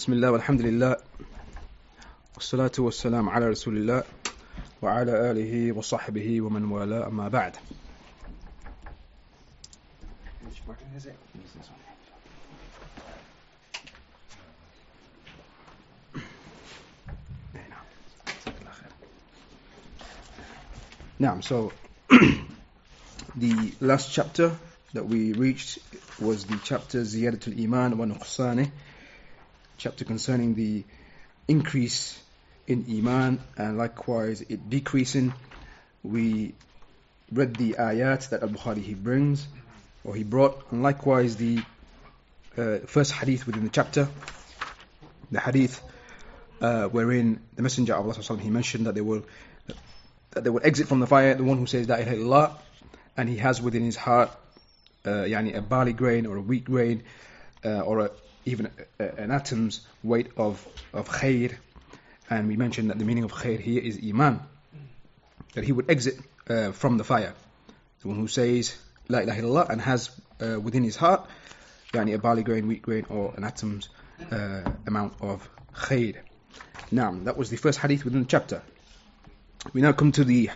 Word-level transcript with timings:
بسم 0.00 0.12
الله 0.12 0.30
والحمد 0.30 0.60
لله 0.62 0.96
والصلاة 2.34 2.72
والسلام 2.78 3.28
على 3.28 3.48
رسول 3.48 3.76
الله 3.76 4.02
وعلى 4.82 5.30
آله 5.30 5.72
وصحبه 5.72 6.40
ومن 6.40 6.64
والاه 6.64 7.06
أما 7.06 7.28
بعد. 7.28 7.56
Now, 21.18 21.40
so 21.40 21.72
the 23.36 23.72
last 23.82 24.14
chapter 24.14 24.56
that 24.94 25.04
we 25.04 25.34
reached 25.34 25.78
was 26.18 26.46
the 26.46 26.58
chapter 26.64 27.02
Ziyadatul 27.02 27.62
Iman 27.62 27.92
Nuqsani, 27.92 28.70
chapter 29.80 30.04
concerning 30.04 30.54
the 30.54 30.84
increase 31.48 32.20
in 32.66 32.84
Iman 32.88 33.40
and 33.56 33.78
likewise 33.78 34.42
it 34.42 34.68
decreasing. 34.68 35.32
We 36.02 36.54
read 37.32 37.56
the 37.56 37.76
ayat 37.78 38.28
that 38.28 38.42
Al 38.42 38.50
Bukhari 38.50 38.82
he 38.82 38.92
brings 38.92 39.48
or 40.04 40.14
he 40.14 40.22
brought, 40.22 40.70
and 40.70 40.82
likewise 40.82 41.36
the 41.36 41.62
uh, 42.58 42.78
first 42.86 43.12
hadith 43.12 43.46
within 43.46 43.64
the 43.64 43.70
chapter, 43.70 44.08
the 45.30 45.40
hadith 45.40 45.80
uh, 46.60 46.84
wherein 46.88 47.40
the 47.56 47.62
Messenger 47.62 47.94
of 47.94 48.04
Allah 48.04 48.38
he 48.38 48.50
mentioned 48.50 48.84
that 48.86 48.94
they 48.94 49.00
will 49.00 49.24
that 50.32 50.44
they 50.44 50.50
will 50.50 50.60
exit 50.62 50.88
from 50.88 51.00
the 51.00 51.06
fire 51.06 51.34
the 51.34 51.44
one 51.44 51.56
who 51.56 51.66
says 51.66 51.88
La 51.88 51.96
ilaha 51.96 52.58
and 53.16 53.28
he 53.28 53.38
has 53.38 53.62
within 53.62 53.84
his 53.84 53.96
heart 53.96 54.30
uh, 55.06 55.24
yani 55.24 55.56
a 55.56 55.62
barley 55.62 55.94
grain 55.94 56.26
or 56.26 56.36
a 56.36 56.40
wheat 56.40 56.64
grain 56.64 57.02
uh, 57.64 57.80
or 57.80 58.00
a, 58.00 58.10
even 58.45 58.69
a, 58.99 59.03
a, 59.03 59.15
an 59.23 59.31
atom's 59.31 59.81
weight 60.03 60.31
of, 60.37 60.65
of 60.93 61.09
khair 61.09 61.55
and 62.29 62.47
we 62.47 62.57
mentioned 62.57 62.89
that 62.89 62.99
the 62.99 63.05
meaning 63.05 63.23
of 63.23 63.31
khair 63.31 63.59
here 63.59 63.81
is 63.81 63.99
iman 64.07 64.39
that 65.53 65.63
he 65.63 65.71
would 65.71 65.89
exit 65.89 66.17
uh, 66.49 66.71
from 66.71 66.97
the 66.97 67.03
fire 67.03 67.33
the 68.01 68.07
one 68.07 68.17
who 68.17 68.27
says 68.27 68.75
La 69.09 69.19
ilaha 69.19 69.41
illallah 69.41 69.69
and 69.69 69.81
has 69.81 70.09
uh, 70.41 70.59
within 70.59 70.83
his 70.83 70.95
heart 70.95 71.27
yani 71.93 72.13
a 72.13 72.17
barley 72.17 72.43
grain, 72.43 72.67
wheat 72.67 72.81
grain 72.81 73.05
or 73.09 73.33
an 73.37 73.43
atom's 73.43 73.89
uh, 74.31 74.61
amount 74.87 75.13
of 75.21 75.47
khair 75.73 76.15
now 76.91 77.11
that 77.23 77.37
was 77.37 77.49
the 77.49 77.57
first 77.57 77.79
hadith 77.79 78.05
within 78.05 78.21
the 78.21 78.27
chapter 78.27 78.61
we 79.73 79.81
now 79.81 79.91
come 79.91 80.11
to 80.11 80.23
the 80.23 80.51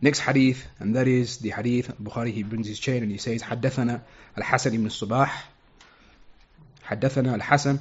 next 0.00 0.18
hadith, 0.18 0.66
and 0.80 0.96
that 0.96 1.06
is 1.06 1.38
the 1.38 1.50
hadith 1.50 1.96
Bukhari. 2.02 2.32
He 2.32 2.42
brings 2.42 2.66
his 2.66 2.78
chain 2.78 3.02
and 3.02 3.10
he 3.10 3.18
says, 3.18 3.42
حدثنا 3.42 4.00
الحسن 4.36 4.74
ibn 4.74 4.86
الصباح 4.86 5.30
حدثنا 6.87 7.35
الحسن 7.35 7.79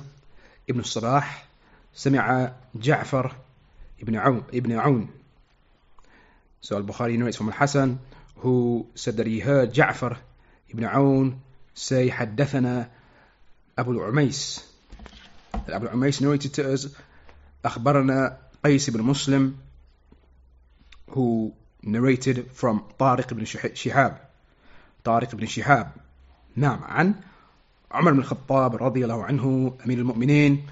ibn 0.71 0.79
الصباح 0.79 1.47
سمع 1.95 2.53
جعفر 2.75 3.33
ibn 4.03 4.15
عون 4.15 4.43
ibn 4.53 4.73
عون. 4.73 5.09
So 6.61 6.77
Al-Bukhari 6.77 7.17
narrates 7.17 7.37
from 7.37 7.49
Al-Hasan 7.49 8.01
who 8.39 8.87
said 8.97 9.17
that 9.19 9.27
he 9.27 9.39
heard 9.39 9.73
Ja'far 9.73 10.17
ibn 10.71 10.85
Aun 10.85 11.41
say 11.75 12.11
حدثنا 12.11 12.89
أبو 13.79 13.93
العميس 13.93 14.65
Abu 15.69 15.87
al-Umays 15.87 16.21
narrated 16.21 16.55
to 16.55 16.73
us 16.73 16.89
أخبرنا 17.65 18.39
قيس 18.65 18.91
بن 18.91 19.03
مسلم 19.03 19.55
who 21.13 21.53
narrated 21.83 22.51
from 22.53 22.81
طارق 22.99 23.35
بن 23.35 23.45
شهاب 23.75 24.19
طارق 25.05 25.35
بن 25.35 25.47
شهاب 25.47 25.91
نعم 26.57 26.85
عن 26.85 27.15
عمر 27.93 28.13
بن 28.13 28.19
الخطاب 28.19 28.77
رضي 28.77 29.05
الله 29.05 29.25
عنه 29.25 29.75
أمير 29.87 29.99
المؤمنين 29.99 30.67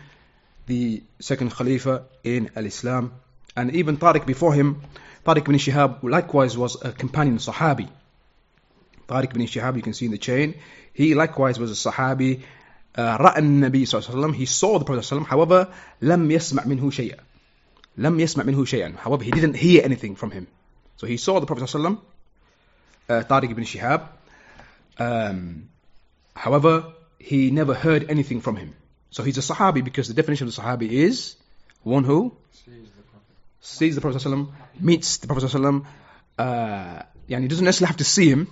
the 0.67 1.03
second 1.21 1.51
Khalifa 1.51 2.05
in 2.23 2.51
Al-Islam 2.57 3.13
and 3.57 3.75
even 3.75 3.97
Tariq 3.99 4.27
before 4.27 4.55
him 4.55 4.83
Tariq 5.27 5.45
bin 5.45 5.57
Shihab 5.57 6.03
likewise 6.03 6.57
was 6.57 6.83
a 6.83 6.93
companion 6.93 7.39
Sahabi 7.39 7.89
Tariq 9.09 9.33
bin 9.33 9.47
Shihab 9.47 9.77
you 9.77 9.83
can 9.83 9.93
see 9.93 10.07
in 10.07 10.11
the 10.11 10.19
chain 10.19 10.55
he 10.93 11.15
likewise 11.15 11.59
was 11.59 11.71
a 11.71 11.91
Sahabi 11.91 12.43
uh, 12.97 13.19
رأى 13.19 13.39
النبي 13.39 13.87
صلى 13.87 14.01
الله 14.01 14.11
عليه 14.11 14.19
وسلم 14.19 14.35
he 14.35 14.47
saw 14.47 14.79
the 14.79 14.85
Prophet 14.85 15.03
صلى 15.03 15.19
الله 15.19 15.29
عليه 15.29 15.37
وسلم 15.37 15.67
however 15.67 15.69
لم 16.03 16.31
يسمع 16.31 16.65
منه 16.67 16.91
شيئا 16.91 17.19
لم 17.97 18.21
يسمع 18.21 18.45
منه 18.45 18.65
شيئا 18.65 18.97
however 18.99 19.23
he 19.25 19.31
didn't 19.31 19.57
hear 19.57 19.83
anything 19.85 20.15
from 20.15 20.31
him 20.31 20.47
so 20.97 21.07
he 21.07 21.17
saw 21.17 21.41
the 21.41 21.47
Prophet 21.47 21.65
ﷺ, 21.65 21.99
uh, 23.09 23.23
Tariq 23.29 23.51
ibn 23.51 23.65
Shihab. 23.65 24.09
Um, 24.99 25.69
however, 26.35 26.93
he 27.20 27.52
never 27.52 27.74
heard 27.74 28.10
anything 28.10 28.42
from 28.42 28.56
him. 28.56 28.76
So 29.12 29.24
he's 29.24 29.38
a 29.38 29.42
Sahabi 29.42 29.84
because 29.84 30.08
the 30.08 30.14
definition 30.14 30.48
of 30.48 30.56
the 30.56 30.62
Sahabi 30.62 30.90
is 30.90 31.36
one 31.84 32.04
who 32.04 32.36
sees 33.62 33.96
the 33.96 34.02
Prophet 34.02 34.22
ﷺ, 34.22 34.52
meets 34.80 35.18
the 35.18 35.28
Prophet 35.28 35.46
ﷺ, 35.46 35.86
uh, 36.38 37.04
and 37.30 37.44
he 37.44 37.48
doesn't 37.48 37.66
necessarily 37.66 37.88
have 37.88 37.98
to 37.98 38.04
see 38.04 38.30
him 38.30 38.48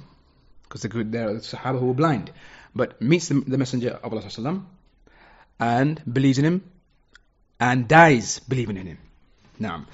because 0.63 0.81
there 0.81 1.29
are 1.29 1.35
Sahaba 1.35 1.79
who 1.79 1.91
are 1.91 1.93
blind, 1.93 2.31
but 2.75 3.01
meets 3.01 3.29
the, 3.29 3.35
the 3.35 3.57
Messenger 3.57 3.99
of 4.03 4.11
Allah 4.11 4.23
ﷺ, 4.23 4.63
and 5.59 6.01
believes 6.11 6.37
in 6.37 6.45
him 6.45 6.63
and 7.59 7.87
dies 7.87 8.39
believing 8.39 8.77
in 8.77 8.87
him. 8.87 8.97
Now, 9.59 9.85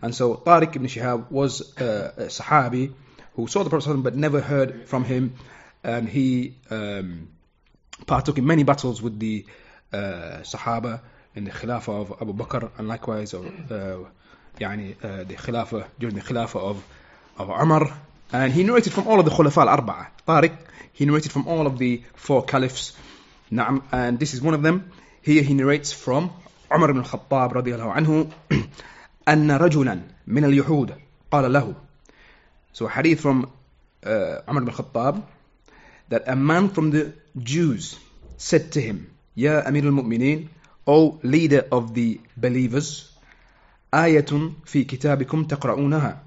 and 0.00 0.14
so 0.14 0.36
Tariq 0.36 0.76
ibn 0.76 0.86
Shihab 0.86 1.30
was 1.30 1.76
uh, 1.78 2.12
a 2.16 2.22
Sahabi 2.24 2.92
who 3.34 3.46
saw 3.46 3.62
the 3.62 3.70
Prophet 3.70 3.90
ﷺ 3.90 4.02
but 4.02 4.16
never 4.16 4.40
heard 4.40 4.88
from 4.88 5.04
him. 5.04 5.34
And 5.84 6.08
he 6.08 6.54
um, 6.70 7.28
partook 8.06 8.38
in 8.38 8.46
many 8.46 8.62
battles 8.62 9.00
with 9.02 9.18
the 9.18 9.44
uh, 9.92 9.96
Sahaba 10.42 11.00
in 11.34 11.44
the 11.44 11.50
Khilafah 11.50 12.00
of 12.02 12.22
Abu 12.22 12.34
Bakr 12.34 12.70
and 12.78 12.88
likewise 12.88 13.32
of, 13.34 13.46
uh, 13.46 13.98
يعني, 14.60 14.96
uh, 15.02 15.24
the 15.24 15.34
Khilafah 15.34 15.86
during 15.98 16.14
the 16.14 16.20
Khilafah 16.20 16.60
of, 16.60 16.84
of 17.38 17.48
Umar. 17.48 17.96
And 18.32 18.52
he 18.52 18.64
narrated 18.64 18.92
from 18.92 19.08
all 19.08 19.18
of 19.18 19.24
the 19.24 19.30
Khulafa 19.30 19.66
al-Arba'a. 19.66 20.06
Tariq, 20.26 20.56
he 20.92 21.04
narrated 21.04 21.32
from 21.32 21.48
all 21.48 21.66
of 21.66 21.78
the 21.78 22.02
four 22.14 22.44
caliphs. 22.44 22.92
Na'am, 23.50 23.82
and 23.92 24.18
this 24.18 24.34
is 24.34 24.40
one 24.40 24.54
of 24.54 24.62
them. 24.62 24.90
Here 25.20 25.42
he 25.42 25.54
narrates 25.54 25.92
from 25.92 26.30
Umar 26.74 26.90
ibn 26.90 27.02
al-Khattab 27.02 27.52
radiallahu 27.52 27.94
anhu 27.96 28.32
أن 29.28 29.50
رجلا 29.50 30.00
من 30.26 30.44
اليهود 30.44 30.94
قال 31.30 31.52
له 31.52 31.74
So 32.72 32.86
a 32.86 32.88
hadith 32.88 33.20
from 33.20 33.52
uh, 34.04 34.40
Umar 34.48 34.62
ibn 34.62 34.74
Khattab 34.74 35.22
that 36.08 36.24
a 36.26 36.34
man 36.34 36.70
from 36.70 36.90
the 36.90 37.12
Jews 37.38 37.98
said 38.36 38.72
to 38.72 38.80
him, 38.80 39.10
Ya 39.34 39.62
Amir 39.64 39.84
al-Mu'mineen, 39.86 40.48
O 40.86 41.18
leader 41.22 41.66
of 41.70 41.94
the 41.94 42.20
believers, 42.36 43.08
آية 43.94 44.52
في 44.66 44.84
كتابكم 44.84 45.44
تقرؤونها. 45.44 46.18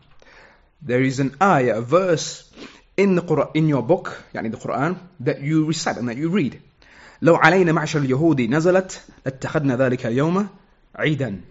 There 0.81 1.01
is 1.01 1.19
an 1.19 1.35
ayah, 1.41 1.78
a 1.78 1.81
verse 1.81 2.50
in 2.97 3.16
the 3.16 3.22
Quran, 3.22 3.51
in 3.56 3.67
your 3.67 3.83
book, 3.83 4.23
يعني 4.33 4.51
the 4.51 4.57
Quran, 4.57 4.97
that 5.22 5.41
you 5.41 5.66
recite 5.66 5.97
and 5.97 6.09
that 6.09 6.17
you 6.17 6.29
read. 6.29 6.59
لو 7.22 7.35
علينا 7.35 7.72
معشر 7.72 8.00
اليهود 8.00 8.41
نزلت 8.41 9.01
لاتخذنا 9.25 9.75
ذلك 9.75 10.06
اليوم 10.06 10.47
عيدا. 10.95 11.41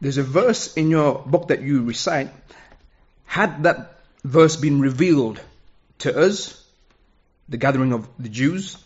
There's 0.00 0.18
a 0.18 0.22
verse 0.22 0.76
in 0.76 0.90
your 0.90 1.22
book 1.26 1.48
that 1.48 1.62
you 1.62 1.82
recite. 1.82 2.30
Had 3.24 3.62
that 3.62 3.98
verse 4.24 4.56
been 4.56 4.80
revealed 4.80 5.40
to 6.00 6.16
us, 6.26 6.59
the 7.50 7.56
gathering 7.56 7.92
of 7.92 8.08
the 8.18 8.28
Jews, 8.28 8.76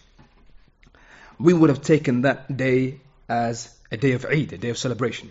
we 1.38 1.52
would 1.52 1.70
have 1.70 1.82
taken 1.82 2.22
that 2.22 2.54
day 2.54 3.00
as 3.28 3.74
a 3.90 3.96
day 3.96 4.12
of 4.12 4.24
Eid, 4.26 4.52
a 4.52 4.58
day 4.58 4.70
of 4.70 4.78
celebration. 4.78 5.30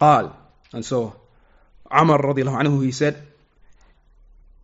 قال, 0.00 0.32
and 0.72 0.84
so 0.84 1.16
Amr 1.90 2.18
radiallahu 2.18 2.62
anhu, 2.62 2.84
he 2.84 2.92
said, 2.92 3.16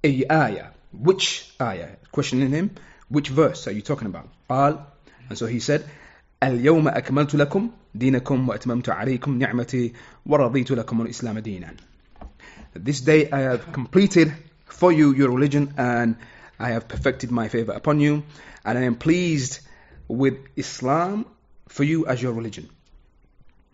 أي 0.04 0.26
آية, 0.26 0.72
which 0.92 1.50
ayah? 1.60 1.90
Questioning 2.10 2.50
him, 2.50 2.70
which 3.08 3.28
verse 3.28 3.66
are 3.66 3.72
you 3.72 3.80
talking 3.80 4.08
about? 4.08 4.28
قال, 4.50 4.84
and 5.28 5.38
so 5.38 5.46
he 5.46 5.60
said, 5.60 5.84
اليوم 6.42 6.88
أكملت 6.88 7.34
لكم 7.34 7.70
دينكم 7.94 8.48
وأتممت 8.48 8.88
عليكم 8.88 9.38
نعمتي 9.38 9.92
ورضيت 10.26 10.70
لكم 10.70 11.02
الإسلام 11.02 11.38
دينا. 11.38 11.76
This 12.74 13.00
day 13.00 13.30
I 13.30 13.40
have 13.40 13.72
completed 13.72 14.34
for 14.66 14.92
you 14.92 15.14
your 15.14 15.30
religion 15.30 15.72
and 15.76 16.16
I 16.58 16.70
have 16.70 16.88
perfected 16.88 17.30
my 17.30 17.48
favor 17.48 17.72
upon 17.72 18.00
you 18.00 18.22
and 18.64 18.78
I 18.78 18.82
am 18.82 18.96
pleased 18.96 19.60
with 20.08 20.38
Islam 20.56 21.26
for 21.68 21.84
you 21.84 22.06
as 22.06 22.22
your 22.22 22.32
religion. 22.32 22.68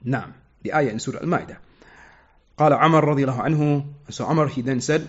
نعم, 0.06 0.32
the 0.62 0.74
ayah 0.74 0.88
in 0.90 0.98
Surah 0.98 1.20
Al-Ma'idah. 1.20 1.56
قال 2.58 2.72
عمر 2.72 3.04
رضي 3.04 3.24
الله 3.24 3.40
عنه, 3.40 3.84
so 4.10 4.28
Umar 4.28 4.48
he 4.48 4.62
then 4.62 4.80
said, 4.80 5.08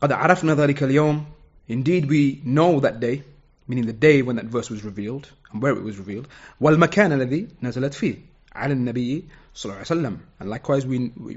قد 0.00 0.12
عرفنا 0.12 0.54
ذلك 0.54 0.82
اليوم, 0.82 1.24
indeed 1.68 2.08
we 2.08 2.40
know 2.44 2.80
that 2.80 3.00
day, 3.00 3.22
meaning 3.68 3.86
the 3.86 3.92
day 3.92 4.22
when 4.22 4.36
that 4.36 4.46
verse 4.46 4.70
was 4.70 4.84
revealed 4.84 5.30
and 5.52 5.62
where 5.62 5.72
it 5.72 5.82
was 5.82 5.98
revealed 5.98 6.26
والمكان 6.60 7.12
الذي 7.12 7.48
نزلت 7.62 7.94
فيه 7.94 8.16
على 8.54 8.72
النبي 8.72 9.24
صلى 9.54 9.64
الله 9.64 9.74
عليه 9.74 9.80
وسلم 9.80 10.18
and 10.40 10.50
likewise 10.50 10.86
we, 10.86 11.10
we, 11.16 11.36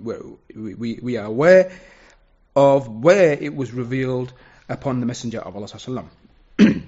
we, 0.76 1.00
we 1.02 1.18
are 1.18 1.26
aware 1.26 1.72
of 2.56 2.88
where 2.88 3.34
it 3.34 3.56
was 3.56 3.72
revealed 3.72 4.34
upon 4.70 5.00
the 5.00 5.06
messenger 5.06 5.40
of 5.40 5.56
Allah 5.56 5.68
صلى 5.68 5.88
الله 5.88 6.04
عليه 6.04 6.10
وسلم 6.60 6.84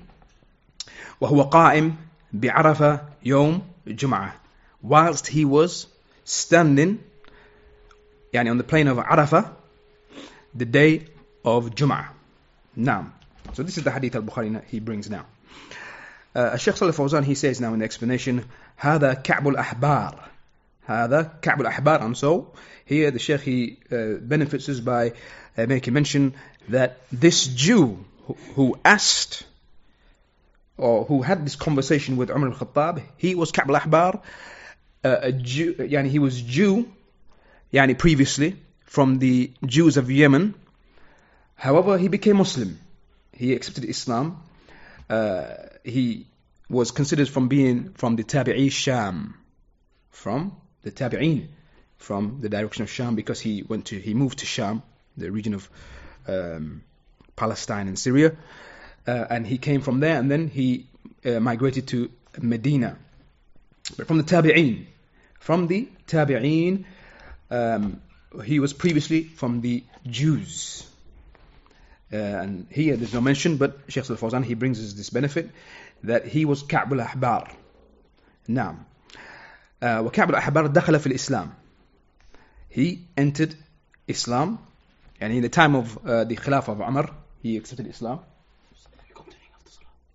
وهو 1.22 1.42
قائم 1.44 1.96
بعرفة 2.34 3.02
يوم 3.24 3.62
Jum'ah 3.88 4.34
whilst 4.82 5.28
he 5.28 5.46
was 5.46 5.88
standing 6.26 7.00
يعني 8.34 8.52
on 8.52 8.58
the 8.58 8.64
plain 8.64 8.88
of 8.88 8.98
Arafah 8.98 9.52
the 10.54 10.66
day 10.66 11.06
of 11.44 11.72
Jum'ah 11.76 12.08
now 12.76 13.12
so 13.54 13.64
this 13.64 13.78
is 13.78 13.84
the 13.84 13.92
hadith 13.92 14.16
al-Bukhari 14.16 14.64
he 14.66 14.80
brings 14.80 15.10
now 15.10 15.26
uh, 16.36 16.58
Sheikh 16.58 16.78
Salih 16.78 16.94
Fawzan 16.94 17.24
he 17.24 17.36
says 17.36 17.60
now 17.60 17.74
in 17.74 17.80
the 17.80 17.86
explanation 17.86 18.46
هذا 18.78 19.14
كعب 19.24 19.48
الأحبار 19.48 20.30
هذا 20.86 21.32
كعب 21.42 21.62
الأحبار 21.62 22.02
and 22.04 22.18
so 22.18 22.54
here 22.86 23.12
the 23.12 23.20
Sheikh 23.20 23.42
he 23.42 23.78
uh, 23.92 24.20
benefits 24.22 24.70
us 24.70 24.80
by 24.80 25.14
uh, 25.58 25.66
making 25.66 25.94
mention 25.94 26.36
that 26.69 27.01
this 27.13 27.47
Jew 27.47 28.05
who 28.55 28.79
asked 28.85 29.45
or 30.77 31.05
who 31.05 31.23
had 31.23 31.45
this 31.45 31.57
conversation 31.57 32.17
with 32.17 32.31
Umar 32.31 32.51
al-Khattab, 32.51 33.03
he 33.17 33.35
was 33.35 33.53
Ka'b 33.53 33.71
al-Ahbar, 33.71 34.21
uh, 35.05 35.17
a 35.23 35.33
Jew, 35.33 35.75
yani 35.75 36.09
he 36.09 36.19
was 36.19 36.41
Jew, 36.41 36.91
yani 37.73 37.97
previously, 37.97 38.57
from 38.85 39.19
the 39.19 39.53
Jews 39.65 39.97
of 39.97 40.11
Yemen. 40.11 40.55
However, 41.55 41.99
he 41.99 42.09
became 42.09 42.39
Muslim. 42.39 42.79
He 43.33 43.53
accepted 43.53 43.85
Islam. 43.85 44.43
Uh, 45.09 45.55
he 45.85 46.27
was 46.69 46.91
considered 46.91 47.29
from 47.29 47.49
being 47.49 47.91
from 47.91 48.17
the 48.17 48.25
Tabi'i 48.25 48.71
Sham, 48.73 49.35
from 50.11 50.57
the 50.83 50.91
Tabi'in, 50.91 51.49
from 51.99 52.41
the 52.41 52.49
direction 52.49 52.83
of 52.83 52.91
Sham, 52.91 53.15
because 53.15 53.41
he 53.41 53.63
went 53.63 53.87
to 53.87 53.99
he 53.99 54.15
moved 54.15 54.39
to 54.41 54.47
Sham, 54.47 54.83
the 55.17 55.31
region 55.31 55.55
of 55.55 55.69
um, 56.28 56.84
Palestine 57.36 57.88
and 57.88 57.98
Syria 57.98 58.36
uh, 59.08 59.26
and 59.30 59.48
he 59.48 59.58
came 59.58 59.82
from 59.82 60.00
there 60.00 60.18
and 60.18 60.30
then 60.30 60.48
he 60.48 60.88
uh, 61.26 61.40
migrated 61.40 61.88
to 61.88 62.10
Medina 62.42 62.98
but 63.98 64.08
from 64.08 64.18
the 64.18 64.24
Tabi'in 64.24 64.86
from 65.40 65.68
the 65.68 65.88
Tabi'een. 66.08 66.86
Um, 67.50 68.02
he 68.46 68.60
was 68.60 68.74
previously 68.74 69.24
from 69.24 69.62
the 69.62 69.84
Jews. 70.06 70.86
Uh, 72.12 72.18
and 72.18 72.68
here 72.70 72.96
there's 72.98 73.14
no 73.14 73.22
mention, 73.22 73.58
but 73.58 73.80
Sheikh 73.88 74.10
Al 74.10 74.16
Fawzan 74.18 74.44
he 74.44 74.54
brings 74.54 74.84
us 74.84 74.94
this 74.94 75.10
benefit 75.10 75.50
that 76.04 76.26
he 76.26 76.46
was 76.46 76.64
Ka'b 76.64 76.94
al 76.94 77.06
Ahbar. 77.08 77.52
نعم. 78.48 78.78
Uh, 79.82 80.04
وكعب 80.04 80.30
الأحبار 80.30 80.68
دخل 80.68 81.00
في 81.00 81.08
الإسلام. 81.08 81.50
He 82.70 83.06
entered 83.18 83.56
Islam, 84.08 84.60
and 85.20 85.34
in 85.34 85.42
the 85.42 85.50
time 85.50 85.76
of 85.76 85.98
uh, 86.06 86.24
the 86.24 86.36
Khilafah 86.36 86.70
of 86.70 86.80
Umar, 86.80 87.10
he 87.42 87.58
accepted 87.58 87.88
Islam. 87.88 88.20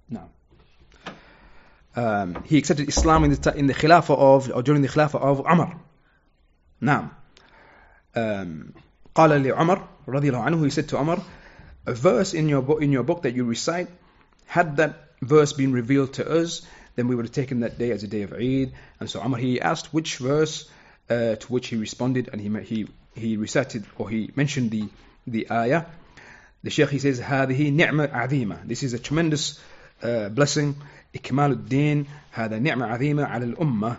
No. 0.08 0.28
Um, 1.96 2.42
he 2.44 2.58
accepted 2.58 2.88
Islam 2.88 3.24
in 3.24 3.30
the, 3.30 3.54
in 3.56 3.66
the 3.66 3.74
Khilafah 3.74 4.16
of, 4.16 4.50
or 4.52 4.62
during 4.62 4.82
the 4.82 4.88
Khilafah 4.88 5.20
of 5.20 5.40
Umar. 5.40 5.80
Now, 6.80 7.12
um, 8.14 8.74
قال 9.14 9.30
لعمر 9.30 9.88
رضي 10.08 10.30
الله 10.30 10.44
عنه, 10.44 10.64
he 10.64 10.70
said 10.70 10.88
to 10.88 11.00
Umar, 11.00 11.22
a 11.86 11.94
verse 11.94 12.34
in 12.34 12.48
your 12.48 12.62
book, 12.62 12.82
in 12.82 12.92
your 12.92 13.02
book 13.02 13.22
that 13.22 13.34
you 13.34 13.44
recite, 13.44 13.88
had 14.46 14.78
that 14.78 15.10
verse 15.22 15.52
been 15.52 15.72
revealed 15.72 16.14
to 16.14 16.40
us, 16.40 16.62
then 16.96 17.08
we 17.08 17.14
would 17.14 17.26
have 17.26 17.34
taken 17.34 17.60
that 17.60 17.78
day 17.78 17.90
as 17.90 18.02
a 18.02 18.08
day 18.08 18.22
of 18.22 18.32
Eid. 18.32 18.72
And 19.00 19.08
so 19.08 19.22
Umar, 19.22 19.38
he 19.38 19.60
asked 19.60 19.92
which 19.92 20.16
verse, 20.18 20.68
uh, 21.10 21.36
to 21.36 21.52
which 21.52 21.68
he 21.68 21.76
responded, 21.76 22.28
and 22.32 22.40
he, 22.40 22.48
he, 22.62 22.88
he 23.19 23.37
recited 23.37 23.85
or 23.97 24.09
he 24.09 24.31
mentioned 24.35 24.71
the 24.71 24.89
the 25.27 25.51
ayah, 25.51 25.85
the 26.63 26.69
Shaykh 26.69 26.89
he 26.89 26.99
says, 26.99 27.19
هذه 27.19 27.71
نعمة 27.71 28.11
عظيمة. 28.11 28.67
This 28.67 28.83
is 28.83 28.93
a 28.93 28.99
tremendous 28.99 29.59
uh, 30.01 30.29
blessing. 30.29 30.75
إكمال 31.15 31.51
الدين 31.51 32.05
هذا 32.31 32.59
نعمة 32.59 32.85
عظيمة 32.85 33.25
على 33.25 33.53
الأمة. 33.53 33.97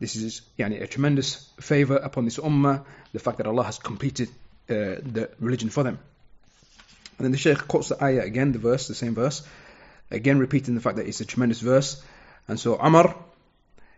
This 0.00 0.16
is 0.16 0.42
يعني 0.58 0.82
a 0.82 0.86
tremendous 0.86 1.50
favor 1.60 1.96
upon 1.96 2.24
this 2.24 2.38
ummah. 2.38 2.84
The 3.12 3.18
fact 3.18 3.38
that 3.38 3.46
Allah 3.46 3.64
has 3.64 3.78
completed 3.78 4.28
uh, 4.68 5.00
the 5.02 5.30
religion 5.40 5.68
for 5.68 5.82
them. 5.82 5.98
And 7.18 7.24
then 7.24 7.32
the 7.32 7.38
Shaykh 7.38 7.68
quotes 7.68 7.88
the 7.88 8.02
ayah 8.02 8.22
again, 8.22 8.52
the 8.52 8.58
verse, 8.58 8.88
the 8.88 8.94
same 8.94 9.14
verse, 9.14 9.42
again 10.10 10.38
repeating 10.38 10.74
the 10.74 10.80
fact 10.80 10.96
that 10.96 11.06
it's 11.06 11.20
a 11.20 11.26
tremendous 11.26 11.60
verse. 11.60 12.02
And 12.48 12.58
so 12.58 12.80
Umar, 12.82 13.14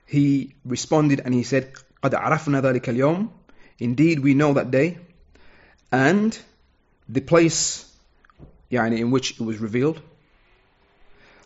he 0.06 0.54
responded 0.64 1.20
and 1.24 1.32
he 1.32 1.44
said, 1.44 1.72
قد 2.02 2.14
عرفنا 2.14 2.60
ذلك 2.60 2.88
اليوم 2.88 3.30
Indeed, 3.79 4.19
we 4.19 4.33
know 4.33 4.53
that 4.53 4.71
day 4.71 4.97
and 5.91 6.37
the 7.07 7.21
place 7.21 7.85
يعني, 8.71 8.99
in 8.99 9.11
which 9.11 9.31
it 9.31 9.41
was 9.41 9.57
revealed 9.59 10.01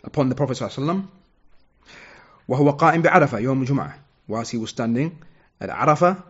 upon 0.04 0.30
the 0.30 0.36
Prophet 0.36 0.58
ﷺ 0.58 1.06
وهو 2.48 2.78
قائم 2.78 3.02
بعرفة 3.02 3.38
يوم 3.40 3.62
الجمعة 3.64 3.94
whilst 4.28 4.52
he 4.52 4.58
was 4.58 4.70
standing 4.70 5.18
at 5.60 5.70
Arafah 5.70 6.24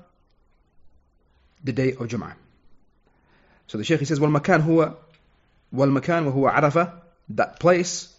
the 1.63 1.71
day 1.71 1.91
of 1.91 2.07
Jum'ah. 2.07 2.33
So 3.68 3.77
the 3.77 3.83
Shaykh 3.83 4.00
he 4.00 4.06
says 4.06 4.19
والمكان 4.19 4.62
هو 4.62 4.95
والمكان 5.73 6.27
وهو 6.27 6.47
عرفة 6.47 6.94
that 7.35 7.59
place 7.59 8.09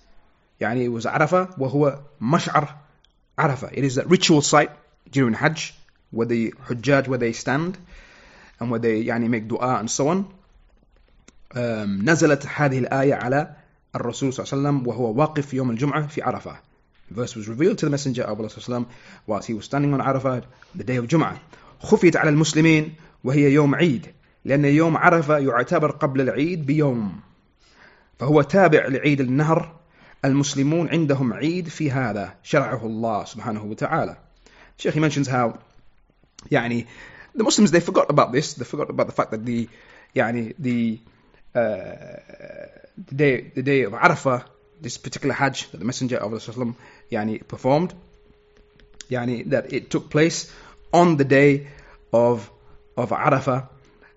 يعني 0.61 0.85
it 0.87 0.89
was 0.89 1.07
عرفة 1.07 1.59
وهو 1.59 1.99
مشعر 2.21 2.75
عرفة 3.39 3.69
it 3.73 3.85
is 3.85 3.97
that 3.97 4.09
ritual 4.09 4.41
site 4.41 4.71
during 5.11 5.35
Hajj 5.35 5.75
where 6.12 6.28
the 6.28 6.52
Hujjaj, 6.68 7.08
where 7.08 7.20
they 7.20 7.34
stand, 7.34 7.78
and 8.60 8.72
where 8.72 8.80
they 8.80 9.04
يعني, 9.04 9.30
make 9.30 9.48
dua 9.48 9.80
and 9.80 9.90
so 9.90 10.08
on. 10.08 10.26
Um, 11.56 12.04
نزلت 12.04 12.46
هذه 12.46 12.80
الآية 12.80 13.14
على 13.14 13.56
الرسول 13.96 14.34
صلى 14.34 14.44
الله 14.44 14.70
عليه 14.70 14.80
وسلم 14.80 14.88
وهو 14.88 15.14
واقف 15.14 15.54
يوم 15.54 15.72
الجمعة 15.72 16.08
في 16.08 16.22
عرفة. 16.22 16.58
Verse 17.12 17.36
was 17.36 17.48
revealed 17.48 17.78
to 17.78 17.86
the 17.86 17.92
Messenger 17.92 18.24
of 18.24 18.40
Allah 18.40 18.50
وسلم 18.50 18.86
whilst 19.28 19.48
he 19.48 19.54
was 19.54 19.66
standing 19.66 19.94
on 19.94 20.02
عرفة 20.02 20.44
the 20.76 20.84
day 20.84 20.98
of 20.98 21.08
Jum'ah. 21.08 21.38
خفيت 21.82 22.18
على 22.18 22.30
المسلمين 22.30 22.94
وهي 23.24 23.54
يوم 23.54 23.76
عيد 23.76 24.08
لأن 24.46 24.66
يوم 24.66 24.98
عرفة 24.98 25.38
يعتبر 25.38 25.92
قبل 25.92 26.22
العيد 26.22 26.66
بيوم 26.66 27.20
فهو 28.20 28.42
تابع 28.42 28.88
لعيد 28.88 29.22
النحر 29.22 29.76
المسلمون 30.26 30.90
عندهم 30.90 31.34
عيد 31.34 31.68
في 31.68 31.92
هذا 31.92 32.34
شرعه 32.44 32.86
الله 32.86 33.26
سبحانه 33.26 33.64
وتعالى. 33.64 34.18
Sheikh 34.78 34.94
he 34.94 35.00
mentions 35.00 35.28
how 35.28 35.58
يعني 36.51 36.87
the 37.35 37.45
Muslims 37.45 37.71
they 37.71 37.81
forgot 37.81 38.11
about 38.11 38.33
this 38.33 38.55
they 38.55 38.65
forgot 38.65 38.91
about 38.91 39.07
the 39.07 39.13
fact 39.13 39.31
that 39.31 39.45
the 39.45 39.69
يعني 40.15 40.55
the 40.59 40.99
uh, 41.55 42.17
the 42.97 43.15
day 43.15 43.41
the 43.55 43.63
day 43.63 43.83
of 43.83 43.93
Arafah, 43.93 44.45
this 44.81 44.99
particular 44.99 45.35
Hajj 45.35 45.71
that 45.71 45.79
the 45.79 45.85
Messenger 45.85 46.19
of 46.19 46.33
Allah 46.33 46.75
yani, 47.11 47.47
performed, 47.47 47.95
yani, 49.11 49.49
that 49.51 49.73
it 49.73 49.91
took 49.91 50.11
place 50.11 50.53
on 50.93 51.17
the 51.17 51.25
day 51.25 51.69
of 52.13 52.51
of 52.97 53.11
Arafah. 53.11 53.69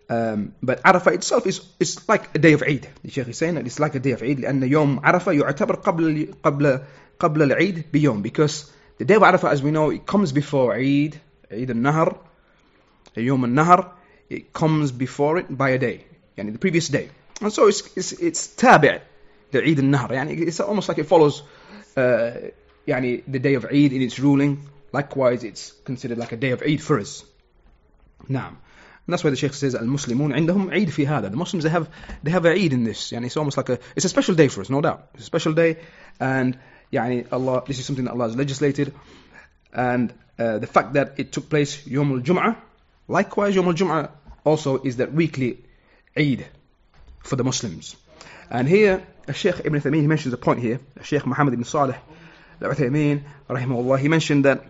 Um, 0.07 0.53
but 0.61 0.83
Arafah 0.83 1.13
itself 1.13 1.47
is 1.47 1.65
is 1.79 2.07
like 2.07 2.35
a 2.35 2.39
day 2.39 2.53
of 2.53 2.63
Eid. 2.63 2.87
The 3.03 3.11
Sheikh 3.11 3.27
is 3.27 3.37
saying 3.37 3.55
that 3.55 3.65
it's 3.65 3.79
like 3.79 3.95
a 3.95 3.99
day 3.99 4.11
of 4.11 4.21
Eid 4.21 4.39
لأن 4.39 4.63
يوم 4.63 4.99
عرفة 5.03 5.31
يعتبر 5.31 5.75
قبل 5.75 6.33
قبل 6.43 6.83
قبل 7.19 7.41
العيد 7.41 7.91
بيوم 7.91 8.21
because 8.21 8.71
the 8.97 9.05
day 9.05 9.15
of 9.15 9.23
Arafah 9.23 9.51
as 9.51 9.63
we 9.63 9.71
know 9.71 9.89
it 9.89 10.05
comes 10.05 10.31
before 10.31 10.75
Eid 10.75 11.19
Eid 11.51 11.69
al-Nahr 11.71 12.15
يوم 13.17 13.45
النهر 13.45 13.91
it 14.29 14.53
comes 14.53 14.91
before 14.91 15.37
it 15.37 15.47
by 15.49 15.69
a 15.69 15.77
day 15.77 16.05
يعني 16.37 16.53
the 16.53 16.59
previous 16.59 16.89
day 16.89 17.09
and 17.41 17.51
so 17.51 17.67
it's, 17.67 17.81
it's, 17.95 18.11
it's 18.13 18.55
تابع 18.57 19.01
لعيد 19.53 19.79
النهر 19.79 20.13
يعني 20.13 20.47
it's 20.47 20.59
almost 20.59 20.89
like 20.89 20.97
it 20.97 21.05
follows 21.05 21.43
uh, 21.97 22.51
يعني 22.87 23.23
the 23.27 23.39
day 23.39 23.55
of 23.55 23.65
Eid 23.65 23.93
in 23.93 24.01
its 24.01 24.19
ruling 24.19 24.57
likewise 24.93 25.43
it's 25.43 25.71
considered 25.83 26.17
like 26.17 26.31
a 26.31 26.37
day 26.37 26.51
of 26.51 26.61
Eid 26.61 26.81
for 26.81 26.99
us 26.99 27.23
نعم 28.29 28.57
and 29.07 29.13
that's 29.13 29.23
why 29.23 29.29
the 29.29 29.35
Sheikh 29.35 29.53
says 29.53 29.75
المسلمون 29.75 30.33
عندهم 30.33 30.71
عيد 30.71 30.89
في 30.89 31.07
هذا 31.07 31.29
the 31.29 31.37
Muslims 31.37 31.63
they 31.63 31.69
have 31.69 31.87
they 32.23 32.31
have 32.31 32.45
a 32.45 32.51
Eid 32.51 32.73
in 32.73 32.83
this 32.83 33.11
يعني 33.11 33.25
it's 33.25 33.37
almost 33.37 33.57
like 33.57 33.69
a 33.69 33.79
it's 33.95 34.05
a 34.05 34.09
special 34.09 34.35
day 34.35 34.47
for 34.47 34.61
us 34.61 34.69
no 34.69 34.81
doubt 34.81 35.07
it's 35.13 35.23
a 35.23 35.25
special 35.25 35.53
day 35.53 35.77
and 36.19 36.57
يعني 36.93 37.25
Allah 37.31 37.63
this 37.67 37.79
is 37.79 37.85
something 37.85 38.05
that 38.05 38.13
Allah 38.13 38.27
has 38.27 38.35
legislated 38.35 38.93
and 39.73 40.13
uh, 40.40 40.58
the 40.58 40.66
fact 40.66 40.94
that 40.94 41.14
it 41.18 41.32
took 41.32 41.50
place 41.50 41.86
Yom 41.86 42.12
al 42.12 42.20
Jum'ah. 42.20 42.56
Likewise, 43.08 43.54
Yom 43.54 43.68
al 43.68 43.74
Jum'ah 43.74 44.10
also 44.42 44.82
is 44.82 44.96
that 44.96 45.12
weekly 45.12 45.58
Eid 46.16 46.46
for 47.22 47.36
the 47.36 47.44
Muslims. 47.44 47.94
And 48.50 48.66
here, 48.66 49.06
Sheikh 49.34 49.60
Ibn 49.64 49.80
Uthaymeen, 49.80 50.00
he 50.00 50.06
mentions 50.06 50.32
a 50.32 50.38
point 50.38 50.60
here, 50.60 50.80
Sheikh 51.02 51.26
Muhammad 51.26 51.52
Ibn 51.54 51.64
Salih 51.64 51.96
al 52.62 52.70
Uthaymeen, 52.70 53.22
rahimahullah, 53.50 53.98
he 53.98 54.08
mentioned 54.08 54.46
that 54.46 54.64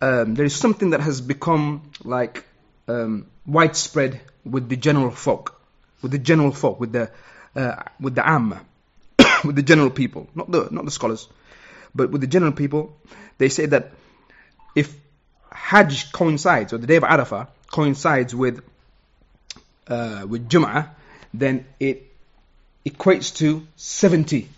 um, 0.00 0.36
there 0.36 0.46
is 0.46 0.54
something 0.54 0.90
that 0.90 1.00
has 1.00 1.20
become 1.20 1.90
like 2.04 2.44
um, 2.86 3.26
widespread 3.44 4.20
with 4.44 4.68
the 4.68 4.76
general 4.76 5.10
folk, 5.10 5.60
with 6.00 6.12
the 6.12 6.18
general 6.18 6.52
folk, 6.52 6.78
with 6.78 6.92
the 6.92 7.10
uh, 7.56 7.82
with 7.98 8.14
the 8.14 8.26
Amma, 8.26 8.60
with 9.44 9.56
the 9.56 9.64
general 9.64 9.90
people, 9.90 10.28
not 10.36 10.48
the 10.48 10.68
not 10.70 10.84
the 10.84 10.92
scholars, 10.92 11.28
but 11.92 12.10
with 12.12 12.20
the 12.20 12.28
general 12.28 12.52
people, 12.52 12.96
they 13.38 13.48
say 13.48 13.66
that 13.66 13.90
if 14.76 14.94
Hajj 15.57 16.11
coincides 16.11 16.73
or 16.73 16.77
the 16.77 16.87
day 16.87 16.95
of 16.95 17.03
Arafah 17.03 17.47
coincides 17.71 18.35
with 18.35 18.61
uh, 19.87 20.25
with 20.27 20.49
Jum'ah, 20.49 20.89
then 21.33 21.65
it 21.79 22.09
equates 22.85 23.35
to 23.37 23.65
70 23.75 24.49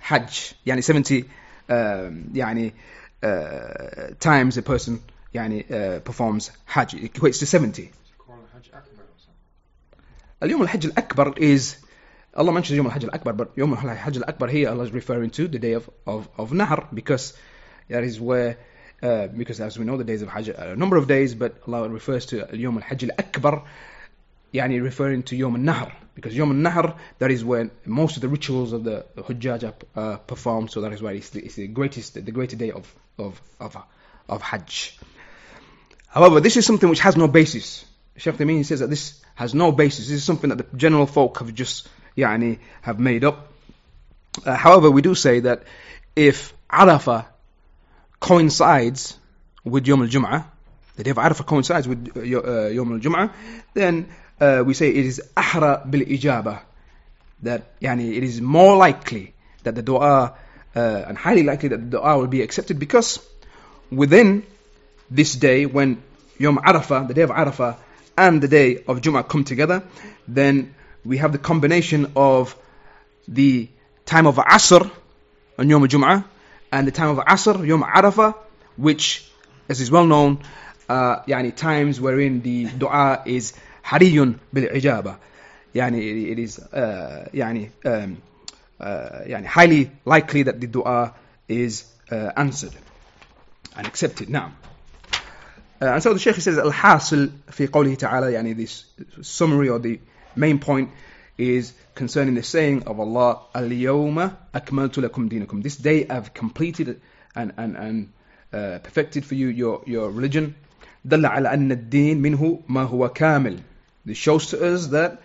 Hajj 0.00 0.54
يعني 0.66 0.82
70 0.82 1.24
um, 1.68 2.30
يعني 2.34 2.72
uh, 3.22 4.14
times 4.18 4.56
a 4.56 4.62
person 4.62 5.00
يعني, 5.34 5.64
uh, 5.70 6.00
performs 6.00 6.50
Hajj. 6.66 6.94
It 6.94 7.14
equates 7.14 7.38
to 7.38 7.46
70. 7.46 7.90
اليوم 10.42 10.62
الحج 10.62 10.86
الأكبر 10.86 11.38
is 11.38 11.76
Allah 12.34 12.52
mentions 12.52 12.70
يوم 12.72 12.86
الحج 12.86 13.04
الأكبر 13.04 13.36
but 13.36 13.48
يوم 13.56 13.74
الحج 13.74 14.16
الأكبر 14.16 14.50
here 14.50 14.68
Allah 14.68 14.84
is 14.84 14.90
referring 14.90 15.30
to 15.30 15.46
the 15.46 15.58
day 15.58 15.72
of, 15.72 15.88
of, 16.06 16.28
of 16.36 16.52
Nahr 16.52 16.88
because 16.92 17.34
that 17.88 18.02
is 18.02 18.20
where 18.20 18.56
uh, 19.01 19.27
because 19.27 19.61
as 19.61 19.77
we 19.77 19.85
know, 19.85 19.97
the 19.97 20.03
days 20.03 20.21
of 20.21 20.29
Hajj 20.29 20.49
are 20.49 20.73
a 20.73 20.75
number 20.75 20.97
of 20.97 21.07
days, 21.07 21.35
but 21.35 21.55
Allah 21.67 21.89
refers 21.89 22.25
to 22.27 22.47
Yom 22.53 22.77
al-Hajj 22.77 23.03
al-Akbar, 23.03 23.63
yani 24.53 24.81
referring 24.81 25.23
to 25.23 25.35
Yom 25.35 25.55
al-Nahr, 25.55 25.91
because 26.15 26.35
Yom 26.35 26.51
al-Nahr, 26.51 26.95
that 27.19 27.29
is 27.29 27.45
when 27.45 27.69
most 27.85 28.15
of 28.15 28.21
the 28.21 28.27
rituals 28.27 28.73
of 28.73 28.83
the 28.83 29.05
Hujjaj 29.17 29.63
are 29.63 29.73
uh, 29.95 30.17
performed, 30.17 30.71
so 30.71 30.81
that 30.81 30.93
is 30.93 31.01
why 31.01 31.11
it's 31.13 31.29
the, 31.29 31.43
it's 31.43 31.55
the 31.55 31.67
greatest, 31.67 32.13
the 32.13 32.31
greatest 32.31 32.57
day 32.57 32.71
of, 32.71 32.91
of, 33.19 33.39
of, 33.59 33.77
of 34.27 34.41
Hajj. 34.41 34.97
However, 36.07 36.39
this 36.39 36.57
is 36.57 36.65
something 36.65 36.89
which 36.89 37.01
has 37.01 37.15
no 37.15 37.27
basis. 37.27 37.85
Sheikh 38.15 38.33
Uthaymeen 38.33 38.65
says 38.65 38.79
that 38.79 38.89
this 38.89 39.21
has 39.35 39.53
no 39.53 39.71
basis. 39.71 40.07
This 40.07 40.17
is 40.17 40.23
something 40.23 40.49
that 40.49 40.57
the 40.57 40.77
general 40.77 41.05
folk 41.05 41.37
have 41.37 41.53
just, 41.53 41.87
yani, 42.17 42.57
have 42.81 42.99
made 42.99 43.23
up. 43.23 43.51
Uh, 44.43 44.55
however, 44.55 44.89
we 44.89 45.03
do 45.03 45.13
say 45.13 45.41
that 45.41 45.63
if 46.15 46.53
Arafah 46.67 47.25
coincides 48.19 49.17
with 49.63 49.87
Yom 49.87 50.01
al-Jum'ah, 50.01 50.45
the 50.95 51.03
day 51.03 51.11
of 51.11 51.17
Arafah 51.17 51.45
coincides 51.45 51.87
with 51.87 52.11
uh, 52.15 52.21
uh 52.21 52.67
Yom 52.67 52.93
al-Jum'ah, 52.93 53.31
then 53.73 54.09
uh, 54.39 54.63
we 54.65 54.73
say 54.73 54.89
it 54.89 55.05
is 55.05 55.21
ahra 55.35 55.83
bil 55.87 56.01
ijaba 56.01 56.61
that 57.43 57.79
yani, 57.79 58.15
it 58.15 58.23
is 58.23 58.41
more 58.41 58.75
likely 58.77 59.33
that 59.63 59.75
the 59.75 59.81
dua 59.81 60.35
uh, 60.75 60.79
and 61.07 61.17
highly 61.17 61.43
likely 61.43 61.69
that 61.69 61.77
the 61.77 61.97
dua 61.97 62.17
will 62.17 62.27
be 62.27 62.41
accepted 62.41 62.79
because 62.79 63.19
within 63.91 64.43
this 65.09 65.35
day 65.35 65.65
when 65.65 66.01
Yom 66.39 66.57
Arafah, 66.57 67.07
the 67.07 67.13
day 67.13 67.21
of 67.21 67.29
Arafah, 67.29 67.77
and 68.17 68.41
the 68.41 68.47
day 68.47 68.83
of 68.87 69.01
Jum'ah 69.01 69.27
come 69.27 69.43
together, 69.43 69.83
then 70.27 70.75
we 71.05 71.17
have 71.17 71.31
the 71.31 71.37
combination 71.37 72.11
of 72.15 72.55
the 73.27 73.69
time 74.05 74.27
of 74.27 74.35
Asr 74.35 74.89
on 75.57 75.69
Yom 75.69 75.87
Jum'ah 75.87 76.25
and 76.71 76.87
the 76.87 76.91
time 76.91 77.17
of 77.17 77.25
Asr, 77.25 77.65
Yom 77.65 77.83
Arafah, 77.83 78.35
which, 78.75 79.29
as 79.69 79.81
is 79.81 79.89
well 79.89 80.05
known, 80.05 80.39
uh, 80.89 81.21
yani 81.23 81.55
times 81.55 81.99
wherein 81.99 82.41
the 82.41 82.65
dua 82.65 83.23
is 83.25 83.53
hariyun 83.83 84.39
bil 84.53 84.67
ijaba. 84.69 85.17
Yani 85.73 86.31
it 86.31 86.39
is 86.39 86.59
uh, 86.59 87.27
yani, 87.33 87.69
um, 87.85 88.21
uh, 88.79 89.21
yani 89.27 89.45
highly 89.45 89.91
likely 90.05 90.43
that 90.43 90.59
the 90.59 90.67
dua 90.67 91.13
is 91.47 91.85
uh, 92.11 92.31
answered 92.35 92.73
and 93.75 93.87
accepted. 93.87 94.29
Now, 94.29 94.53
uh, 95.81 95.85
and 95.85 96.03
so 96.03 96.13
the 96.13 96.19
Shaykh 96.19 96.35
says, 96.35 96.57
Al-Hasil 96.57 97.31
fi 97.51 97.67
qawlihi 97.67 97.97
ta'ala, 97.97 98.27
yani 98.31 98.55
this 98.55 98.85
summary 99.21 99.69
or 99.69 99.79
the 99.79 99.99
main 100.35 100.59
point 100.59 100.91
is 101.38 101.72
concerning 101.94 102.34
the 102.34 102.42
saying 102.42 102.84
of 102.84 103.00
Allah, 103.00 103.40
Al-Yawma 103.54 104.36
akmaltu 104.54 105.06
lakum 105.06 105.28
dinakum. 105.30 105.62
This 105.62 105.76
day 105.76 106.06
I've 106.08 106.34
completed 106.34 107.00
and, 107.34 107.52
and, 107.56 107.76
and 107.76 108.12
uh, 108.52 108.78
perfected 108.78 109.24
for 109.24 109.34
you 109.34 109.48
your, 109.48 109.82
your 109.86 110.10
religion. 110.10 110.54
دل 111.04 111.26
على 111.26 111.48
أن 111.48 111.72
الدين 111.72 112.22
منه 112.22 112.62
ما 112.68 112.84
هو 112.84 113.08
كامل. 113.08 113.60
This 114.04 114.18
shows 114.18 114.50
to 114.50 114.64
us 114.64 114.88
that 114.88 115.22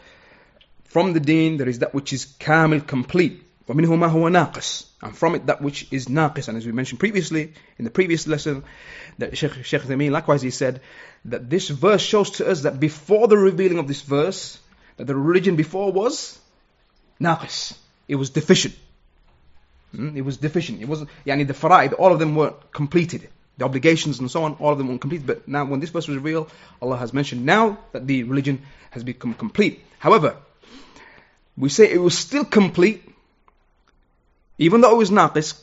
from 0.86 1.14
the 1.14 1.20
deen 1.20 1.58
there 1.58 1.70
is 1.70 1.80
that 1.80 1.94
which 1.94 2.14
is 2.14 2.26
kamil, 2.26 2.82
complete. 2.82 3.44
ومنه 3.68 3.96
ما 3.96 4.08
هو 4.08 4.30
ناقص 4.30 4.86
and 5.04 5.16
from 5.16 5.36
it 5.36 5.46
that 5.46 5.62
which 5.62 5.88
is 5.92 6.08
naqis 6.08 6.48
and 6.48 6.58
as 6.58 6.66
we 6.66 6.72
mentioned 6.72 7.00
previously 7.00 7.54
in 7.78 7.86
the 7.86 7.92
previous 7.92 8.26
lesson 8.26 8.64
that 9.18 9.38
Sheikh, 9.38 9.66
Sheikh 9.66 9.82
Thameen 9.82 10.12
likewise 10.12 10.42
he 10.42 10.50
said 10.50 10.82
that 11.26 11.50
this 11.50 11.68
verse 11.68 12.02
shows 12.02 12.32
to 12.32 12.48
us 12.50 12.62
that 12.62 12.80
before 12.80 13.28
the 13.28 13.38
revealing 13.38 13.78
of 13.78 13.88
this 13.88 14.02
verse 14.02 14.58
that 14.97 15.07
the 15.07 15.15
religion 15.15 15.57
before 15.57 15.93
was 15.93 16.39
naqis. 17.21 17.77
It 18.09 18.17
was 18.17 18.31
deficient. 18.31 18.75
Hmm? 19.95 20.17
it 20.17 20.23
was 20.23 20.39
deficient. 20.39 20.81
It 20.81 20.89
wasn't 20.89 21.11
yani 21.27 21.47
the 21.47 21.55
fara'id 21.55 21.95
all 21.99 22.13
of 22.13 22.19
them 22.19 22.35
weren't 22.35 22.73
completed. 22.73 23.29
The 23.59 23.65
obligations 23.65 24.19
and 24.19 24.31
so 24.31 24.45
on 24.45 24.55
all 24.55 24.73
of 24.73 24.79
them 24.79 24.89
were 24.89 24.99
complete 24.99 25.27
but 25.27 25.47
now 25.47 25.65
when 25.65 25.81
this 25.81 25.91
verse 25.91 26.09
was 26.09 26.17
revealed 26.17 26.51
Allah 26.81 26.97
has 26.97 27.13
mentioned 27.13 27.45
now 27.45 27.79
that 27.93 28.07
the 28.07 28.25
religion 28.25 28.63
has 28.91 29.05
become 29.05 29.35
complete. 29.35 29.85
However 29.99 30.37
we 31.57 31.69
say 31.69 31.91
it 31.91 31.99
was 31.99 32.19
still 32.19 32.45
complete 32.45 33.03
even 34.59 34.81
though 34.81 34.93
it 34.93 34.99
was 34.99 35.11
naqis, 35.11 35.61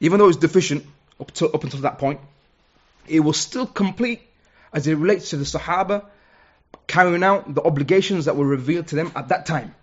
even 0.00 0.18
though 0.18 0.24
it 0.24 0.34
was 0.34 0.36
deficient 0.36 0.84
up, 1.20 1.30
to, 1.32 1.48
up 1.50 1.62
until 1.64 1.80
that 1.80 1.98
point, 1.98 2.20
it 3.06 3.20
was 3.20 3.36
still 3.36 3.66
complete 3.66 4.20
as 4.72 4.86
it 4.86 4.94
relates 4.94 5.30
to 5.30 5.36
the 5.36 5.44
Sahaba 5.44 6.04
carrying 6.87 7.23
out 7.23 7.53
the 7.53 7.63
obligations 7.63 8.25
that 8.25 8.35
were 8.35 8.45
revealed 8.45 8.87
to 8.87 8.95
them 8.95 9.11
at 9.15 9.29
that 9.29 9.45
time. 9.45 9.75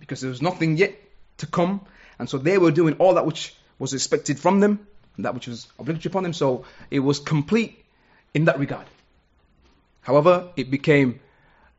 Because 0.00 0.20
there 0.20 0.30
was 0.30 0.42
nothing 0.42 0.76
yet 0.76 0.94
to 1.38 1.46
come, 1.46 1.80
and 2.18 2.28
so 2.28 2.38
they 2.38 2.58
were 2.58 2.70
doing 2.70 2.94
all 2.94 3.14
that 3.14 3.26
which 3.26 3.54
was 3.78 3.92
expected 3.94 4.38
from 4.38 4.60
them, 4.60 4.86
and 5.16 5.24
that 5.24 5.34
which 5.34 5.46
was 5.46 5.66
obligatory 5.78 6.12
upon 6.12 6.22
them, 6.22 6.32
so 6.32 6.64
it 6.90 7.00
was 7.00 7.20
complete 7.20 7.84
in 8.34 8.46
that 8.46 8.58
regard. 8.58 8.86
However, 10.02 10.50
it 10.56 10.70
became 10.70 11.20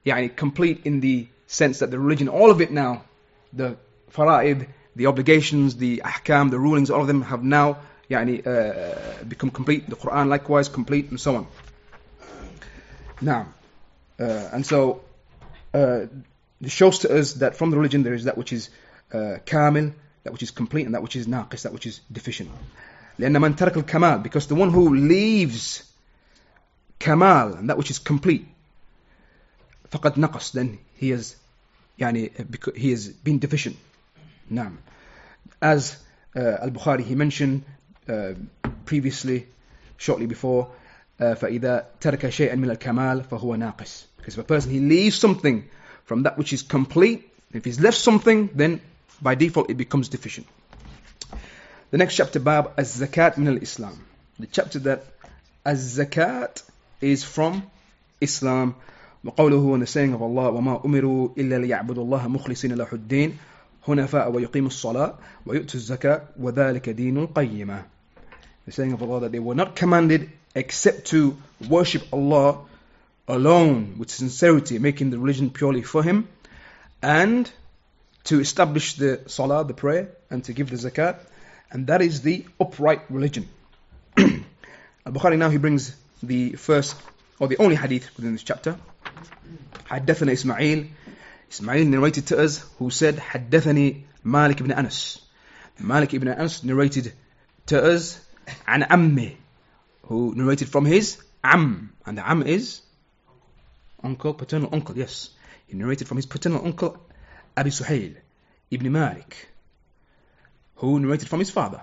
yani, 0.06 0.36
complete 0.36 0.82
in 0.86 1.00
the 1.00 1.28
sense 1.48 1.80
that 1.80 1.92
the 1.92 2.00
religion, 2.00 2.28
all 2.28 2.52
of 2.52 2.62
it 2.62 2.72
now, 2.72 3.04
the 3.54 3.78
fara'id, 4.12 4.68
the 4.96 5.08
obligations, 5.08 5.76
the 5.76 6.02
ahkam, 6.04 6.50
the 6.50 6.60
rulings, 6.60 6.90
all 6.90 7.02
of 7.02 7.08
them 7.08 7.22
have 7.22 7.44
now 7.44 7.78
يعني, 8.10 8.46
uh, 8.46 9.24
become 9.24 9.50
complete. 9.50 9.90
The 9.90 9.96
Quran 9.96 10.28
likewise 10.28 10.70
complete 10.70 11.10
and 11.10 11.20
so 11.20 11.36
on. 11.36 11.48
Now, 13.22 13.42
uh, 13.42 13.46
and 14.20 14.66
so 14.66 15.02
uh, 15.74 16.08
this 16.62 16.72
shows 16.72 17.00
to 17.00 17.20
us 17.20 17.34
that 17.34 17.56
from 17.56 17.72
the 17.72 17.78
religion 17.78 18.04
there 18.04 18.14
is 18.14 18.24
that 18.26 18.38
which 18.38 18.54
is 18.54 18.70
uh, 19.14 19.38
kamil, 19.46 19.94
that 20.24 20.34
which 20.34 20.44
is 20.44 20.52
complete, 20.52 20.86
and 20.86 20.96
that 20.96 21.02
which 21.02 21.16
is 21.16 21.28
naqis, 21.28 21.64
that 21.64 21.74
which 21.74 21.86
is 21.86 22.02
deficient. 22.12 22.50
لأن 23.20 23.38
من 23.42 23.56
ترك 23.56 23.74
الكمال 23.78 24.24
because 24.24 24.48
the 24.48 24.56
one 24.56 24.70
who 24.72 24.96
leaves 24.96 25.84
kamal 27.00 27.54
and 27.54 27.70
that 27.70 27.78
which 27.78 27.92
is 27.92 28.00
complete 28.00 28.48
فقد 29.92 30.18
نقص 30.18 30.54
then 30.54 30.78
he 30.96 31.10
has 31.10 31.36
يعني 32.00 32.76
he 32.76 32.92
has 32.92 33.08
been 33.08 33.40
deficient 33.40 33.76
نعم 34.52 34.78
as 35.62 35.98
uh, 36.36 36.40
Al-Bukhari 36.62 37.04
he 37.04 37.16
mentioned 37.16 37.64
uh, 38.08 38.34
previously 38.86 39.48
shortly 39.98 40.28
before 40.28 40.68
uh, 40.68 40.81
فإذا 41.20 41.88
ترك 42.02 42.30
شيئا 42.30 42.56
من 42.56 42.70
الكمال 42.70 43.24
فهو 43.24 43.56
ناقص 43.56 44.06
because 44.18 44.34
if 44.34 44.40
a 44.40 44.44
person 44.44 44.72
he 44.72 44.80
leaves 44.80 45.18
something 45.18 45.64
from 46.06 46.24
that 46.24 46.38
which 46.38 46.54
is 46.54 46.62
complete 46.62 47.30
if 47.54 47.66
he's 47.66 47.80
left 47.80 47.98
something 47.98 48.50
then 48.56 48.80
by 49.22 49.36
default 49.36 49.70
it 49.70 49.78
becomes 49.78 50.10
deficient 50.10 50.48
the 51.92 51.98
next 51.98 52.16
chapter 52.16 52.40
bab 52.40 52.72
az-zakat 52.78 53.38
min 53.38 53.48
al-islam 53.48 53.98
the 54.40 54.48
chapter 54.48 54.80
that 54.80 55.04
az-zakat 55.66 56.64
is 57.02 57.24
from 57.24 57.64
Islam 58.22 58.76
وقوله 59.26 59.74
and 59.74 59.82
the 59.82 59.88
saying 59.88 60.14
of 60.14 60.22
Allah 60.22 60.52
وما 60.52 60.86
أمروا 60.86 61.30
إلا 61.38 61.56
ليعبدوا 61.58 62.04
الله 62.04 62.28
مخلصين 62.28 62.74
له 62.74 62.88
الدين 62.94 63.38
حنفاء 63.84 64.32
ويقيم 64.32 64.66
الصلاة 64.66 65.16
ويؤتوا 65.46 65.76
الزكاة 65.80 66.22
وذلك 66.40 66.90
دين 66.90 67.18
القيمة 67.18 67.84
The 68.66 68.72
saying 68.72 68.94
of 68.94 69.02
Allah 69.02 69.22
that 69.22 69.32
they 69.32 69.40
were 69.40 69.56
not 69.56 69.76
commanded 69.76 70.30
except 70.56 71.06
to 71.08 71.38
worship 71.68 72.04
Allah 72.12 72.60
alone 73.28 73.96
with 73.98 74.10
sincerity, 74.10 74.80
making 74.80 75.10
the 75.10 75.20
religion 75.20 75.50
purely 75.50 75.82
for 75.82 76.04
Him, 76.04 76.28
and 77.02 77.52
to 78.26 78.40
establish 78.40 78.96
the 78.96 79.22
salah, 79.28 79.66
the 79.66 79.74
prayer, 79.74 80.10
and 80.30 80.44
to 80.46 80.54
give 80.54 80.70
the 80.70 80.76
zakat, 80.76 81.20
and 81.72 81.88
that 81.88 82.02
is 82.02 82.22
the 82.22 82.46
upright 82.60 83.02
religion. 83.10 83.48
Al-Bukhari 84.18 85.38
now 85.38 85.50
he 85.50 85.58
brings 85.58 85.96
the 86.22 86.54
first 86.54 86.96
or 87.40 87.48
the 87.48 87.58
only 87.58 87.76
hadith 87.76 88.10
within 88.18 88.34
this 88.34 88.44
chapter. 88.44 88.78
حدثنا 89.90 90.32
إسماعيل 90.34 90.88
Ismail 91.50 91.86
narrated 91.86 92.28
to 92.28 92.44
us 92.44 92.66
who 92.78 92.90
said 92.90 93.16
حدثني 93.18 94.02
مالك 94.26 94.60
ibn 94.60 94.72
Anas 94.72 95.22
Malik 95.80 96.14
ibn 96.14 96.28
Anas 96.28 96.64
narrated 96.64 97.14
to 97.68 97.82
us 97.82 98.20
عن 98.68 98.84
عمه 98.84 99.36
who 100.12 100.34
narrated 100.36 100.70
from 100.70 100.86
his 100.86 101.18
am 101.44 101.94
and 102.06 102.18
the 102.18 102.30
am 102.30 102.44
is 102.44 102.82
uncle 104.04 104.34
paternal 104.34 104.70
uncle 104.72 104.98
yes 104.98 105.30
he 105.68 105.76
narrated 105.76 106.08
from 106.08 106.18
his 106.18 106.26
paternal 106.26 106.64
uncle 106.66 106.98
Abi 107.56 107.70
Suhail 107.72 108.16
ibn 108.72 108.92
Malik 108.92 109.48
who 110.76 111.00
narrated 111.00 111.28
from 111.28 111.40
his 111.40 111.50
father 111.50 111.82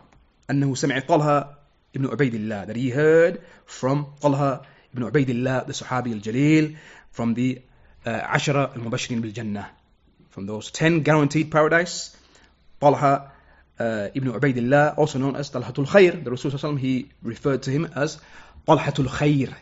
أنه 0.51 0.75
سمع 0.75 0.99
طلحة 1.07 1.55
ibn 1.97 2.07
Ubaidillah 2.09 2.67
that 2.67 2.77
he 2.77 2.91
heard 2.91 3.41
from 3.67 4.07
طلحة 4.21 4.65
ibn 4.95 5.05
Ubaidillah 5.11 5.67
the 5.67 5.73
Sahabi 5.73 6.13
al-Jalil 6.13 6.77
from 7.13 7.35
the 7.35 7.63
عشرة 8.07 8.75
المبشرين 8.77 9.21
بالجنة 9.23 9.67
from 10.31 10.47
those 10.47 10.71
10 10.71 11.03
guaranteed 11.03 11.51
paradise 11.51 12.17
طلحة 12.81 13.31
uh, 13.80 14.10
Ibn 14.14 14.34
Ubaidillah, 14.34 14.98
also 14.98 15.20
known 15.20 15.36
as 15.36 15.50
Talhatul 15.50 15.88
Khair. 15.88 16.24
The 16.24 16.32
Rasul 16.32 16.52
sallallahu 16.52 16.80
he 16.80 17.10
referred 17.24 17.64
to 17.64 17.72
him 17.72 17.86
as 17.96 18.20
Talhatul 18.68 19.08
Khair. 19.08 19.56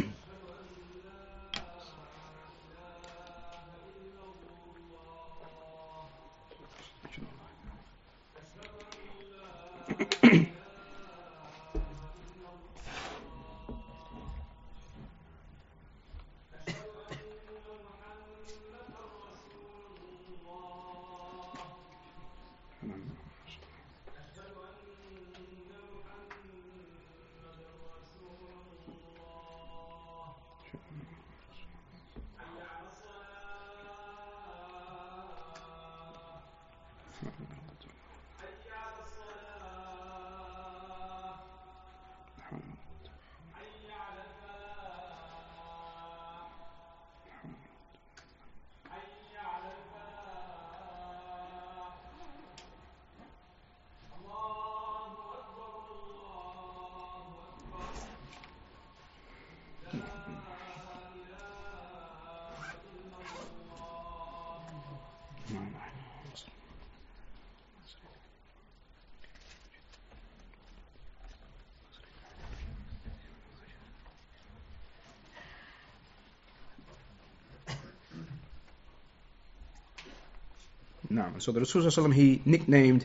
So 81.38 81.53
the 81.53 81.61
Rasul 81.61 82.11
he 82.11 82.43
nicknamed 82.45 83.05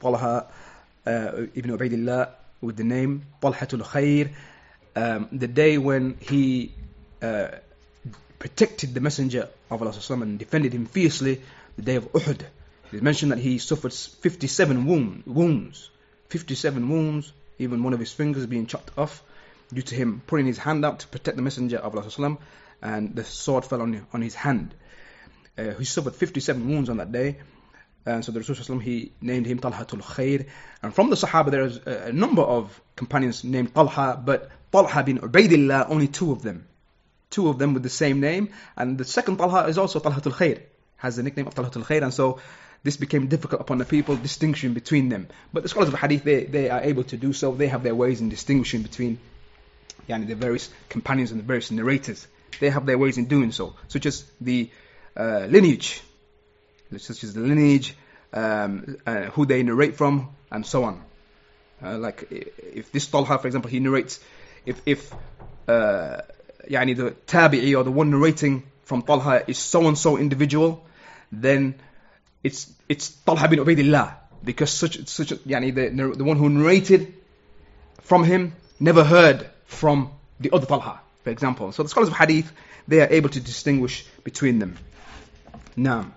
Talha 0.00 0.46
uh, 1.06 1.46
ibn 1.54 1.70
Ubaidillah 1.70 2.30
with 2.60 2.76
the 2.76 2.84
name 2.84 3.24
Talhatul 3.40 3.82
Khair 3.82 4.30
um, 4.96 5.28
the 5.32 5.46
day 5.46 5.78
when 5.78 6.16
he 6.20 6.72
uh, 7.22 7.48
protected 8.38 8.94
the 8.94 9.00
Messenger 9.00 9.48
of 9.70 9.82
Allah 9.82 10.22
and 10.22 10.38
defended 10.38 10.72
him 10.72 10.86
fiercely, 10.86 11.40
the 11.76 11.82
day 11.82 11.96
of 11.96 12.12
Uhud. 12.12 12.40
It 12.40 12.96
is 12.96 13.02
mentioned 13.02 13.32
that 13.32 13.38
he 13.38 13.58
suffered 13.58 13.92
57 13.92 14.86
wound, 14.86 15.22
wounds, 15.26 15.90
57 16.30 16.88
wounds, 16.88 17.32
even 17.58 17.82
one 17.82 17.92
of 17.92 18.00
his 18.00 18.12
fingers 18.12 18.46
being 18.46 18.66
chopped 18.66 18.90
off 18.98 19.22
due 19.72 19.82
to 19.82 19.94
him 19.94 20.22
putting 20.26 20.46
his 20.46 20.58
hand 20.58 20.84
out 20.84 21.00
to 21.00 21.08
protect 21.08 21.36
the 21.36 21.42
Messenger 21.42 21.78
of 21.78 21.94
Allah 21.94 22.38
and 22.80 23.14
the 23.14 23.24
sword 23.24 23.64
fell 23.64 23.82
on, 23.82 24.06
on 24.12 24.22
his 24.22 24.34
hand. 24.34 24.74
Uh, 25.58 25.74
he 25.74 25.84
suffered 25.84 26.14
57 26.14 26.68
wounds 26.68 26.88
on 26.88 26.98
that 26.98 27.10
day. 27.10 27.38
And 28.06 28.24
so 28.24 28.32
the 28.32 28.40
Rasul 28.40 28.78
he 28.78 29.12
named 29.20 29.46
him 29.46 29.58
Talhatul 29.58 30.02
Khair. 30.02 30.46
And 30.82 30.94
from 30.94 31.10
the 31.10 31.16
Sahaba 31.16 31.50
there 31.50 31.64
is 31.64 31.78
a, 31.84 32.04
a 32.06 32.12
number 32.12 32.42
of 32.42 32.80
companions 32.96 33.44
named 33.44 33.74
Talha, 33.74 34.20
but 34.24 34.50
Talha 34.72 35.02
bin 35.02 35.18
Ubaidillah, 35.18 35.90
only 35.90 36.08
two 36.08 36.32
of 36.32 36.42
them. 36.42 36.66
Two 37.30 37.48
of 37.48 37.58
them 37.58 37.74
with 37.74 37.82
the 37.82 37.90
same 37.90 38.20
name. 38.20 38.50
And 38.76 38.96
the 38.96 39.04
second 39.04 39.36
Talha 39.36 39.66
is 39.68 39.76
also 39.76 40.00
Talhatul 40.00 40.32
Khair, 40.32 40.62
has 40.96 41.16
the 41.16 41.22
nickname 41.22 41.48
of 41.48 41.54
Talhatul 41.54 41.84
Khair. 41.84 42.02
And 42.02 42.14
so 42.14 42.40
this 42.82 42.96
became 42.96 43.26
difficult 43.26 43.60
upon 43.60 43.78
the 43.78 43.84
people, 43.84 44.16
distinction 44.16 44.72
between 44.72 45.08
them. 45.08 45.28
But 45.52 45.64
the 45.64 45.68
scholars 45.68 45.88
of 45.88 45.94
Hadith, 45.94 46.24
they, 46.24 46.44
they 46.44 46.70
are 46.70 46.80
able 46.80 47.04
to 47.04 47.16
do 47.16 47.32
so. 47.32 47.52
They 47.52 47.66
have 47.66 47.82
their 47.82 47.94
ways 47.94 48.20
in 48.20 48.28
distinguishing 48.28 48.82
between 48.82 49.18
yani, 50.08 50.26
the 50.26 50.34
various 50.34 50.70
companions 50.88 51.32
and 51.32 51.40
the 51.40 51.44
various 51.44 51.70
narrators. 51.70 52.26
They 52.60 52.70
have 52.70 52.86
their 52.86 52.96
ways 52.96 53.18
in 53.18 53.26
doing 53.26 53.52
so, 53.52 53.74
such 53.88 54.06
as 54.06 54.24
the 54.40 54.70
uh, 55.18 55.46
lineage, 55.50 56.00
such 56.96 57.24
as 57.24 57.34
the 57.34 57.40
lineage, 57.40 57.96
um, 58.32 58.96
uh, 59.06 59.22
who 59.24 59.44
they 59.46 59.62
narrate 59.62 59.96
from, 59.96 60.30
and 60.50 60.64
so 60.64 60.84
on. 60.84 61.02
Uh, 61.82 61.98
like 61.98 62.28
if 62.30 62.92
this 62.92 63.06
Talha, 63.06 63.38
for 63.38 63.46
example, 63.46 63.70
he 63.70 63.80
narrates, 63.80 64.20
if 64.64 64.80
if 64.86 65.12
uh, 65.68 66.22
yani 66.68 66.96
the 66.96 67.10
tabi'i 67.26 67.76
or 67.76 67.84
the 67.84 67.90
one 67.90 68.10
narrating 68.10 68.62
from 68.84 69.02
Talha 69.02 69.44
is 69.46 69.58
so 69.58 69.86
and 69.86 69.96
so 69.96 70.16
individual, 70.16 70.84
then 71.30 71.74
it's 72.42 72.72
it's 72.88 73.10
Talha 73.10 73.48
bin 73.48 73.58
Ubaidillah 73.58 74.14
because 74.42 74.70
such 74.70 75.06
such 75.08 75.30
yani 75.46 75.74
the 75.74 76.16
the 76.16 76.24
one 76.24 76.36
who 76.36 76.48
narrated 76.48 77.14
from 78.02 78.24
him 78.24 78.54
never 78.80 79.04
heard 79.04 79.48
from 79.66 80.10
the 80.40 80.50
other 80.52 80.66
Talha, 80.66 81.00
for 81.22 81.30
example. 81.30 81.72
So 81.72 81.82
the 81.82 81.88
scholars 81.88 82.08
of 82.08 82.16
Hadith 82.16 82.52
they 82.88 83.00
are 83.00 83.08
able 83.10 83.28
to 83.28 83.40
distinguish 83.40 84.06
between 84.24 84.58
them. 84.58 84.78
Now, 85.77 86.11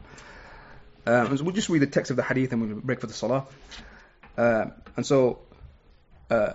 uh, 1.06 1.36
so 1.36 1.44
we'll 1.44 1.54
just 1.54 1.68
read 1.68 1.82
the 1.82 1.86
text 1.86 2.10
of 2.10 2.16
the 2.16 2.22
Hadith 2.22 2.52
and 2.52 2.62
we'll 2.62 2.80
break 2.80 3.00
for 3.00 3.06
the 3.06 3.14
Salah. 3.14 3.46
Uh, 4.36 4.66
and 4.96 5.06
so. 5.06 5.40
Uh, 6.30 6.52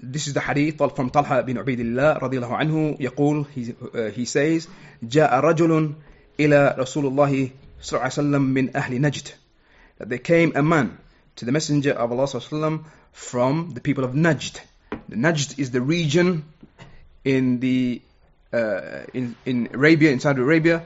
this 0.00 0.26
is 0.26 0.34
the 0.34 0.40
hadith 0.40 0.76
from 0.94 1.10
Talha 1.10 1.42
bin 1.42 1.56
Ubaidillah 1.56 2.20
رضي 2.20 2.38
الله 2.38 2.56
عنه 2.56 3.00
يقول 3.00 3.46
he, 3.54 3.74
uh, 3.94 4.10
he 4.10 4.24
says 4.24 4.68
جاء 5.02 5.40
رجل 5.40 5.94
إلى 6.40 6.76
رسول 6.78 7.06
الله 7.06 7.50
صلى 7.80 7.92
الله 7.92 8.00
عليه 8.00 8.06
وسلم 8.06 8.42
من 8.42 8.76
أهل 8.76 9.00
نجد 9.00 9.28
that 9.98 10.08
there 10.08 10.18
came 10.18 10.52
a 10.56 10.62
man 10.62 10.98
to 11.36 11.44
the 11.44 11.52
messenger 11.52 11.92
of 11.92 12.12
Allah 12.12 12.24
صلى 12.24 12.40
الله 12.40 12.48
عليه 12.48 12.80
وسلم 12.80 12.84
from 13.12 13.70
the 13.74 13.80
people 13.80 14.04
of 14.04 14.12
Najd 14.12 14.60
the 15.08 15.16
Najd 15.16 15.58
is 15.58 15.70
the 15.70 15.80
region 15.80 16.44
in 17.24 17.60
the 17.60 18.02
uh, 18.52 19.04
in, 19.14 19.34
in 19.46 19.68
Arabia 19.72 20.10
in 20.10 20.20
Saudi 20.20 20.42
Arabia 20.42 20.82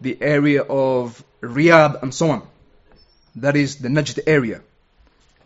the 0.00 0.20
area 0.20 0.62
of 0.62 1.22
Riyadh 1.40 2.02
and 2.02 2.14
so 2.14 2.30
on 2.30 2.42
that 3.36 3.56
is 3.56 3.76
the 3.76 3.88
Najd 3.88 4.20
area 4.26 4.60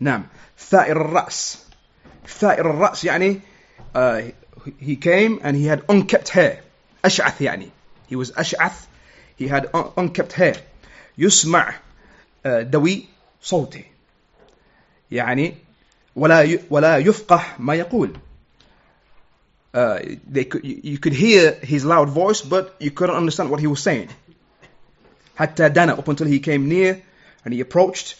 نعم 0.01 0.25
ثائر 0.57 1.01
الرأس 1.01 1.57
ثائر 2.27 2.69
الرأس 2.71 3.03
يعني 3.03 3.39
uh, 3.95 4.21
he 4.79 4.95
came 4.95 5.39
and 5.43 5.55
he 5.55 5.65
had 5.65 5.83
unkept 5.89 6.29
hair 6.29 6.61
أشعث 7.05 7.41
يعني 7.41 7.69
he 8.09 8.15
was 8.15 8.31
أشعث 8.31 8.87
he 9.35 9.47
had 9.47 9.69
un 9.73 9.91
unkept 9.97 10.33
hair 10.33 10.55
يسمع 11.17 11.73
uh, 12.45 12.61
دوي 12.61 13.05
صوته 13.41 13.83
يعني 15.11 15.55
ولا 16.15 16.59
ولا 16.69 16.97
يفقه 16.97 17.43
ما 17.59 17.75
يقول 17.75 18.13
uh, 19.73 19.99
they 20.27 20.45
could, 20.45 20.65
you 20.65 20.97
could 20.97 21.13
hear 21.13 21.51
his 21.61 21.85
loud 21.85 22.09
voice 22.09 22.41
but 22.41 22.75
you 22.79 22.91
couldn't 22.91 23.15
understand 23.15 23.49
what 23.49 23.59
he 23.59 23.67
was 23.67 23.81
saying 23.81 24.09
حتى 25.37 25.69
دنا 25.69 25.97
up 25.97 26.07
until 26.07 26.27
he 26.27 26.39
came 26.39 26.67
near 26.67 27.01
and 27.45 27.53
he 27.53 27.61
approached 27.61 28.15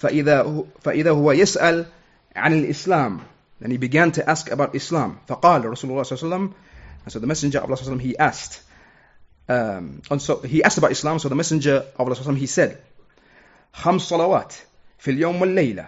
فإذا 0.00 0.64
فإذا 0.84 1.10
هو 1.10 1.32
يسأل 1.32 1.86
عن 2.36 2.52
الإسلام 2.52 3.20
then 3.60 3.70
he 3.70 3.78
began 3.78 4.12
to 4.12 4.28
ask 4.28 4.50
about 4.50 4.74
Islam. 4.74 5.18
فقال 5.28 5.64
رسول 5.64 5.90
الله 5.90 6.02
صلى 6.02 6.22
الله 6.22 6.36
عليه 6.36 6.36
وسلم 6.36 6.54
and 7.04 7.12
so 7.12 7.18
the 7.18 7.26
messenger 7.26 7.58
of 7.58 7.64
Allah 7.64 7.76
صلى 7.76 7.86
الله 7.86 7.92
عليه 7.92 8.00
وسلم 8.00 8.00
he 8.00 8.18
asked 8.18 8.62
um, 9.48 10.02
and 10.10 10.20
so 10.20 10.40
he 10.40 10.62
asked 10.62 10.78
about 10.78 10.90
Islam 10.90 11.18
so 11.18 11.28
the 11.28 11.34
messenger 11.34 11.84
of 11.96 12.00
Allah 12.00 12.14
صلى 12.14 12.26
الله 12.26 12.32
عليه 12.32 12.36
وسلم 12.36 12.38
he 12.38 12.46
said 12.46 12.78
خمس 13.72 14.02
صلوات 14.02 14.54
في 14.98 15.10
اليوم 15.10 15.40
والليلة 15.40 15.86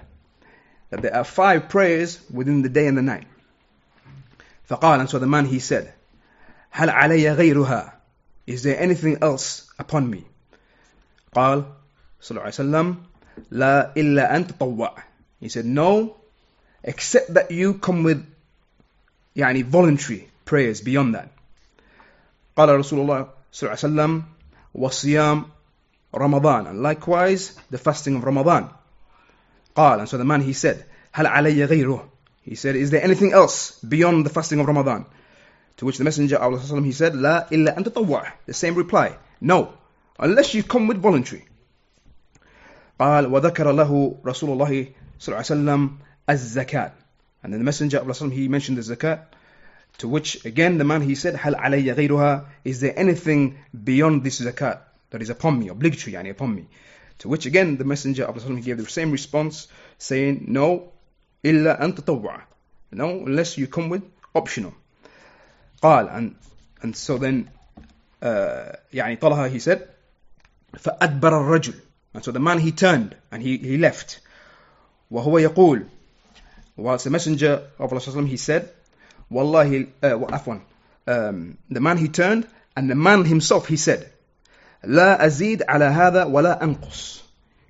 that 0.90 1.02
there 1.02 1.14
are 1.14 1.24
five 1.24 1.68
prayers 1.68 2.18
within 2.32 2.62
the 2.62 2.68
day 2.68 2.86
and 2.86 2.96
the 2.96 3.02
night 3.02 3.26
فقال 4.70 5.00
and 5.00 5.10
so 5.10 5.18
the 5.18 5.26
man 5.26 5.44
he 5.44 5.58
said 5.58 5.92
هل 6.72 6.88
علي 6.90 7.32
غيرها 7.36 7.92
is 8.46 8.62
there 8.62 8.80
anything 8.80 9.18
else 9.20 9.70
upon 9.78 10.08
me 10.08 10.24
قال 11.34 11.64
صلى 12.20 12.30
الله 12.30 12.40
عليه 12.42 12.54
وسلم 12.54 12.96
لا 13.50 13.92
إلا 13.96 14.36
أن 14.36 14.46
تطوع 14.46 14.92
he 15.40 15.48
said 15.48 15.64
no 15.64 16.16
except 16.84 17.34
that 17.34 17.50
you 17.50 17.74
come 17.74 18.02
with 18.02 18.24
يعني 19.36 19.64
voluntary 19.64 20.28
prayers 20.44 20.80
beyond 20.80 21.14
that 21.14 21.28
قال 22.56 22.68
رسول 22.68 23.00
الله 23.00 23.28
صلى 23.52 23.62
الله 23.62 23.70
عليه 23.70 23.88
وسلم 23.88 24.22
وصيام 24.74 25.44
رمضان 26.14 26.66
and 26.66 26.82
likewise 26.82 27.54
the 27.70 27.78
fasting 27.78 28.16
of 28.16 28.24
Ramadan 28.24 28.68
قال 29.76 30.00
and 30.00 30.08
so 30.08 30.18
the 30.18 30.24
man 30.24 30.40
he 30.40 30.52
said 30.52 30.84
هل 31.12 31.26
علي 31.26 31.64
غيره 31.64 32.08
He 32.48 32.54
said, 32.54 32.76
Is 32.76 32.90
there 32.90 33.04
anything 33.04 33.32
else 33.32 33.78
beyond 33.80 34.24
the 34.24 34.30
fasting 34.30 34.58
of 34.58 34.66
Ramadan? 34.66 35.04
To 35.76 35.84
which 35.84 35.98
the 35.98 36.04
Messenger 36.04 36.36
of 36.36 36.72
Allah 36.72 36.82
he 36.82 36.92
said, 36.92 37.14
La 37.14 37.44
illa 37.50 37.74
an 37.76 37.84
The 38.46 38.54
same 38.54 38.74
reply. 38.74 39.18
No, 39.38 39.74
unless 40.19 40.53
you 40.53 40.63
come 40.63 40.87
with 40.87 40.97
voluntary. 40.97 41.45
قال 42.99 43.25
وذكر 43.25 43.71
له 43.71 44.17
رسول 44.25 44.49
الله 44.49 44.87
صلى 45.19 45.27
الله 45.27 45.37
عليه 45.37 45.45
وسلم 45.45 45.97
الزكاة. 46.29 46.91
And 47.43 47.51
then 47.51 47.59
the 47.59 47.65
messenger 47.65 47.97
of 47.97 48.21
Allah 48.21 48.31
he 48.31 48.47
mentioned 48.47 48.77
the 48.77 48.95
zakat 48.95 49.25
to 49.97 50.07
which 50.07 50.45
again 50.45 50.77
the 50.77 50.83
man 50.83 51.01
he 51.01 51.15
said 51.15 51.35
هل 51.35 51.55
علي 51.55 51.91
غيرها 51.93 52.45
is 52.63 52.79
there 52.79 52.97
anything 52.97 53.57
beyond 53.83 54.23
this 54.23 54.39
zakat 54.41 54.79
that 55.09 55.21
is 55.21 55.29
upon 55.29 55.59
me 55.59 55.69
obligatory 55.69 56.13
يعني 56.13 56.31
upon 56.31 56.55
me? 56.55 56.67
To 57.19 57.29
which 57.29 57.45
again 57.45 57.77
the 57.77 57.83
messenger 57.83 58.25
of 58.25 58.37
Allah 58.37 58.55
he 58.55 58.61
gave 58.61 58.77
the 58.77 58.89
same 58.89 59.11
response 59.11 59.67
saying 59.97 60.45
no 60.47 60.91
إلا 61.43 61.81
أن 61.83 61.95
تطوع 61.95 62.41
no 62.91 63.25
unless 63.25 63.57
you 63.57 63.67
come 63.67 63.89
with 63.89 64.03
optional. 64.35 64.73
قال 65.81 66.09
and 66.15 66.35
and 66.81 66.95
so 66.95 67.17
then 67.17 67.49
uh, 68.21 68.75
يعني 68.93 69.19
طلحة 69.19 69.51
he 69.51 69.59
said 69.59 69.92
فأدبر 70.76 71.40
الرجل 71.40 71.74
and 72.14 72.24
so 72.24 72.32
the 72.32 72.40
man 72.40 72.58
he 72.58 72.72
turned 72.72 73.14
and 73.30 73.42
he, 73.42 73.58
he 73.58 73.76
left. 73.76 74.20
وهو 75.12 75.38
يقول 75.48 75.86
whilst 76.76 77.04
the 77.04 77.10
messenger 77.10 77.68
of 77.78 77.92
Allah 77.92 78.26
he 78.26 78.36
said 78.36 78.70
Wallahi 79.30 79.88
uh, 80.02 80.58
um, 81.06 81.58
the 81.68 81.80
man 81.80 81.98
he 81.98 82.08
turned 82.08 82.46
and 82.76 82.88
the 82.90 82.94
man 82.94 83.24
himself 83.24 83.68
he 83.68 83.76
said 83.76 84.10
لا 84.84 85.24
أزيد 85.26 85.62
على 85.68 85.84
هذا 85.84 86.24
ولا 86.26 86.62
أنقص 86.62 87.22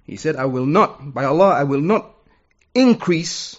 he 0.05 0.16
said 0.16 0.37
I 0.37 0.44
will 0.44 0.66
not 0.66 1.12
by 1.14 1.24
Allah 1.24 1.51
I 1.51 1.64
will 1.64 1.81
not 1.81 2.14
increase 2.74 3.57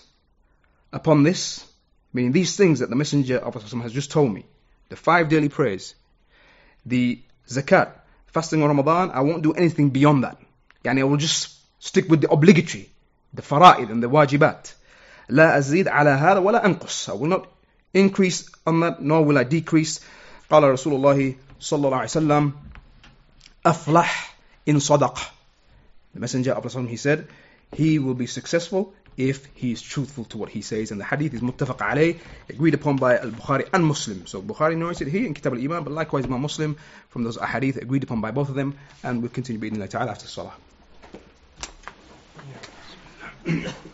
upon 0.94 1.24
this 1.24 1.66
meaning 2.14 2.32
these 2.32 2.56
things 2.56 2.80
that 2.80 2.90
the 2.90 2.96
messenger 2.96 3.38
of 3.38 3.56
Allah 3.56 3.84
has 3.84 3.94
just 3.94 4.12
told 4.12 4.34
me 4.34 4.46
the 4.90 4.96
five 4.96 5.30
daily 5.30 5.50
prayers 5.50 5.96
the 6.86 7.22
zakat 7.48 7.92
fasting 8.34 8.62
on 8.64 8.70
Ramadan 8.70 9.12
I 9.12 9.22
won't 9.22 9.42
do 9.44 9.54
anything 9.54 9.90
beyond 9.90 10.24
that 10.24 10.38
يعني 10.86 11.00
I 11.00 11.04
will 11.04 11.18
just 11.18 11.58
stick 11.80 12.10
with 12.10 12.22
the 12.22 12.30
obligatory 12.32 12.90
the 13.34 13.42
fara'id 13.42 13.90
and 13.90 14.02
the 14.04 14.10
wajibat 14.10 14.74
لا 15.30 15.58
أزيد 15.58 15.88
على 15.88 16.10
هذا 16.10 16.40
ولا 16.40 16.66
أنقص 16.66 17.10
I 17.10 17.14
will 17.14 17.28
not 17.28 17.48
increase 17.94 18.50
on 18.66 18.80
that 18.82 19.02
nor 19.02 19.24
will 19.26 19.38
I 19.38 19.44
decrease 19.44 20.00
قال 20.50 20.64
رسول 20.64 20.94
الله 20.94 21.36
صلى 21.60 21.86
الله 21.86 21.98
عليه 21.98 22.10
وسلم 22.10 22.52
أفلح 23.66 24.38
إن 24.70 24.80
صدق 24.80 25.18
the 26.16 26.20
messenger 26.20 26.54
of 26.54 26.66
Allah 26.76 26.88
he 26.88 26.98
said 26.98 27.28
he 27.74 28.00
will 28.00 28.16
be 28.16 28.26
successful 28.26 28.94
if 29.17 29.47
he 29.55 29.73
is 29.73 29.83
truthful 29.83 30.25
to 30.27 30.39
what 30.39 30.49
he 30.49 30.63
says. 30.63 30.91
And 30.91 31.01
the 31.01 31.05
hadith 31.05 31.35
is 31.35 31.41
muttafaq 31.41 31.79
alayh 31.79 32.19
agreed 32.49 32.75
upon 32.75 32.97
by 32.97 33.19
al-Bukhari 33.19 33.69
and 33.73 33.85
Muslim. 33.85 34.27
So 34.27 34.43
Bukhari 34.43 34.77
narrated 34.77 35.09
here 35.09 35.27
in 35.27 35.35
Kitab 35.35 35.55
al-Iman 35.55 35.85
but 35.85 35.93
likewise 35.93 36.25
Imam 36.25 36.43
Muslim 36.43 36.77
from 37.11 37.25
those 37.25 37.37
hadith 37.37 37.77
agreed 37.77 38.03
upon 38.03 38.21
by 38.21 38.31
both 38.31 38.49
of 38.49 38.55
them 38.55 38.77
and 39.03 39.23
we'll 39.23 39.31
continue 39.31 39.61
reading 39.61 39.87
ta'ala 39.87 40.11
after 40.11 40.27
salah 40.27 40.55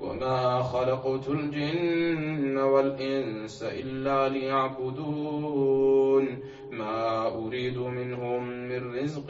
وما 0.00 0.62
خلقت 0.62 1.28
الجن 1.28 2.58
والإنس 2.58 3.62
إلا 3.62 4.28
ليعبدون 4.28 6.24
ما 6.70 7.26
أريد 7.28 7.78
منهم 7.78 8.48
من 8.48 8.94
رزق 8.94 9.28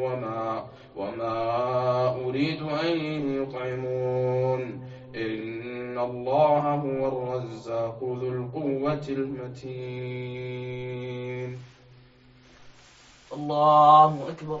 وما 0.00 0.64
وما 0.96 1.38
أريد 2.24 2.62
أن 2.62 2.96
يطعمون 3.42 4.60
إن 5.16 5.98
الله 5.98 6.60
هو 6.74 7.08
الرزاق 7.08 7.98
ذو 8.02 8.28
القوة 8.28 9.04
المتين. 9.08 10.54
الله 13.32 14.28
أكبر 14.28 14.60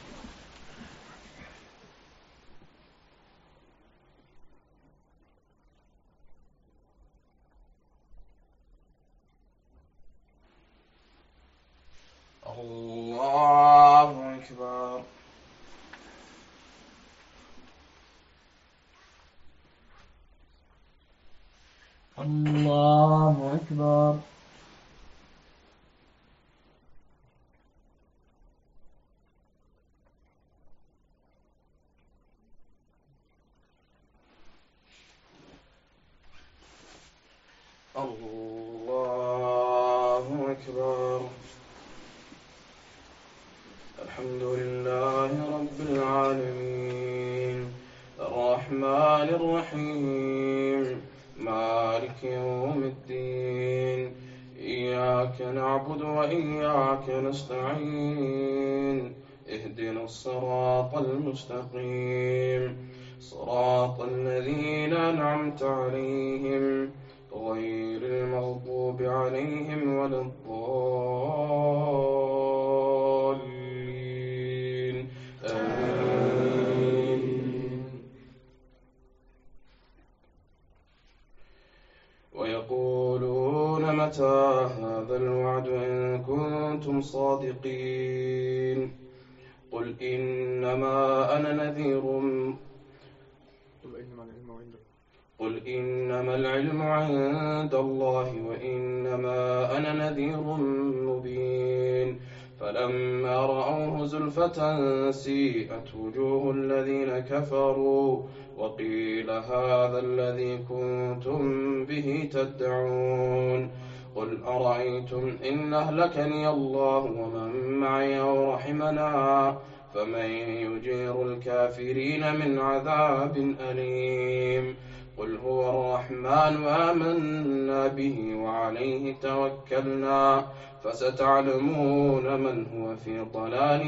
تدعون. 112.31 113.69
قل 114.15 114.37
أرأيتم 114.47 115.31
إن 115.49 115.73
أهلكني 115.73 116.49
الله 116.49 116.97
ومن 116.97 117.79
معي 117.79 118.19
أو 118.19 118.53
رحمنا 118.53 119.57
فمن 119.93 120.29
يجير 120.65 121.21
الكافرين 121.21 122.35
من 122.35 122.59
عذاب 122.59 123.55
أليم. 123.69 124.75
قل 125.17 125.37
هو 125.37 125.69
الرحمن 125.69 126.65
آمنا 126.67 127.87
به 127.87 128.35
وعليه 128.35 129.15
توكلنا 129.21 130.45
فستعلمون 130.83 132.39
من 132.39 132.65
هو 132.75 132.95
في 132.95 133.19
ضلال 133.33 133.83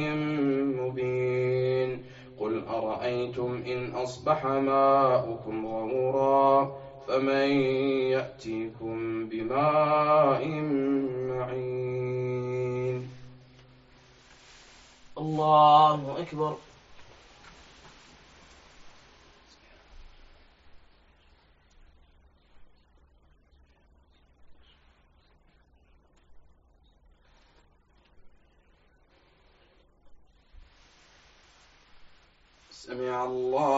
مبين. 0.77 2.03
قل 2.39 2.61
أرأيتم 2.73 3.63
إن 3.67 3.91
أصبح 3.95 4.45
ماؤكم 4.45 5.67
غورا 5.67 6.71
فمن 7.07 7.49
يأتيكم 8.15 9.29
بماء 9.29 10.47
معين. 11.29 13.09
الله 15.17 16.21
أكبر. 16.21 16.57
سمع 32.71 33.23
الله 33.23 33.72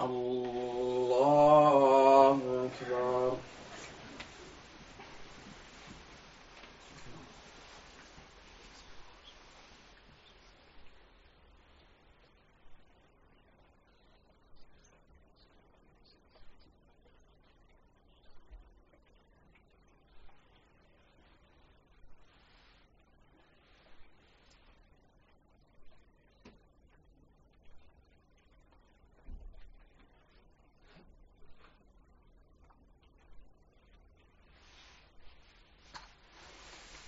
الله 0.00 0.53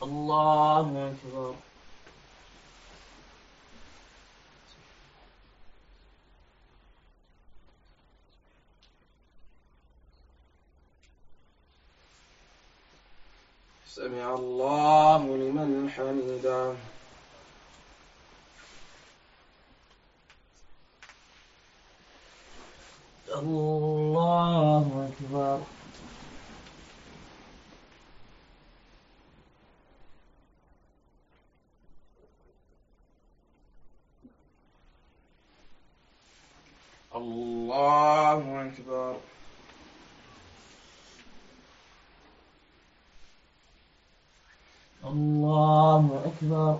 الله 0.07 1.11
أكبر. 1.11 1.55
سمع 13.87 14.33
الله 14.33 15.17
لمن 15.17 15.89
حمده. 15.89 16.96
啊 46.45 46.79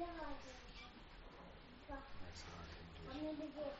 Thank 0.00 0.08
you. 3.56 3.79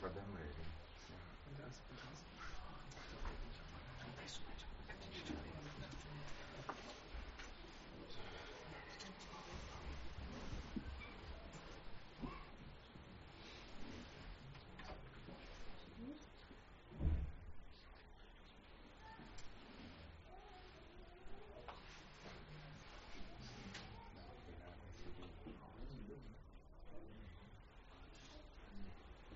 For 0.00 0.08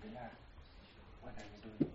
them 0.02 0.12
already. 0.14 0.14
Yeah. 0.14 0.28
What 1.20 1.34
are 1.38 1.44
you 1.44 1.62
doing? 1.62 1.91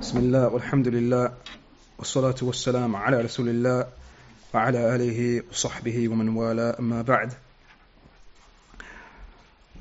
بسم 0.00 0.18
الله 0.18 0.48
والحمد 0.48 0.88
لله 0.88 1.32
والصلاة 1.98 2.34
والسلام 2.42 2.96
على 2.96 3.20
رسول 3.20 3.48
الله 3.48 3.86
وعلى 4.54 4.94
آله 4.94 5.42
وصحبه 5.50 6.08
ومن 6.08 6.28
والاه 6.28 6.78
أما 6.78 7.02
بعد 7.02 7.32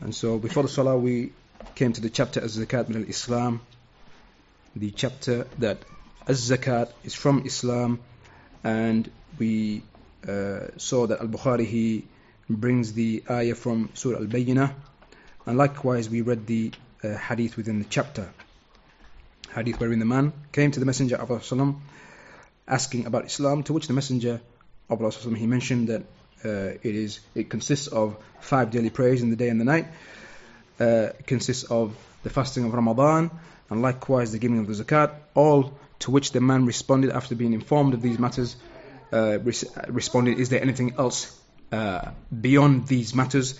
And 0.01 0.15
so 0.15 0.39
before 0.39 0.63
the 0.63 0.69
Salah 0.69 0.97
we 0.97 1.31
came 1.75 1.93
to 1.93 2.01
the 2.01 2.09
chapter 2.09 2.41
Az-Zakat 2.43 2.89
min 2.89 3.03
al-Islam 3.03 3.61
the 4.75 4.91
chapter 4.91 5.45
that 5.59 5.77
Az-Zakat 6.27 6.89
is 7.03 7.13
from 7.13 7.45
Islam 7.45 7.99
and 8.63 9.11
we 9.37 9.83
uh, 10.27 10.61
saw 10.77 11.05
that 11.05 11.21
Al-Bukhari 11.21 11.65
he 11.65 12.05
brings 12.49 12.93
the 12.93 13.23
ayah 13.29 13.55
from 13.55 13.89
Surah 13.93 14.17
Al-Bayyinah 14.17 14.73
and 15.45 15.57
likewise 15.57 16.09
we 16.09 16.21
read 16.21 16.47
the 16.47 16.71
uh, 17.03 17.15
hadith 17.15 17.55
within 17.55 17.77
the 17.77 17.85
chapter 17.85 18.29
hadith 19.54 19.80
wherein 19.80 19.98
the 19.98 20.04
man 20.04 20.32
came 20.52 20.70
to 20.70 20.80
the 20.80 20.86
Messenger 20.86 21.16
of 21.16 21.30
Allah 21.30 21.74
asking 22.68 23.06
about 23.06 23.24
Islam, 23.24 23.62
to 23.64 23.72
which 23.72 23.86
the 23.88 23.92
Messenger 23.92 24.40
of 24.88 25.02
Allah 25.02 25.36
he 25.36 25.46
mentioned 25.46 25.88
that 25.88 26.02
uh, 26.44 26.78
it 26.82 26.94
is 26.94 27.20
it 27.34 27.50
consists 27.50 27.88
of 27.88 28.16
five 28.40 28.70
daily 28.70 28.90
prayers 28.90 29.22
in 29.22 29.30
the 29.30 29.36
day 29.36 29.48
and 29.48 29.60
the 29.60 29.64
night, 29.64 29.86
uh, 30.78 31.08
consists 31.26 31.64
of 31.64 31.96
the 32.22 32.30
fasting 32.30 32.64
of 32.64 32.72
Ramadan, 32.72 33.30
and 33.68 33.82
likewise 33.82 34.32
the 34.32 34.38
giving 34.38 34.58
of 34.58 34.66
the 34.66 34.84
zakat. 34.84 35.14
All 35.34 35.72
to 36.00 36.10
which 36.10 36.32
the 36.32 36.40
man 36.40 36.66
responded 36.66 37.10
after 37.10 37.34
being 37.34 37.52
informed 37.52 37.94
of 37.94 38.02
these 38.02 38.18
matters. 38.18 38.56
Uh, 39.12 39.38
res- 39.40 39.64
responded, 39.88 40.38
"Is 40.38 40.48
there 40.48 40.62
anything 40.62 40.94
else 40.96 41.36
uh, 41.72 42.10
beyond 42.40 42.86
these 42.86 43.14
matters?" 43.14 43.58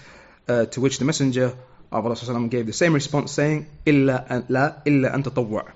Uh, 0.49 0.65
to 0.67 0.81
which 0.81 0.99
the 0.99 1.05
Messenger 1.05 1.53
of 1.93 2.07
Allah 2.07 2.49
gave 2.49 2.67
the 2.67 2.73
same 2.73 2.95
response, 2.95 3.33
saying, 3.33 3.67
"Illa 3.85 4.25
an 4.29 4.47
la 4.49 4.73
illa 4.85 5.11
an 5.11 5.23
tatawwa." 5.23 5.73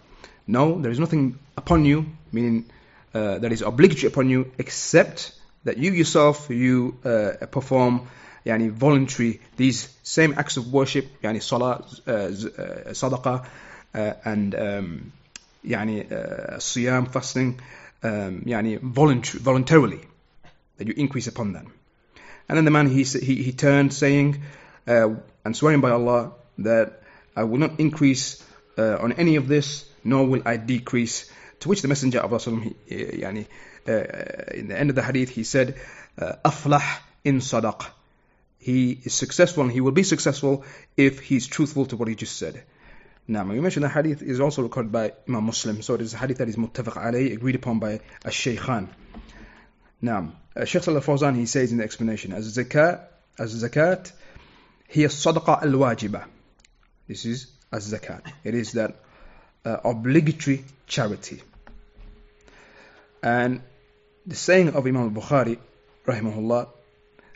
No, 0.47 0.81
there 0.81 0.93
is 0.93 1.01
nothing 1.01 1.39
upon 1.57 1.85
you, 1.85 2.07
meaning 2.33 2.67
uh, 3.15 3.39
that 3.39 3.53
is 3.53 3.63
obligatory 3.63 4.09
upon 4.13 4.29
you, 4.29 4.53
except 4.59 5.33
that 5.65 5.79
you 5.79 5.93
yourself 5.93 6.51
you 6.51 6.99
uh, 7.05 7.47
perform 7.47 8.09
yani 8.45 8.71
voluntary 8.71 9.41
these 9.57 9.89
same 10.03 10.35
acts 10.37 10.57
of 10.57 10.71
worship, 10.73 11.07
yani 11.23 11.43
salah, 11.43 11.85
uh, 12.07 12.11
uh, 12.11 12.29
sadaqah, 12.93 13.47
uh, 13.95 14.13
and 14.25 14.55
um, 14.55 15.13
yani 15.65 16.13
uh, 16.13 16.57
siyam, 16.59 17.11
fasting, 17.11 17.61
um, 18.03 18.43
yani 18.43 18.79
voluntary, 18.81 19.43
voluntarily, 19.43 20.01
that 20.77 20.87
you 20.87 20.95
increase 20.97 21.27
upon 21.27 21.53
them. 21.53 21.73
And 22.49 22.59
then 22.59 22.67
the 22.67 22.71
man 22.71 22.89
he 22.89 23.05
he, 23.05 23.43
he 23.43 23.53
turned, 23.53 23.95
saying 23.95 24.43
and 24.87 25.57
swearing 25.57 25.81
by 25.81 25.91
Allah 25.91 26.33
that 26.59 27.01
I 27.35 27.45
will 27.45 27.59
not 27.59 27.81
increase 27.81 28.45
on 28.77 29.13
any 29.13 29.37
of 29.37 29.49
this, 29.49 29.89
nor 30.05 30.27
will 30.27 30.43
I 30.45 30.57
decrease. 30.57 31.31
To 31.61 31.69
which 31.69 31.83
the 31.83 31.89
Messenger 31.89 32.21
of 32.21 32.33
Allah, 32.33 32.61
he, 32.61 32.77
eh, 32.91 33.11
yani, 33.23 33.47
uh, 33.89 34.55
in 34.55 34.69
the 34.69 34.79
end 34.79 34.91
of 34.91 34.97
the 34.97 35.03
hadith, 35.03 35.31
he 35.31 35.45
said, 35.45 35.77
uh, 36.19 36.35
Aflah 36.45 36.85
in 37.25 37.39
sadaq. 37.39 37.87
He 38.59 38.93
is 38.93 39.15
successful 39.15 39.65
and 39.65 39.73
he 39.73 39.81
will 39.81 39.93
be 39.93 40.03
successful 40.03 40.65
if 40.97 41.21
he 41.21 41.37
is 41.37 41.47
truthful 41.47 41.87
to 41.87 41.97
what 41.97 42.09
he 42.09 42.15
just 42.15 42.37
said. 42.37 42.63
Now, 43.27 43.45
we 43.45 43.61
mentioned 43.61 43.85
the 43.85 43.89
hadith 43.89 44.23
is 44.23 44.41
also 44.41 44.63
recorded 44.63 44.93
by 44.93 45.13
Imam 45.27 45.45
Muslim, 45.45 45.81
so 45.81 45.95
it 45.95 46.03
is 46.03 46.13
a 46.13 46.19
hadith 46.19 46.39
that 46.39 46.49
is 46.49 46.57
muttafaq 46.57 46.95
alayh, 46.95 47.33
agreed 47.33 47.55
upon 47.55 47.79
by 47.79 48.01
a 48.25 48.29
shaykhan. 48.29 48.89
Now, 50.03 50.33
uh, 50.55 50.67
Sheikh 50.67 50.83
Salih 50.83 51.01
Fawzan, 51.01 51.35
he 51.37 51.47
says 51.47 51.73
in 51.73 51.79
the 51.79 51.85
explanation, 51.85 52.35
as 52.35 52.57
zakat, 52.57 53.01
as 53.39 53.63
zakat, 53.63 54.13
sadak 54.91 55.49
al-wajibah. 55.49 56.27
This 57.09 57.25
is 57.25 57.47
as 57.73 57.93
zakat. 57.93 58.31
It 58.45 58.55
is 58.55 58.73
that 58.73 58.97
uh, 59.66 59.78
obligatory 59.84 60.64
charity. 60.88 61.42
And 63.22 63.62
the 64.26 64.36
saying 64.36 64.70
of 64.70 64.86
Imam 64.86 65.04
al-Bukhari, 65.04 65.58
rahimahullah, 66.06 66.70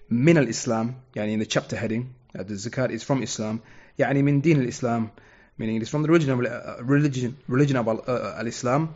min 0.09 0.37
al-Islam, 0.37 0.95
yani 1.15 1.33
in 1.33 1.39
the 1.39 1.45
chapter 1.45 1.75
heading, 1.75 2.13
that 2.33 2.47
the 2.47 2.53
zakat 2.55 2.91
is 2.91 3.03
from 3.03 3.23
Islam, 3.23 3.61
يعني 3.99 4.23
من 4.23 4.41
دين 4.41 4.57
الإسلام, 4.61 5.09
meaning 5.57 5.75
it 5.75 5.81
is 5.83 5.89
from 5.89 6.01
the 6.01 6.07
religion 6.07 6.31
of 6.31 6.45
uh, 6.45 6.83
religion 6.83 7.37
religion 7.47 7.77
of 7.77 7.87
al- 7.87 8.03
uh, 8.07 8.35
al-Islam. 8.39 8.93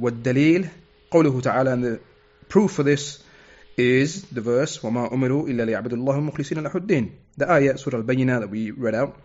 والدليل 0.00 0.68
قوله 1.10 1.40
تعالى, 1.40 1.72
and 1.72 1.84
the 1.84 2.00
proof 2.48 2.72
for 2.72 2.82
this 2.82 3.22
is 3.76 4.22
the 4.24 4.40
verse 4.40 4.78
وما 4.78 5.12
أمروا 5.12 5.48
إلا 5.48 5.64
ليعبدوا 5.64 5.96
الله 5.96 6.20
مخلصين 6.20 6.62
له 6.62 6.74
الدين. 6.74 7.10
The 7.36 7.50
ayah, 7.50 7.76
Surah 7.76 7.98
Al-Bayyinah 7.98 8.40
that 8.40 8.50
we 8.50 8.70
read 8.70 8.94
out, 8.94 9.16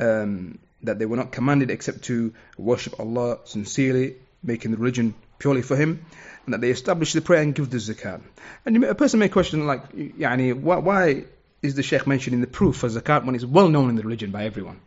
um, 0.00 0.58
that 0.83 0.99
they 0.99 1.05
were 1.05 1.17
not 1.17 1.31
commanded 1.31 1.71
except 1.71 2.03
to 2.03 2.33
worship 2.57 2.99
Allah 2.99 3.39
sincerely, 3.45 4.15
making 4.43 4.71
the 4.71 4.77
religion 4.77 5.15
purely 5.39 5.61
for 5.61 5.75
Him, 5.75 6.05
and 6.45 6.53
that 6.53 6.61
they 6.61 6.69
establish 6.69 7.13
the 7.13 7.21
prayer 7.21 7.41
and 7.41 7.55
give 7.55 7.69
the 7.69 7.77
zakat. 7.77 8.21
And 8.65 8.83
a 8.83 8.95
person 8.95 9.19
may 9.19 9.29
question, 9.29 9.65
like, 9.65 9.91
yani, 9.93 10.53
why, 10.53 10.77
why 10.77 11.25
is 11.61 11.75
the 11.75 11.83
Sheikh 11.83 12.05
mentioning 12.05 12.41
the 12.41 12.47
proof 12.47 12.77
for 12.77 12.89
zakat 12.89 13.25
when 13.25 13.35
it's 13.35 13.45
well 13.45 13.69
known 13.69 13.89
in 13.89 13.95
the 13.95 14.03
religion 14.03 14.31
by 14.31 14.45
everyone? 14.45 14.79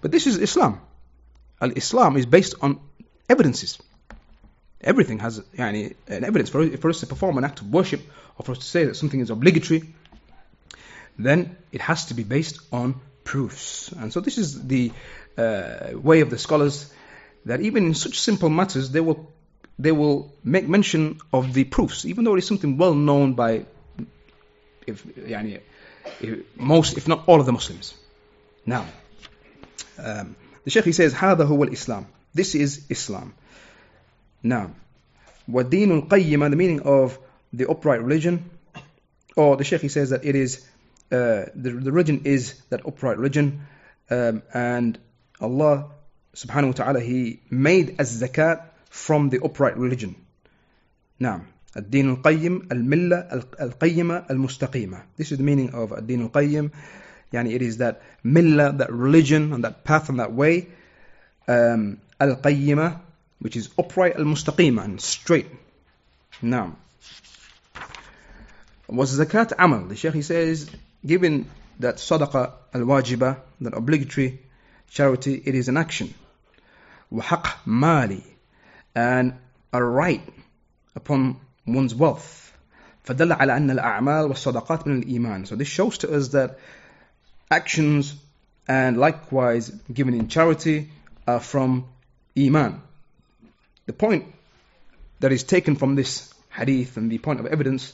But 0.00 0.10
this 0.10 0.26
is 0.26 0.36
Islam. 0.38 0.80
Al 1.60 1.70
Islam 1.72 2.16
is 2.16 2.26
based 2.26 2.54
on 2.62 2.80
evidences. 3.28 3.78
Everything 4.82 5.18
has 5.18 5.40
yani, 5.56 5.94
an 6.08 6.24
evidence 6.24 6.48
for, 6.48 6.66
for 6.78 6.88
us 6.88 7.00
to 7.00 7.06
perform 7.06 7.36
an 7.36 7.44
act 7.44 7.60
of 7.60 7.70
worship 7.72 8.00
or 8.38 8.44
for 8.44 8.52
us 8.52 8.58
to 8.58 8.64
say 8.64 8.84
that 8.84 8.96
something 8.96 9.20
is 9.20 9.28
obligatory, 9.28 9.82
then 11.18 11.56
it 11.70 11.82
has 11.82 12.06
to 12.06 12.14
be 12.14 12.24
based 12.24 12.60
on 12.72 12.98
proofs. 13.29 13.91
And 13.91 14.11
so 14.11 14.19
this 14.19 14.37
is 14.37 14.67
the 14.67 14.91
uh, 15.37 15.91
way 15.93 16.21
of 16.21 16.29
the 16.29 16.37
scholars 16.37 16.91
that 17.45 17.61
even 17.61 17.85
in 17.85 17.93
such 17.93 18.19
simple 18.19 18.49
matters 18.49 18.89
they 18.89 18.99
will 18.99 19.31
they 19.77 19.91
will 19.91 20.33
make 20.43 20.67
mention 20.67 21.19
of 21.33 21.53
the 21.53 21.65
proofs, 21.65 22.05
even 22.05 22.23
though 22.23 22.35
it 22.35 22.39
is 22.39 22.47
something 22.47 22.77
well 22.77 22.93
known 22.93 23.33
by 23.33 23.65
if, 24.87 25.03
yani, 25.05 25.59
if 26.21 26.45
most, 26.55 26.97
if 26.97 27.07
not 27.07 27.27
all 27.27 27.39
of 27.39 27.45
the 27.45 27.51
Muslims. 27.51 27.93
Now, 28.65 28.85
um, 29.97 30.35
the 30.63 30.69
Sheikh 30.69 30.85
he 30.85 30.91
says, 30.91 31.13
هذا 31.13 31.45
هو 31.45 31.65
الإسلام. 31.65 32.05
This 32.33 32.55
is 32.55 32.85
Islam. 32.89 33.33
Now, 34.43 34.71
والدين 35.49 36.07
القيمة, 36.07 36.49
the 36.49 36.55
meaning 36.55 36.81
of 36.81 37.17
the 37.53 37.69
upright 37.69 38.01
religion, 38.01 38.49
or 39.35 39.57
the 39.57 39.63
Sheikh 39.63 39.81
he 39.81 39.89
says 39.89 40.11
that 40.11 40.25
it 40.25 40.35
is, 40.35 40.59
uh, 40.59 40.67
the, 41.09 41.51
the 41.55 41.91
religion 41.91 42.21
is 42.25 42.55
that 42.69 42.85
upright 42.85 43.17
religion, 43.17 43.67
um, 44.09 44.41
and 44.53 44.97
Allah 45.39 45.91
subhanahu 46.35 46.67
wa 46.67 46.71
ta'ala, 46.73 46.99
He 46.99 47.39
made 47.49 47.95
as-zakat 47.99 48.63
from 48.89 49.29
the 49.29 49.43
upright 49.43 49.77
religion. 49.77 50.15
Now, 51.19 51.41
الدين 51.75 52.17
القيم 52.17 52.67
الملة 52.71 53.43
القيمة 53.59 54.29
المستقيمة. 54.29 55.01
This 55.17 55.31
is 55.31 55.37
the 55.37 55.43
meaning 55.43 55.71
of 55.71 55.91
الدين 55.91 56.29
القيم. 56.29 56.71
Yani 57.33 57.53
it 57.53 57.61
is 57.61 57.77
that 57.77 58.01
millah, 58.23 58.77
that 58.77 58.91
religion, 58.91 59.53
and 59.53 59.63
that 59.63 59.83
path 59.83 60.09
and 60.09 60.19
that 60.19 60.31
way. 60.31 60.67
Um, 61.47 61.99
القيمة, 62.21 62.99
which 63.39 63.55
is 63.55 63.69
upright, 63.77 64.15
المستقيمة, 64.15 64.83
and 64.83 65.01
straight. 65.01 65.47
Now, 66.41 66.75
was 68.87 69.17
zakat 69.17 69.53
amal? 69.57 69.85
The 69.87 69.95
Sheikh 69.95 70.13
he 70.13 70.21
says, 70.21 70.69
given 71.05 71.49
that 71.79 71.95
sadaqah 71.97 72.53
al-wajiba, 72.73 73.39
that 73.61 73.73
obligatory 73.73 74.39
charity, 74.89 75.41
it 75.45 75.55
is 75.55 75.67
an 75.67 75.77
action. 75.77 76.13
وحق 77.11 77.65
mali, 77.65 78.23
and 78.95 79.33
a 79.73 79.83
right 79.83 80.21
upon 80.95 81.39
one's 81.65 81.93
wealth. 81.93 82.53
فدل 83.05 83.37
على 83.37 83.57
أن 83.57 83.71
الأعمال 83.71 84.29
والصدقات 84.29 84.87
من 84.87 85.03
الإيمان. 85.03 85.47
So 85.47 85.55
this 85.55 85.67
shows 85.67 85.99
to 85.99 86.15
us 86.15 86.29
that 86.29 86.59
actions 87.51 88.15
and 88.67 88.97
likewise 88.97 89.69
given 89.93 90.15
in 90.15 90.27
charity 90.27 90.89
are 91.27 91.39
from 91.39 91.85
Iman. 92.37 92.81
The 93.85 93.93
point 93.93 94.25
that 95.19 95.31
is 95.31 95.43
taken 95.43 95.75
from 95.75 95.95
this 95.95 96.33
hadith 96.49 96.97
and 96.97 97.11
the 97.11 97.19
point 97.19 97.39
of 97.39 97.45
evidence 97.45 97.93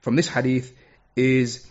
from 0.00 0.16
this 0.16 0.28
hadith 0.28 0.72
is 1.14 1.66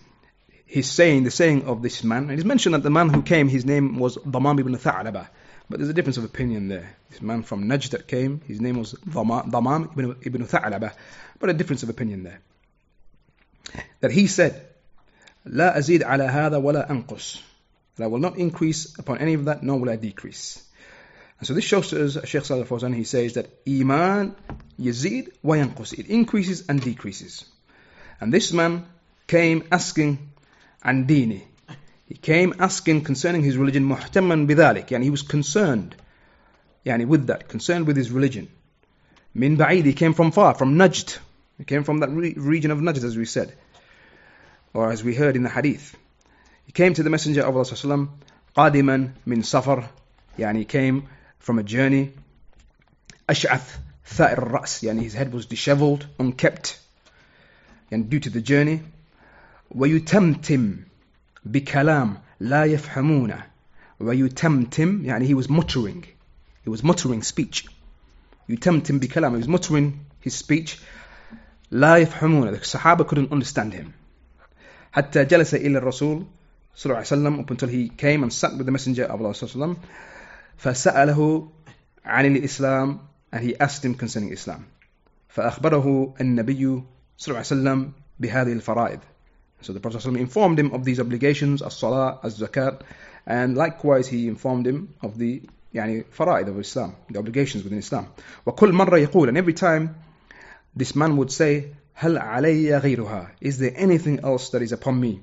his 0.73 0.91
saying, 0.91 1.25
the 1.25 1.31
saying 1.31 1.67
of 1.67 1.83
this 1.83 2.03
man. 2.03 2.31
And 2.31 2.33
it's 2.33 2.47
mentioned 2.47 2.75
that 2.75 2.83
the 2.83 2.89
man 2.89 3.11
who 3.11 3.21
came, 3.21 3.47
his 3.47 3.67
name 3.67 3.99
was 3.99 4.17
Damam 4.17 4.59
ibn 4.59 4.75
Tha'labah. 4.75 5.29
But 5.69 5.79
there's 5.79 5.91
a 5.91 5.93
difference 5.93 6.17
of 6.17 6.25
opinion 6.25 6.69
there. 6.69 6.97
This 7.11 7.21
man 7.21 7.43
from 7.43 7.65
Najd 7.65 7.91
that 7.91 8.09
came, 8.09 8.41
his 8.47 8.59
name 8.59 8.79
was 8.79 8.95
Damam 8.95 9.93
ibn, 9.93 10.17
ibn 10.23 10.47
Tha'labah. 10.47 10.95
But 11.39 11.51
a 11.51 11.53
difference 11.53 11.83
of 11.83 11.91
opinion 11.91 12.23
there. 12.23 12.41
That 14.01 14.13
he 14.13 14.27
said, 14.29 14.67
لا 15.47 15.77
أزيد 15.77 16.05
على 16.05 16.27
هذا 16.27 16.57
ولا 16.57 16.89
أنقص. 16.89 17.39
That 17.97 18.05
I 18.05 18.07
will 18.07 18.21
not 18.21 18.39
increase 18.39 18.99
upon 18.99 19.19
any 19.19 19.35
of 19.35 19.45
that, 19.45 19.63
nor 19.63 19.79
will 19.79 19.91
I 19.91 19.97
decrease. 19.97 20.67
And 21.39 21.47
so 21.47 21.53
this 21.53 21.65
shows 21.65 21.91
to 21.91 22.03
us, 22.03 22.17
Shaykh 22.27 22.47
Salih 22.47 22.65
Fawzan, 22.65 22.95
he 22.95 23.05
says 23.05 23.35
that 23.35 23.51
Iman 23.69 24.35
yazid 24.81 25.35
wa 25.43 25.57
yanqus. 25.57 25.99
It 25.99 26.07
increases 26.07 26.67
and 26.67 26.81
decreases. 26.81 27.45
And 28.23 28.33
this 28.33 28.55
man 28.55 28.87
came 29.27 29.65
asking 29.71 30.32
an 30.84 31.08
dini. 31.08 31.42
He 32.08 32.16
came 32.16 32.54
asking 32.60 33.04
concerning 33.04 33.44
his 33.44 33.58
religion 33.58 33.84
muhtamman 33.84 34.48
bidhalik. 34.48 34.92
And 34.92 35.04
he 35.04 35.10
was 35.10 35.24
concerned 35.24 35.96
يعني 36.88 37.06
with 37.06 37.28
that 37.28 37.48
concerned 37.48 37.86
with 37.86 37.98
his 37.98 38.12
religion 38.12 38.48
من 39.36 39.58
بعيد 39.58 39.86
he 39.86 39.94
came 39.94 40.14
from 40.14 40.32
far 40.32 40.54
from 40.56 40.76
Najd 40.76 41.18
he 41.58 41.66
came 41.66 41.84
from 41.84 42.00
that 42.00 42.10
re- 42.10 42.34
region 42.38 42.72
of 42.72 42.80
Najd 42.80 43.04
as 43.04 43.18
we 43.18 43.26
said 43.26 43.54
or 44.74 44.92
as 44.92 45.04
we 45.04 45.14
heard 45.14 45.36
in 45.36 45.44
the 45.44 45.50
hadith 45.50 45.96
he 46.66 46.72
came 46.72 46.94
to 46.94 47.04
the 47.04 47.10
messenger 47.10 47.42
of 47.42 47.56
Allah 47.56 47.66
صلى 47.66 47.74
الله 47.74 47.84
عليه 47.84 47.86
وسلم 47.86 48.10
قادما 48.56 49.12
من 49.28 49.44
سفر 49.44 49.84
يعني 50.40 50.60
he 50.60 50.66
came 50.66 51.04
from 51.40 51.60
a 51.60 51.64
journey 51.64 52.12
أشعث 53.30 53.80
ثائر 54.06 54.38
الرأس 54.38 54.84
يعني 54.84 55.04
his 55.04 55.14
head 55.14 55.34
was 55.34 55.46
disheveled 55.46 56.06
unkept 56.20 56.78
يعني 57.92 58.10
due 58.10 58.20
to 58.20 58.30
the 58.30 58.42
journey 58.42 58.82
ويتمتم 59.72 60.76
بكلام 61.46 62.18
لا 62.40 62.66
يفهمونه 62.66 63.44
ويتمتم 64.00 65.06
يعني 65.06 65.28
he 65.28 65.34
was 65.34 65.48
muttering 65.50 66.04
he 66.66 66.70
was 66.70 66.84
muttering 66.84 67.22
speech 67.22 67.70
يتمتم 68.50 69.00
بكلام 69.00 69.42
he 69.42 69.46
was 69.46 69.48
muttering 69.48 69.92
his 70.28 70.36
speech 70.36 70.78
لا 71.72 71.98
يفهمونه 71.98 72.52
the 72.52 72.60
Sahaba 72.60 73.06
couldn't 73.08 73.32
understand 73.32 73.74
him 73.74 73.92
حتى 74.92 75.26
جلس 75.26 75.54
إلى 75.56 75.78
الرسول 75.78 76.26
صلى 76.76 76.86
الله 76.86 76.96
عليه 76.96 77.08
وسلم 77.08 77.44
up 77.44 77.52
until 77.52 77.68
he 77.70 77.90
came 77.90 78.24
and 78.24 78.34
sat 78.34 78.58
with 78.58 78.66
the 78.66 78.72
messenger 78.72 79.04
of 79.06 79.22
Allah 79.22 79.34
صلى 79.34 79.56
الله 79.56 79.66
عليه 79.66 79.74
وسلم 79.74 79.78
فسأله 80.58 81.50
عن 82.06 82.26
الإسلام 82.26 83.00
and 83.34 83.44
he 83.44 83.60
asked 83.60 83.86
him 83.86 83.94
concerning 83.96 84.32
Islam 84.32 84.64
فأخبره 85.30 86.14
النبي 86.22 86.84
صلى 87.18 87.28
الله 87.28 87.38
عليه 87.38 87.40
وسلم 87.40 87.92
بهذه 88.20 88.54
الفرائض 88.54 89.00
So 89.62 89.74
the 89.74 89.80
Prophet 89.80 90.02
ﷺ 90.02 90.18
informed 90.20 90.60
him 90.60 90.72
of 90.74 90.86
these 90.86 91.00
obligations, 91.00 91.62
as-salah, 91.62 92.20
as-zakat, 92.24 92.82
and 93.26 93.58
likewise 93.58 94.08
he 94.08 94.28
informed 94.28 94.68
him 94.68 94.94
of 95.02 95.18
the 95.18 95.42
يعني 95.74 96.06
فرائض 96.18 96.48
of 96.50 96.60
Islam, 96.60 96.96
the 97.10 97.20
obligations 97.20 97.64
within 97.64 97.80
Islam. 97.80 98.08
وكل 98.46 98.72
مرة 98.72 99.08
يقول, 99.08 99.30
and 99.30 99.38
every 99.38 99.54
time 99.54 99.96
this 100.76 100.96
man 100.96 101.18
would 101.18 101.32
say, 101.32 101.72
هل 101.96 102.18
علي 102.18 102.80
غيرها? 102.80 103.32
Is 103.42 103.58
there 103.58 103.74
anything 103.76 104.20
else 104.24 104.50
that 104.50 104.62
is 104.62 104.72
upon 104.72 105.00
me? 105.00 105.22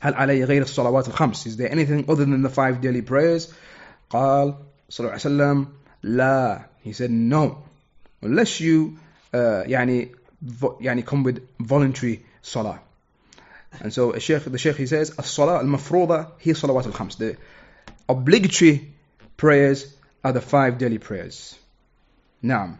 هل 0.00 0.14
علي 0.14 0.44
غير 0.44 0.62
الصلوات 0.62 1.08
الخمس? 1.08 1.46
Is 1.46 1.56
there 1.56 1.70
anything 1.70 2.04
other 2.08 2.24
than 2.24 2.42
the 2.42 2.50
five 2.50 2.80
daily 2.80 3.02
prayers? 3.02 3.52
قال 4.10 4.54
صلى 4.90 5.00
الله 5.00 5.12
عليه 5.12 5.20
وسلم 5.20 5.66
لا. 6.02 6.64
He 6.84 6.92
said 6.92 7.10
no. 7.10 7.64
Unless 8.22 8.60
you 8.60 8.98
uh, 9.32 9.64
يعني 9.66 10.10
يعني 10.80 11.04
come 11.04 11.24
with 11.24 11.40
voluntary 11.58 12.24
salah. 12.42 12.80
And 13.80 13.92
so 13.92 14.16
Sheikh, 14.18 14.44
the 14.44 14.58
Sheikh 14.58 14.76
he 14.76 14.86
says, 14.86 15.10
الصلاة 15.10 15.60
المفروضة 15.60 16.26
هي 16.40 16.54
صلوات 16.54 16.86
الخمس. 16.86 17.16
The 17.18 17.36
obligatory 18.08 18.92
prayers 19.36 19.94
are 20.24 20.32
the 20.32 20.40
five 20.40 20.78
daily 20.78 20.98
prayers. 20.98 21.54
نعم. 22.42 22.76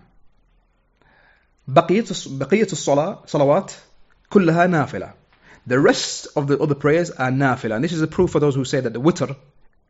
بقية 1.69 2.05
بقية 2.27 2.67
الصلاة 2.73 3.27
صلوات 3.27 3.73
كلها 4.31 4.67
نافلة. 4.67 5.13
The 5.67 5.81
rest 5.81 6.29
of 6.37 6.47
the 6.47 6.59
other 6.59 6.77
prayers 6.77 7.11
are 7.11 7.31
nafila. 7.31 7.75
And 7.75 7.85
this 7.85 7.93
is 7.93 8.01
a 8.01 8.07
proof 8.07 8.31
for 8.31 8.41
those 8.41 8.55
who 8.55 8.65
say 8.65 8.81
that 8.81 8.93
the 8.93 9.01
witr 9.01 9.35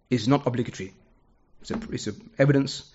is 0.08 0.26
not 0.26 0.46
obligatory. 0.46 0.94
It's 1.60 1.70
a, 1.70 1.78
it's 1.92 2.06
a 2.06 2.12
evidence 2.38 2.90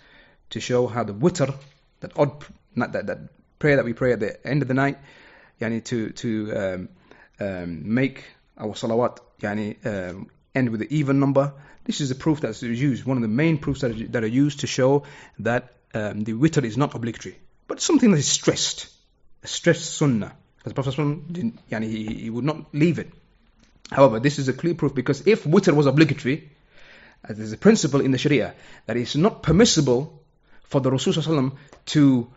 to 0.50 0.60
show 0.60 0.88
how 0.88 1.04
the 1.04 1.14
witr, 1.14 1.54
that 2.00 2.18
odd, 2.18 2.44
not 2.76 2.94
that, 2.94 3.06
that 3.08 3.20
prayer 3.60 3.76
that 3.76 3.86
we 3.86 3.94
pray 3.94 4.14
at 4.14 4.20
the 4.20 4.48
end 4.48 4.64
of 4.64 4.68
the 4.68 4.74
night, 4.74 4.98
yani 5.60 5.84
to, 5.86 6.10
to 6.10 6.56
um, 6.56 6.90
um, 7.41 7.95
make 7.95 8.25
our 8.59 8.73
salawat 8.73 9.19
yani, 9.41 9.77
um, 9.85 10.31
end 10.55 10.71
with 10.71 10.83
an 10.83 10.89
even 10.91 11.21
number. 11.21 11.53
This 11.85 12.01
is 12.01 12.11
a 12.11 12.15
proof 12.15 12.41
that's 12.41 12.63
used, 12.63 13.05
one 13.05 13.17
of 13.17 13.23
the 13.23 13.29
main 13.29 13.59
proofs 13.59 13.83
that 13.83 13.91
are, 13.93 14.09
that 14.09 14.25
are 14.25 14.29
used 14.29 14.61
to 14.61 14.67
show 14.67 15.05
that 15.41 15.75
um, 15.95 16.25
the 16.25 16.33
witr 16.33 16.65
is 16.65 16.77
not 16.77 16.95
obligatory, 16.95 17.39
but 17.69 17.81
something 17.81 18.11
that 18.11 18.19
is 18.19 18.29
stressed, 18.29 18.89
a 19.43 19.47
stressed 19.47 19.95
sunnah. 19.95 20.33
Because 20.57 20.73
the 20.73 20.83
Prophet 20.83 21.33
didn't, 21.33 21.69
yani, 21.71 21.85
he, 21.85 22.07
he 22.07 22.31
would 22.31 22.45
not 22.45 22.75
leave 22.75 22.99
it. 22.99 23.13
However, 23.91 24.19
this 24.19 24.39
is 24.41 24.49
a 24.49 24.53
clear 24.53 24.75
proof 24.75 24.95
because 24.95 25.27
if 25.27 25.45
witr 25.45 25.73
was 25.73 25.87
obligatory, 25.87 26.51
uh, 27.29 27.33
there's 27.33 27.53
a 27.53 27.57
principle 27.57 28.01
in 28.01 28.11
the 28.11 28.19
Sharia 28.19 28.55
that 28.87 28.97
it's 28.97 29.15
not 29.15 29.43
permissible 29.43 30.23
for 30.65 30.81
the 30.81 30.91
Rasul 30.91 31.53
to 31.87 32.31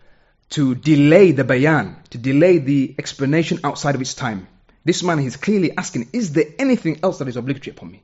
to 0.50 0.74
delay 0.74 1.32
the 1.32 1.44
bayan, 1.44 1.96
to 2.10 2.18
delay 2.18 2.58
the 2.58 2.96
explanation 2.98 3.60
outside 3.64 3.96
of 3.96 4.02
its 4.02 4.16
time. 4.16 4.48
This 4.85 5.03
man 5.03 5.19
is 5.21 5.37
clearly 5.37 5.77
asking, 5.77 6.11
is 6.13 6.33
there 6.33 6.47
anything 6.59 7.01
else 7.03 7.19
that 7.19 7.29
is 7.29 7.37
obligatory 7.37 7.75
upon 7.75 7.91
me? 7.91 8.03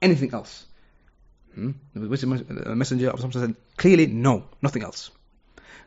Anything 0.00 0.32
else? 0.32 0.64
Hmm? 1.54 1.72
The 1.94 2.74
messenger 2.74 3.10
of 3.10 3.20
something 3.20 3.40
said, 3.40 3.56
clearly, 3.76 4.06
no, 4.06 4.44
nothing 4.62 4.82
else. 4.82 5.10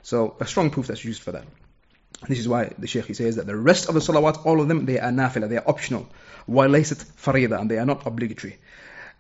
So, 0.04 0.36
a 0.40 0.46
strong 0.46 0.70
proof 0.70 0.88
that's 0.88 1.04
used 1.04 1.22
for 1.22 1.32
that. 1.32 1.46
This 2.28 2.40
is 2.40 2.48
why 2.48 2.72
the 2.78 2.88
Shaykh 2.88 3.06
he 3.06 3.14
says 3.14 3.38
that 3.38 3.48
the 3.48 3.56
rest 3.56 3.88
of 3.90 3.96
the 3.96 4.00
salawat, 4.00 4.46
all 4.46 4.62
of 4.62 4.68
them, 4.68 4.86
they 4.86 5.00
are 5.00 5.12
nafila, 5.12 5.50
they 5.50 5.58
are 5.58 5.68
optional. 5.68 6.08
وَلَيْسَتْ 6.48 7.04
farida, 7.18 7.60
and 7.60 7.70
they 7.70 7.80
are 7.80 7.86
not 7.86 8.06
obligatory. 8.06 8.58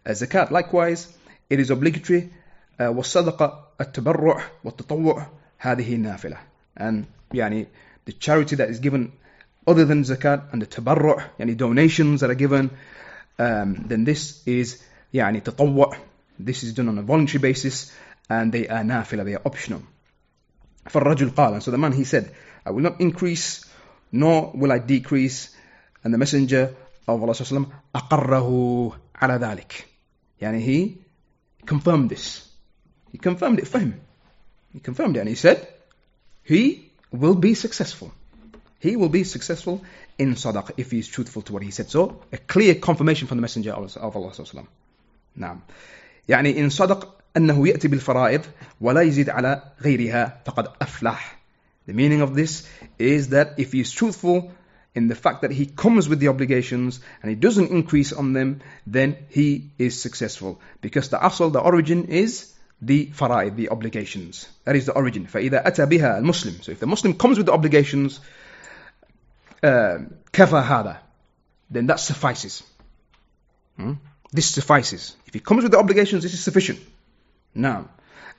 Uh, 0.06 0.12
zakat, 0.12 0.52
likewise, 0.52 1.12
it 1.50 1.60
is 1.60 1.72
obligatory. 1.72 2.32
Uh, 2.80 2.86
والصدقة 2.86 3.64
التبرع 3.80 4.44
والتطوع 4.64 5.28
هذه 5.60 5.96
نافلة. 5.98 6.38
And 6.78 7.06
يعني, 7.34 7.68
the 8.06 8.14
charity 8.14 8.56
that 8.56 8.70
is 8.70 8.80
given 8.80 9.12
other 9.68 9.86
than 9.86 10.04
zakat 10.04 10.52
and 10.54 10.62
the 10.62 10.66
tabarru' 10.66 11.24
yani 11.40 11.56
donations 11.56 12.22
that 12.22 12.30
are 12.30 12.36
given, 12.36 12.72
um, 13.40 13.86
then 13.88 14.04
this 14.04 14.46
is 14.48 14.82
يعني 15.14 15.44
تطوع. 15.44 15.96
This 16.40 16.64
is 16.64 16.74
done 16.74 16.90
on 16.90 16.98
a 16.98 17.02
voluntary 17.02 17.40
basis 17.40 17.92
and 18.30 18.52
they 18.52 18.68
are 18.68 18.84
nafila, 18.84 19.26
they 19.26 19.36
are 19.36 19.42
optional. 19.46 19.84
فالرجل 20.86 21.36
قال, 21.36 21.54
and 21.54 21.64
so 21.64 21.72
the 21.72 21.78
man 21.78 21.92
he 21.92 22.04
said, 22.04 22.34
I 22.66 22.72
will 22.72 22.82
not 22.82 23.00
increase 23.00 23.66
nor 24.12 24.52
will 24.54 24.72
I 24.72 24.80
decrease. 24.80 25.56
And 26.04 26.14
the 26.14 26.18
messenger 26.18 26.76
of 27.08 27.22
Allah 27.22 27.34
وسلم, 27.34 27.72
أقره 27.96 29.00
على 29.16 29.40
ذلك. 29.40 29.86
يعني 30.42 30.62
he 30.62 30.98
confirmed 31.66 32.10
this. 32.10 32.48
He 33.12 33.18
confirmed 33.18 33.60
it 33.60 33.68
for 33.68 33.80
him. 33.80 34.02
He 34.74 34.80
confirmed 34.80 35.18
it 35.18 35.20
and 35.20 35.30
he 35.30 35.36
said, 35.36 35.68
he 36.44 36.92
will 37.12 37.36
be 37.36 37.54
successful. 37.54 38.12
He 38.80 38.96
will 38.96 39.10
be 39.10 39.24
successful 39.24 39.84
in 40.18 40.34
sadaqah 40.34 40.72
if 40.78 40.92
he 40.92 41.00
is 41.00 41.08
truthful 41.08 41.44
to 41.44 41.54
what 41.54 41.64
he 41.64 41.72
said. 41.72 41.90
So, 41.90 42.22
a 42.32 42.38
clear 42.38 42.76
confirmation 42.76 43.28
from 43.28 43.38
the 43.38 43.42
Messenger 43.42 43.74
of 43.74 44.16
Allah 44.16 44.32
وسلم. 44.32 44.66
نعم. 45.38 45.60
يعني 46.28 46.58
إن 46.60 46.70
صدق 46.70 47.22
أنه 47.38 47.68
يأتي 47.68 47.88
بالفرائض 47.88 48.42
ولا 48.82 49.02
يزيد 49.02 49.30
على 49.30 49.64
غيرها 49.82 50.42
فقد 50.46 50.68
أفلح. 50.82 51.38
The 51.86 51.94
meaning 51.94 52.22
of 52.22 52.36
this 52.36 52.68
is 53.00 53.30
that 53.30 53.60
if 53.60 53.72
he 53.72 53.82
is 53.82 53.92
truthful 53.92 54.52
in 54.94 55.08
the 55.08 55.16
fact 55.16 55.42
that 55.42 55.52
he 55.52 55.66
comes 55.66 56.10
with 56.10 56.20
the 56.20 56.28
obligations 56.28 57.00
and 57.22 57.30
he 57.30 57.36
doesn't 57.36 57.72
increase 57.72 58.12
on 58.14 58.34
them, 58.34 58.62
then 58.86 59.18
he 59.30 59.70
is 59.78 60.02
successful. 60.02 60.60
Because 60.82 61.10
the 61.10 61.18
asl, 61.18 61.52
the 61.52 61.60
origin 61.60 62.06
is 62.06 62.54
the 62.82 63.08
fara'id, 63.08 63.56
the 63.56 63.70
obligations. 63.70 64.48
That 64.66 64.76
is 64.76 64.86
the 64.86 64.94
origin. 64.94 65.28
فَإِذَا 65.28 65.66
أَتَى 65.66 65.88
بِهَا 65.88 66.20
الْمُسْلِم 66.22 66.64
So 66.64 66.72
if 66.72 66.80
the 66.80 66.88
Muslim 66.88 67.14
comes 67.14 67.38
with 67.38 67.46
the 67.46 67.54
obligations, 67.54 68.20
كَفَى 69.64 70.64
هَذَا 70.64 70.98
Then 71.70 71.88
that 71.88 72.00
suffices. 72.00 72.64
Hmm? 73.78 73.94
This 74.32 74.50
suffices. 74.50 75.16
If 75.28 75.34
he 75.34 75.40
comes 75.40 75.64
with 75.64 75.72
the 75.72 75.80
obligations, 75.80 76.24
this 76.24 76.34
is 76.34 76.44
sufficient. 76.44 76.80
Now, 77.54 77.90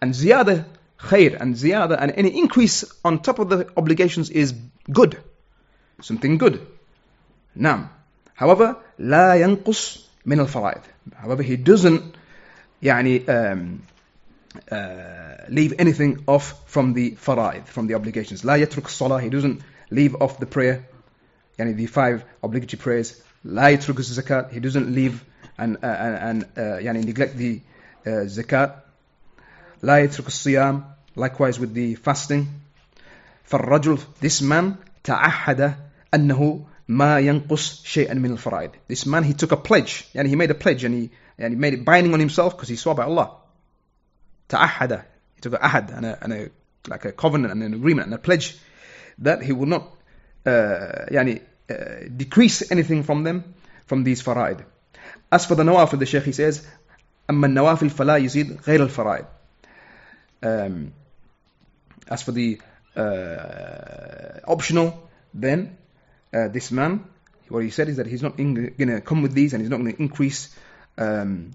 and 0.01 0.15
ziyada 0.15 0.65
khair 0.99 1.41
and 1.41 1.55
ziyada 1.55 1.97
and 1.99 2.13
any 2.13 2.39
increase 2.39 2.85
on 3.05 3.21
top 3.21 3.39
of 3.39 3.49
the 3.51 3.71
obligations 3.77 4.31
is 4.31 4.55
good. 4.91 5.19
Something 6.01 6.39
good. 6.39 6.67
Now, 7.55 7.91
however, 8.35 8.77
لا 8.99 9.35
ينقص 9.35 9.99
من 10.27 10.41
الفرائض. 10.41 10.83
However, 11.15 11.43
he 11.43 11.57
doesn't 11.57 12.15
يعني 12.83 13.29
um, 13.29 13.83
uh, 14.71 15.45
leave 15.49 15.75
anything 15.79 16.25
off 16.27 16.69
from 16.71 16.95
the 16.95 17.13
fara'id, 17.13 17.67
from 17.67 17.87
the 17.87 17.95
obligations. 17.95 18.45
لا 18.45 18.57
يترك 18.57 18.87
الصلاة. 18.87 19.23
He 19.23 19.29
doesn't 19.29 19.61
leave 19.91 20.17
off 20.21 20.39
the 20.39 20.47
prayer. 20.47 20.85
يعني 21.59 21.77
the 21.77 21.87
five 21.87 22.25
obligatory 22.43 22.79
prayers. 22.79 23.23
لا 23.45 23.69
يترك 23.69 23.99
الزكاة. 23.99 24.53
He 24.53 24.61
doesn't 24.61 24.95
leave 24.95 25.25
and, 25.59 25.77
uh, 25.77 25.87
and 25.87 26.45
uh, 26.57 26.79
يعني 26.81 27.05
neglect 27.05 27.37
the 27.37 27.61
uh, 28.07 28.27
zakat. 28.27 28.75
لا 29.83 29.99
يترك 29.99 30.27
الصيام. 30.27 30.85
Likewise 31.17 31.59
with 31.59 31.75
the 31.75 31.95
fasting. 31.97 32.47
فالرجل, 33.51 33.99
this 34.21 34.41
man, 34.41 34.77
تعهد 35.05 35.77
أنه 36.15 36.65
ما 36.89 37.19
ينقص 37.21 37.83
شيئا 37.85 38.15
من 38.15 38.37
الفرائض. 38.37 38.71
This 38.89 39.07
man, 39.07 39.25
he 39.25 39.35
took 39.35 39.53
a 39.53 39.57
pledge. 39.57 40.07
يعني 40.15 40.29
he 40.29 40.37
made 40.37 40.51
a 40.51 40.55
pledge 40.55 40.85
and 40.85 40.95
he, 40.95 41.11
and 41.39 41.53
he 41.53 41.59
made 41.59 41.75
it 41.75 41.85
binding 41.85 42.15
on 42.15 42.21
himself 42.21 42.57
because 42.57 42.69
he 42.69 42.77
swore 42.77 42.95
by 42.95 43.05
Allah. 43.05 43.37
تعهد. 44.49 45.05
He 45.35 45.41
took 45.41 45.55
an 45.55 45.61
ahad 45.61 45.97
and 45.97 46.07
a, 46.07 46.19
and 46.23 46.33
a, 46.33 46.51
like 46.89 47.05
a 47.05 47.13
covenant 47.13 47.53
and 47.53 47.63
an 47.63 47.75
agreement 47.75 48.07
and 48.07 48.15
a 48.15 48.19
pledge 48.19 48.57
that 49.19 49.43
he 49.43 49.53
will 49.53 49.67
not 49.67 49.83
uh, 49.83 49.87
يعني, 50.47 51.41
uh, 51.71 52.09
decrease 52.17 52.71
anything 52.71 53.03
from 53.03 53.25
them, 53.25 53.55
from 53.87 54.05
these 54.05 54.23
fara'id. 54.23 54.65
As 55.31 55.47
for 55.47 55.55
the 55.55 55.63
nawafil, 55.63 55.99
the 55.99 56.07
Shaykh 56.07 56.25
he 56.25 56.33
says, 56.33 56.67
أما 57.31 57.47
النوافل 57.47 57.91
فلا 57.91 58.17
يزيد 58.17 58.61
غير 58.67 58.83
الفرائض. 58.83 59.27
um, 60.43 60.93
as 62.09 62.23
for 62.23 62.33
the 62.33 62.61
uh, 62.97 64.41
optional, 64.47 65.09
then 65.33 65.77
uh, 66.35 66.49
this 66.49 66.71
man, 66.71 67.05
what 67.49 67.63
he 67.63 67.71
said 67.71 67.89
is 67.89 67.97
that 67.97 68.07
he's 68.07 68.23
not 68.23 68.37
going 68.37 68.75
to 68.79 69.01
come 69.01 69.23
with 69.23 69.33
these 69.33 69.53
and 69.53 69.63
he's 69.63 69.71
not 69.71 69.79
going 69.79 69.93
to 69.93 70.01
increase 70.01 70.55
um, 70.99 71.53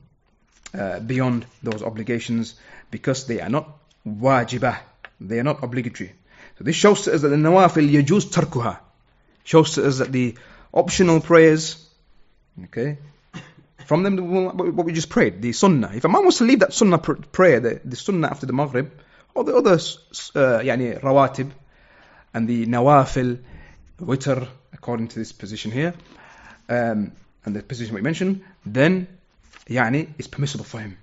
uh, 0.74 1.00
beyond 1.00 1.46
those 1.64 1.84
obligations 1.84 2.56
because 2.92 3.28
they 3.28 3.42
are 3.42 3.50
not 3.50 3.78
wajibah, 4.08 4.78
they 5.20 5.40
are 5.40 5.44
not 5.44 5.64
obligatory. 5.64 6.14
This 6.63 6.77
shows 6.77 7.09
us 7.09 7.23
that 7.23 7.29
the 7.29 7.37
nawafil 7.37 7.91
yajuz 7.91 8.27
tarkuha, 8.27 8.79
shows 9.45 9.79
us 9.79 9.99
that 9.99 10.13
the 10.13 10.37
optional 10.73 11.21
prayers, 11.21 11.89
okay, 12.65 12.99
from 13.87 14.03
them 14.03 14.17
what 14.77 14.87
we 14.87 14.93
just 14.93 15.11
prayed, 15.11 15.43
the 15.43 15.53
sunnah. 15.53 15.91
If 15.95 16.05
a 16.05 16.09
man 16.09 16.23
wants 16.23 16.39
to 16.39 16.45
leave 16.45 16.61
that 16.61 16.73
sunnah 16.73 16.99
pr- 16.99 17.15
prayer, 17.15 17.61
the, 17.61 17.81
the 17.85 17.97
sunnah 17.97 18.29
after 18.29 18.47
the 18.47 18.53
maghrib, 18.53 18.91
or 19.35 19.45
the 19.45 19.57
other 19.57 19.75
uh, 19.75 20.61
yani 20.61 21.01
rawatib, 21.01 21.51
and 22.35 22.49
the 22.49 22.67
nawafil, 22.67 23.39
witr, 24.01 24.49
according 24.73 25.09
to 25.09 25.19
this 25.19 25.33
position 25.33 25.71
here, 25.71 25.95
um, 26.69 27.13
and 27.45 27.57
the 27.57 27.63
position 27.63 27.95
we 27.95 28.01
mentioned, 28.01 28.43
then 28.65 29.09
yani 29.69 30.09
it's 30.19 30.29
permissible 30.29 30.65
for 30.65 30.79
him. 30.79 30.97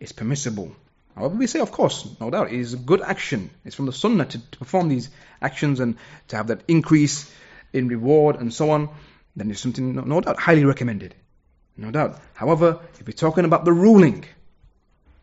It's 0.00 0.12
permissible. 0.12 0.74
However, 1.14 1.34
we 1.36 1.46
say, 1.46 1.60
of 1.60 1.70
course, 1.70 2.08
no 2.20 2.30
doubt, 2.30 2.52
it 2.52 2.58
is 2.58 2.74
a 2.74 2.78
good 2.78 3.02
action. 3.02 3.50
It's 3.64 3.76
from 3.76 3.86
the 3.86 3.92
sunnah 3.92 4.24
to, 4.24 4.38
to 4.38 4.58
perform 4.58 4.88
these 4.88 5.10
actions 5.40 5.80
and 5.80 5.96
to 6.28 6.36
have 6.36 6.46
that 6.46 6.62
increase 6.68 7.30
in 7.72 7.88
reward 7.88 8.36
and 8.36 8.52
so 8.52 8.70
on. 8.70 8.88
Then 9.36 9.50
it's 9.50 9.60
something, 9.60 9.94
no, 9.94 10.02
no 10.02 10.20
doubt, 10.20 10.38
highly 10.38 10.64
recommended. 10.64 11.14
No 11.76 11.90
doubt. 11.90 12.18
However, 12.34 12.80
if 12.98 13.06
we're 13.06 13.12
talking 13.12 13.44
about 13.44 13.64
the 13.64 13.72
ruling, 13.72 14.24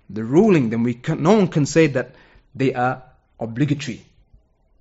the 0.09 0.23
ruling, 0.23 0.69
then 0.69 0.83
we 0.83 0.93
can, 0.93 1.21
no 1.21 1.33
one 1.33 1.47
can 1.47 1.65
say 1.65 1.87
that 1.87 2.15
they 2.55 2.73
are 2.73 3.03
obligatory. 3.39 4.05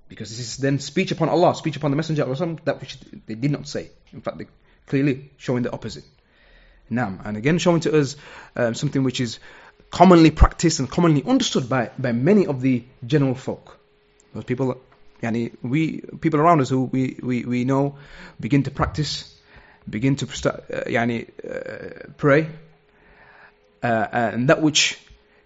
Because 0.09 0.31
this 0.31 0.41
is 0.41 0.57
then 0.57 0.79
speech 0.79 1.13
upon 1.13 1.29
Allah, 1.29 1.55
speech 1.55 1.77
upon 1.77 1.91
the 1.91 1.97
Messenger 1.97 2.23
of 2.23 2.41
Allah, 2.41 2.57
that 2.65 2.81
which 2.81 2.99
they 3.27 3.35
did 3.35 3.51
not 3.51 3.69
say. 3.69 3.91
In 4.13 4.23
fact, 4.23 4.39
they 4.39 4.47
clearly 4.87 5.31
showing 5.37 5.63
the 5.63 5.73
opposite. 5.73 6.05
Now, 6.91 7.19
and 7.25 7.37
again 7.37 7.59
showing 7.59 7.81
to 7.81 7.99
us 7.99 8.17
um, 8.57 8.75
something 8.75 9.03
which 9.03 9.21
is 9.21 9.39
commonly 9.91 10.31
practiced 10.31 10.81
and 10.81 10.91
commonly 10.91 11.23
understood 11.25 11.69
by, 11.69 11.91
by 11.99 12.13
many 12.13 12.47
of 12.47 12.61
the 12.61 12.85
general 13.07 13.35
folk. 13.35 13.79
Those 14.35 14.45
people, 14.45 14.81
yani 15.23 15.53
we 15.63 16.01
people 16.21 16.41
around 16.41 16.61
us 16.61 16.69
who 16.69 16.85
we, 16.85 17.19
we, 17.23 17.45
we 17.45 17.65
know 17.65 17.97
begin 18.39 18.63
to 18.65 18.71
practice, 18.71 19.35
begin 19.89 20.17
to 20.17 20.27
uh, 20.27 20.85
yani, 20.87 21.29
uh, 21.45 22.13
pray, 22.17 22.49
uh, 23.83 24.07
and 24.13 24.49
that 24.49 24.61
which 24.61 24.99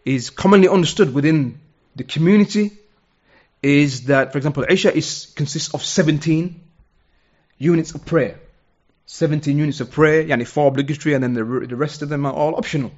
is 0.04 0.30
commonly 0.30 0.68
understood 0.68 1.14
within 1.14 1.60
the 1.94 2.04
community 2.04 2.72
is 3.62 4.06
that, 4.06 4.32
for 4.32 4.38
example, 4.38 4.64
Isha 4.68 4.94
is 4.96 5.32
consists 5.36 5.72
of 5.72 5.84
17 5.84 6.60
units 7.58 7.94
of 7.94 8.04
prayer. 8.04 8.40
17 9.06 9.56
units 9.58 9.80
of 9.80 9.90
prayer, 9.90 10.24
yani 10.24 10.46
four 10.46 10.68
obligatory, 10.68 11.14
and 11.14 11.22
then 11.22 11.34
the, 11.34 11.44
the 11.44 11.76
rest 11.76 12.02
of 12.02 12.08
them 12.08 12.26
are 12.26 12.32
all 12.32 12.56
optional, 12.56 12.92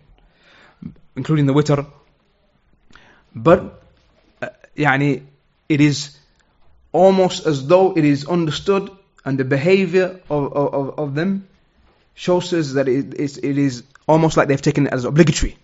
including 1.16 1.46
the 1.46 1.54
witr. 1.54 1.86
But, 3.34 3.82
uh, 4.42 4.48
yani, 4.76 5.22
it 5.68 5.80
is 5.80 6.16
almost 6.92 7.46
as 7.46 7.66
though 7.66 7.96
it 7.96 8.04
is 8.04 8.26
understood, 8.26 8.90
and 9.24 9.38
the 9.38 9.44
behavior 9.44 10.20
of, 10.30 10.52
of, 10.52 10.98
of 10.98 11.14
them 11.14 11.48
shows 12.14 12.52
us 12.52 12.74
that 12.74 12.88
it 12.88 13.14
is, 13.14 13.38
it 13.38 13.58
is 13.58 13.82
almost 14.06 14.36
like 14.36 14.48
they've 14.48 14.62
taken 14.62 14.86
it 14.86 14.92
as 14.92 15.04
obligatory. 15.04 15.56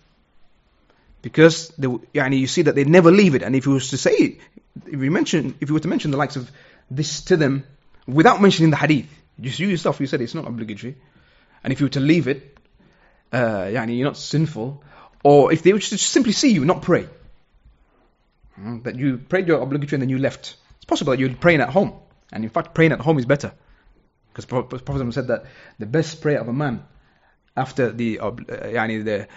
Because 1.21 1.69
they, 1.77 1.87
yani, 1.87 2.39
you 2.39 2.47
see 2.47 2.63
that 2.63 2.75
they 2.75 2.83
never 2.83 3.11
leave 3.11 3.35
it, 3.35 3.43
and 3.43 3.55
if 3.55 3.65
you 3.65 3.73
was 3.73 3.89
to 3.91 3.97
say, 3.97 4.39
if 4.85 4.99
you 5.01 5.11
mention, 5.11 5.55
if 5.61 5.69
you 5.69 5.75
were 5.75 5.79
to 5.79 5.87
mention 5.87 6.11
the 6.11 6.17
likes 6.17 6.35
of 6.35 6.51
this 6.89 7.21
to 7.25 7.37
them, 7.37 7.63
without 8.07 8.41
mentioning 8.41 8.71
the 8.71 8.77
hadith, 8.77 9.07
just 9.39 9.59
you 9.59 9.67
yourself, 9.67 9.99
you 9.99 10.07
said 10.07 10.21
it's 10.21 10.35
not 10.35 10.47
obligatory. 10.47 10.95
And 11.63 11.71
if 11.71 11.79
you 11.79 11.85
were 11.85 11.91
to 11.91 11.99
leave 11.99 12.27
it, 12.27 12.57
uh, 13.31 13.65
yani 13.65 13.97
you're 13.97 14.07
not 14.07 14.17
sinful. 14.17 14.83
Or 15.23 15.51
if 15.51 15.63
they 15.63 15.73
would 15.73 15.81
just 15.81 16.09
simply 16.09 16.31
see 16.31 16.51
you 16.51 16.65
not 16.65 16.81
pray. 16.81 17.07
Hmm, 18.55 18.81
that 18.81 18.95
you 18.95 19.17
prayed 19.17 19.47
your 19.47 19.61
obligatory 19.61 19.97
and 19.97 20.01
then 20.03 20.09
you 20.09 20.17
left. 20.17 20.55
It's 20.77 20.85
possible 20.85 21.11
that 21.11 21.19
you're 21.19 21.33
praying 21.35 21.61
at 21.61 21.69
home. 21.69 21.93
And 22.31 22.43
in 22.43 22.49
fact, 22.49 22.73
praying 22.73 22.91
at 22.91 22.99
home 22.99 23.19
is 23.19 23.25
better. 23.25 23.53
Because 24.33 24.45
Prophet 24.45 25.13
said 25.13 25.27
that 25.27 25.45
the 25.77 25.85
best 25.85 26.21
prayer 26.21 26.39
of 26.39 26.47
a 26.47 26.53
man 26.53 26.83
after 27.55 27.91
the 27.91 28.19
uh, 28.19 28.31
yani 28.31 29.03
the 29.03 29.27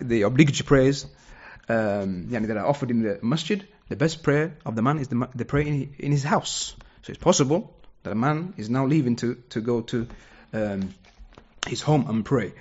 the 0.00 0.22
obligatory 0.22 0.66
prayers 0.66 1.06
um, 1.68 2.28
yani 2.30 2.46
that 2.46 2.56
are 2.56 2.66
offered 2.66 2.90
in 2.90 3.02
the 3.02 3.18
masjid, 3.22 3.66
the 3.88 3.96
best 3.96 4.22
prayer 4.22 4.56
of 4.64 4.76
the 4.76 4.82
man 4.82 4.98
is 4.98 5.08
the, 5.08 5.28
the 5.34 5.44
prayer 5.44 5.66
in, 5.66 5.94
in 5.98 6.12
his 6.12 6.22
house. 6.22 6.76
So 7.02 7.10
it's 7.10 7.22
possible 7.22 7.74
that 8.02 8.12
a 8.12 8.16
man 8.16 8.54
is 8.56 8.70
now 8.70 8.86
leaving 8.86 9.16
to, 9.16 9.34
to 9.50 9.60
go 9.60 9.80
to 9.82 10.06
um, 10.52 10.94
his 11.66 11.82
home 11.82 12.06
and 12.08 12.24
pray. 12.24 12.52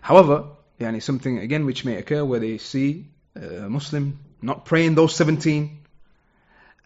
However, 0.00 0.44
yani 0.78 1.02
something 1.02 1.38
again 1.38 1.66
which 1.66 1.84
may 1.84 1.96
occur 1.96 2.24
where 2.24 2.40
they 2.40 2.58
see 2.58 3.06
a 3.34 3.68
Muslim 3.68 4.18
not 4.40 4.64
praying 4.64 4.94
those 4.94 5.14
17 5.14 5.78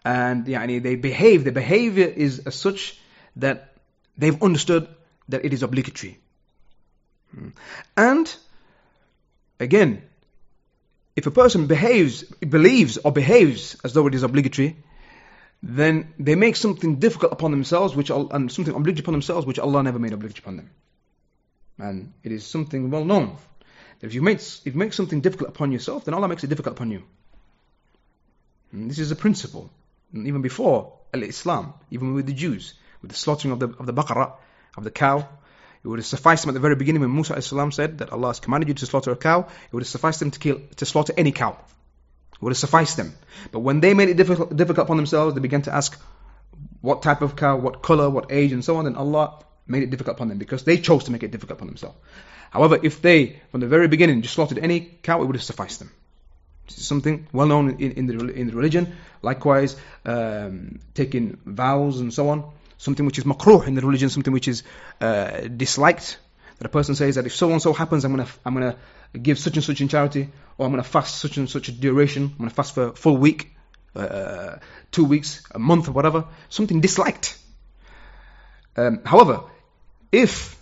and 0.05 0.45
yani 0.45 0.81
they 0.81 0.95
behave, 0.95 1.43
the 1.43 1.51
behavior 1.51 2.07
is 2.07 2.39
as 2.39 2.55
such 2.55 2.99
that 3.37 3.73
they've 4.17 4.41
understood 4.41 4.87
that 5.29 5.45
it 5.45 5.53
is 5.53 5.63
obligatory. 5.63 6.17
Hmm. 7.33 7.49
And 7.95 8.35
again, 9.59 10.03
if 11.15 11.25
a 11.25 11.31
person 11.31 11.67
behaves, 11.67 12.23
believes 12.23 12.97
or 12.97 13.11
behaves 13.11 13.77
as 13.83 13.93
though 13.93 14.07
it 14.07 14.15
is 14.15 14.23
obligatory, 14.23 14.75
then 15.61 16.13
they 16.19 16.35
make 16.35 16.57
something 16.57 16.97
difficult 16.97 17.31
upon 17.31 17.51
themselves, 17.51 17.95
which 17.95 18.09
and 18.09 18.51
something 18.51 18.75
obligatory 18.75 19.03
upon 19.03 19.13
themselves, 19.13 19.45
which 19.45 19.59
Allah 19.59 19.83
never 19.83 19.99
made 19.99 20.11
obligatory 20.11 20.43
upon 20.43 20.57
them. 20.57 20.69
And 21.77 22.13
it 22.23 22.31
is 22.31 22.45
something 22.45 22.91
well 22.91 23.05
known 23.05 23.37
if 24.03 24.13
you 24.13 24.21
make 24.21 24.39
if 24.39 24.65
you 24.65 24.73
make 24.73 24.93
something 24.93 25.21
difficult 25.21 25.49
upon 25.49 25.71
yourself, 25.71 26.05
then 26.05 26.13
Allah 26.13 26.27
makes 26.27 26.43
it 26.43 26.47
difficult 26.47 26.75
upon 26.75 26.91
you. 26.91 27.03
And 28.71 28.89
this 28.89 28.99
is 28.99 29.11
a 29.11 29.15
principle, 29.15 29.69
and 30.11 30.27
even 30.27 30.41
before 30.41 30.93
Islam, 31.13 31.73
even 31.91 32.13
with 32.13 32.25
the 32.25 32.33
Jews, 32.33 32.73
with 33.01 33.11
the 33.11 33.17
slaughtering 33.17 33.51
of 33.53 33.59
the 33.59 33.67
of 33.67 33.85
the 33.85 33.93
baqarah, 33.93 34.33
of 34.77 34.83
the 34.83 34.91
cow, 34.91 35.27
it 35.83 35.87
would 35.87 35.99
have 35.99 36.05
sufficed 36.05 36.43
them 36.43 36.49
at 36.49 36.53
the 36.53 36.59
very 36.59 36.75
beginning 36.75 37.01
when 37.01 37.13
Musa 37.13 37.41
said 37.41 37.97
that 37.97 38.11
Allah 38.11 38.27
has 38.27 38.39
commanded 38.39 38.69
you 38.69 38.73
to 38.75 38.85
slaughter 38.85 39.11
a 39.11 39.15
cow. 39.15 39.41
It 39.41 39.73
would 39.73 39.83
have 39.83 39.87
sufficed 39.87 40.19
them 40.19 40.31
to 40.31 40.39
kill 40.39 40.61
to 40.77 40.85
slaughter 40.85 41.13
any 41.17 41.31
cow 41.31 41.57
It 42.33 42.41
would 42.41 42.51
have 42.51 42.57
sufficed 42.57 42.97
them. 42.97 43.13
But 43.51 43.59
when 43.59 43.81
they 43.81 43.93
made 43.93 44.09
it 44.09 44.17
difficult, 44.17 44.55
difficult 44.55 44.85
upon 44.87 44.97
themselves, 44.97 45.35
they 45.35 45.41
began 45.41 45.61
to 45.63 45.73
ask 45.73 45.99
what 46.81 47.03
type 47.03 47.21
of 47.21 47.35
cow, 47.35 47.57
what 47.57 47.81
color, 47.81 48.09
what 48.09 48.31
age, 48.31 48.53
and 48.53 48.63
so 48.63 48.77
on. 48.77 48.87
And 48.87 48.95
Allah 48.95 49.43
made 49.67 49.83
it 49.83 49.89
difficult 49.89 50.17
upon 50.17 50.29
them 50.29 50.37
because 50.37 50.63
they 50.63 50.77
chose 50.77 51.03
to 51.05 51.11
make 51.11 51.23
it 51.23 51.31
difficult 51.31 51.57
upon 51.59 51.67
themselves. 51.67 51.97
However, 52.53 52.79
if 52.81 53.01
they, 53.01 53.41
from 53.51 53.61
the 53.61 53.67
very 53.67 53.87
beginning, 53.87 54.21
just 54.21 54.35
slaughtered 54.35 54.59
any 54.59 54.79
cow, 55.01 55.21
it 55.21 55.25
would 55.25 55.35
have 55.35 55.43
sufficed 55.43 55.79
them. 55.79 55.91
This 56.67 56.77
is 56.77 56.87
something 56.87 57.27
well 57.33 57.47
known 57.47 57.81
in, 57.81 57.91
in, 57.93 58.05
the, 58.05 58.27
in 58.27 58.47
the 58.47 58.55
religion. 58.55 58.95
Likewise, 59.23 59.75
um, 60.05 60.79
taking 60.93 61.39
vows 61.45 61.99
and 61.99 62.13
so 62.13 62.29
on. 62.29 62.51
Something 62.77 63.07
which 63.07 63.17
is 63.17 63.23
makruh 63.23 63.65
in 63.67 63.73
the 63.73 63.81
religion, 63.81 64.09
something 64.09 64.31
which 64.31 64.47
is 64.47 64.63
uh, 65.01 65.41
disliked. 65.41 66.19
That 66.59 66.67
a 66.67 66.69
person 66.69 66.93
says 66.93 67.15
that 67.15 67.25
if 67.25 67.35
so 67.35 67.51
and 67.51 67.61
so 67.61 67.73
happens, 67.73 68.05
I'm 68.05 68.11
gonna 68.11 68.27
I'm 68.45 68.53
gonna 68.53 68.77
give 69.21 69.39
such 69.39 69.55
and 69.55 69.63
such 69.63 69.81
in 69.81 69.87
charity, 69.87 70.29
or 70.57 70.65
I'm 70.65 70.71
going 70.71 70.83
to 70.83 70.89
fast 70.89 71.19
such 71.19 71.37
and 71.37 71.49
such 71.49 71.69
a 71.69 71.71
duration, 71.71 72.23
I'm 72.23 72.37
going 72.37 72.49
to 72.49 72.55
fast 72.55 72.73
for 72.75 72.87
a 72.87 72.95
full 72.95 73.17
week, 73.17 73.55
uh, 73.95 74.57
two 74.91 75.05
weeks, 75.05 75.43
a 75.51 75.59
month, 75.59 75.87
or 75.87 75.91
whatever, 75.91 76.25
something 76.49 76.81
disliked. 76.81 77.37
Um, 78.75 79.01
however, 79.05 79.43
if 80.11 80.59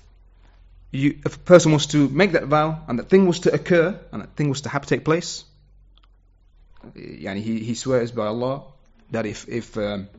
you, 0.92 1.20
if 1.26 1.36
a 1.36 1.40
person 1.40 1.72
was 1.72 1.88
to 1.88 2.10
make 2.10 2.34
that 2.34 2.46
vow 2.46 2.84
and 2.88 3.00
that 3.00 3.10
thing 3.10 3.26
was 3.26 3.42
to 3.42 3.54
occur 3.54 4.00
and 4.12 4.22
that 4.22 4.36
thing 4.36 4.50
was 4.50 4.62
to 4.62 4.70
have 4.70 4.84
to 4.84 4.88
take 4.88 5.06
place, 5.06 5.44
yani 6.96 7.42
he, 7.42 7.60
he 7.60 7.76
swears 7.76 8.12
by 8.12 8.28
Allah 8.28 8.64
that 9.12 9.26
if, 9.26 9.48
if 9.48 9.78
um, 9.78 10.10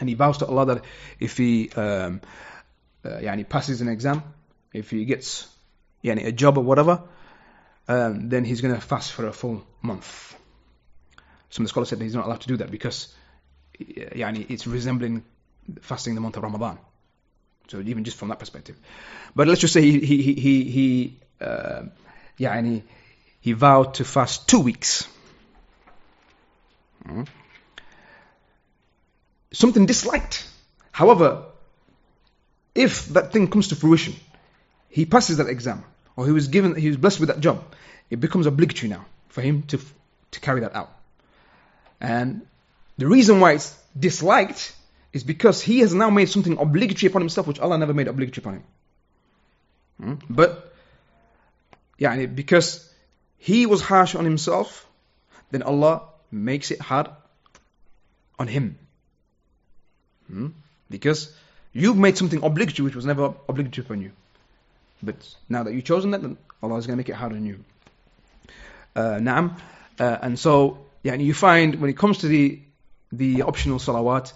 and 0.00 0.08
he 0.08 0.14
vows 0.14 0.38
to 0.38 0.46
Allah 0.46 0.66
that 0.66 0.84
if 1.18 1.36
he 1.36 1.70
um, 1.70 2.20
uh, 3.04 3.08
yani 3.08 3.48
passes 3.48 3.80
an 3.80 3.88
exam, 3.88 4.22
if 4.72 4.90
he 4.90 5.04
gets 5.04 5.46
yani 6.02 6.26
a 6.26 6.32
job 6.32 6.56
or 6.56 6.64
whatever, 6.64 7.02
um, 7.88 8.28
then 8.28 8.44
he's 8.44 8.60
going 8.60 8.74
to 8.74 8.80
fast 8.80 9.12
for 9.12 9.26
a 9.26 9.32
full 9.32 9.64
month. 9.82 10.36
Some 11.50 11.64
of 11.64 11.68
the 11.68 11.70
scholars 11.70 11.88
said 11.88 12.00
he's 12.00 12.14
not 12.14 12.26
allowed 12.26 12.42
to 12.42 12.48
do 12.48 12.58
that 12.58 12.70
because 12.70 13.14
yani, 13.78 14.46
it's 14.50 14.66
resembling 14.66 15.24
fasting 15.80 16.14
the 16.14 16.20
month 16.20 16.36
of 16.36 16.42
Ramadan. 16.42 16.78
So 17.68 17.80
even 17.80 18.04
just 18.04 18.16
from 18.16 18.28
that 18.28 18.38
perspective. 18.38 18.76
But 19.36 19.46
let's 19.46 19.60
just 19.60 19.74
say 19.74 19.82
he, 19.82 20.00
he, 20.00 20.32
he, 20.34 20.64
he, 20.64 21.16
uh, 21.40 21.82
he 23.40 23.52
vowed 23.52 23.94
to 23.94 24.04
fast 24.04 24.48
two 24.48 24.60
weeks. 24.60 25.06
Hmm. 27.06 27.24
Something 29.52 29.86
disliked. 29.86 30.46
However, 30.92 31.44
if 32.74 33.06
that 33.08 33.32
thing 33.32 33.48
comes 33.48 33.68
to 33.68 33.76
fruition, 33.76 34.14
he 34.88 35.04
passes 35.04 35.36
that 35.36 35.48
exam, 35.48 35.84
or 36.16 36.26
he 36.26 36.32
was 36.32 36.48
given, 36.48 36.74
he 36.74 36.88
was 36.88 36.96
blessed 36.96 37.20
with 37.20 37.28
that 37.28 37.40
job, 37.40 37.62
it 38.10 38.20
becomes 38.20 38.46
obligatory 38.46 38.88
now 38.88 39.04
for 39.28 39.42
him 39.42 39.62
to 39.64 39.78
to 40.30 40.40
carry 40.40 40.60
that 40.60 40.74
out. 40.74 40.90
And 42.00 42.46
the 42.96 43.06
reason 43.06 43.40
why 43.40 43.52
it's 43.52 43.76
disliked 43.98 44.74
is 45.12 45.24
because 45.24 45.62
he 45.62 45.80
has 45.80 45.94
now 45.94 46.10
made 46.10 46.28
something 46.28 46.58
obligatory 46.58 47.10
upon 47.10 47.22
himself 47.22 47.46
which 47.46 47.58
Allah 47.58 47.78
never 47.78 47.94
made 47.94 48.08
obligatory 48.08 48.42
upon 48.42 48.54
him. 48.54 48.64
Hmm? 50.00 50.14
But, 50.28 50.72
yeah, 51.98 52.26
because 52.26 52.88
he 53.38 53.66
was 53.66 53.80
harsh 53.80 54.14
on 54.14 54.24
himself, 54.24 54.86
then 55.50 55.62
Allah 55.62 56.02
makes 56.30 56.70
it 56.70 56.80
hard 56.80 57.08
on 58.38 58.48
him. 58.48 58.78
Hmm? 60.28 60.48
Because 60.90 61.34
you've 61.72 61.96
made 61.96 62.18
something 62.18 62.42
obligatory 62.42 62.84
which 62.84 62.94
was 62.96 63.06
never 63.06 63.34
obligatory 63.48 63.84
upon 63.84 64.02
you. 64.02 64.12
But 65.02 65.16
now 65.48 65.62
that 65.62 65.72
you've 65.72 65.84
chosen 65.84 66.10
that, 66.10 66.22
then 66.22 66.36
Allah 66.62 66.76
is 66.76 66.86
going 66.86 66.94
to 66.94 66.98
make 66.98 67.08
it 67.08 67.14
hard 67.14 67.32
on 67.32 67.46
you. 67.46 67.64
Uh, 68.94 69.18
Naam. 69.20 69.58
Uh, 69.98 70.18
and 70.22 70.38
so, 70.38 70.78
yeah, 71.02 71.12
and 71.12 71.22
you 71.22 71.34
find 71.34 71.80
when 71.80 71.90
it 71.90 71.96
comes 71.96 72.18
to 72.18 72.28
the 72.28 72.60
the 73.10 73.42
optional 73.42 73.78
salawat, 73.78 74.32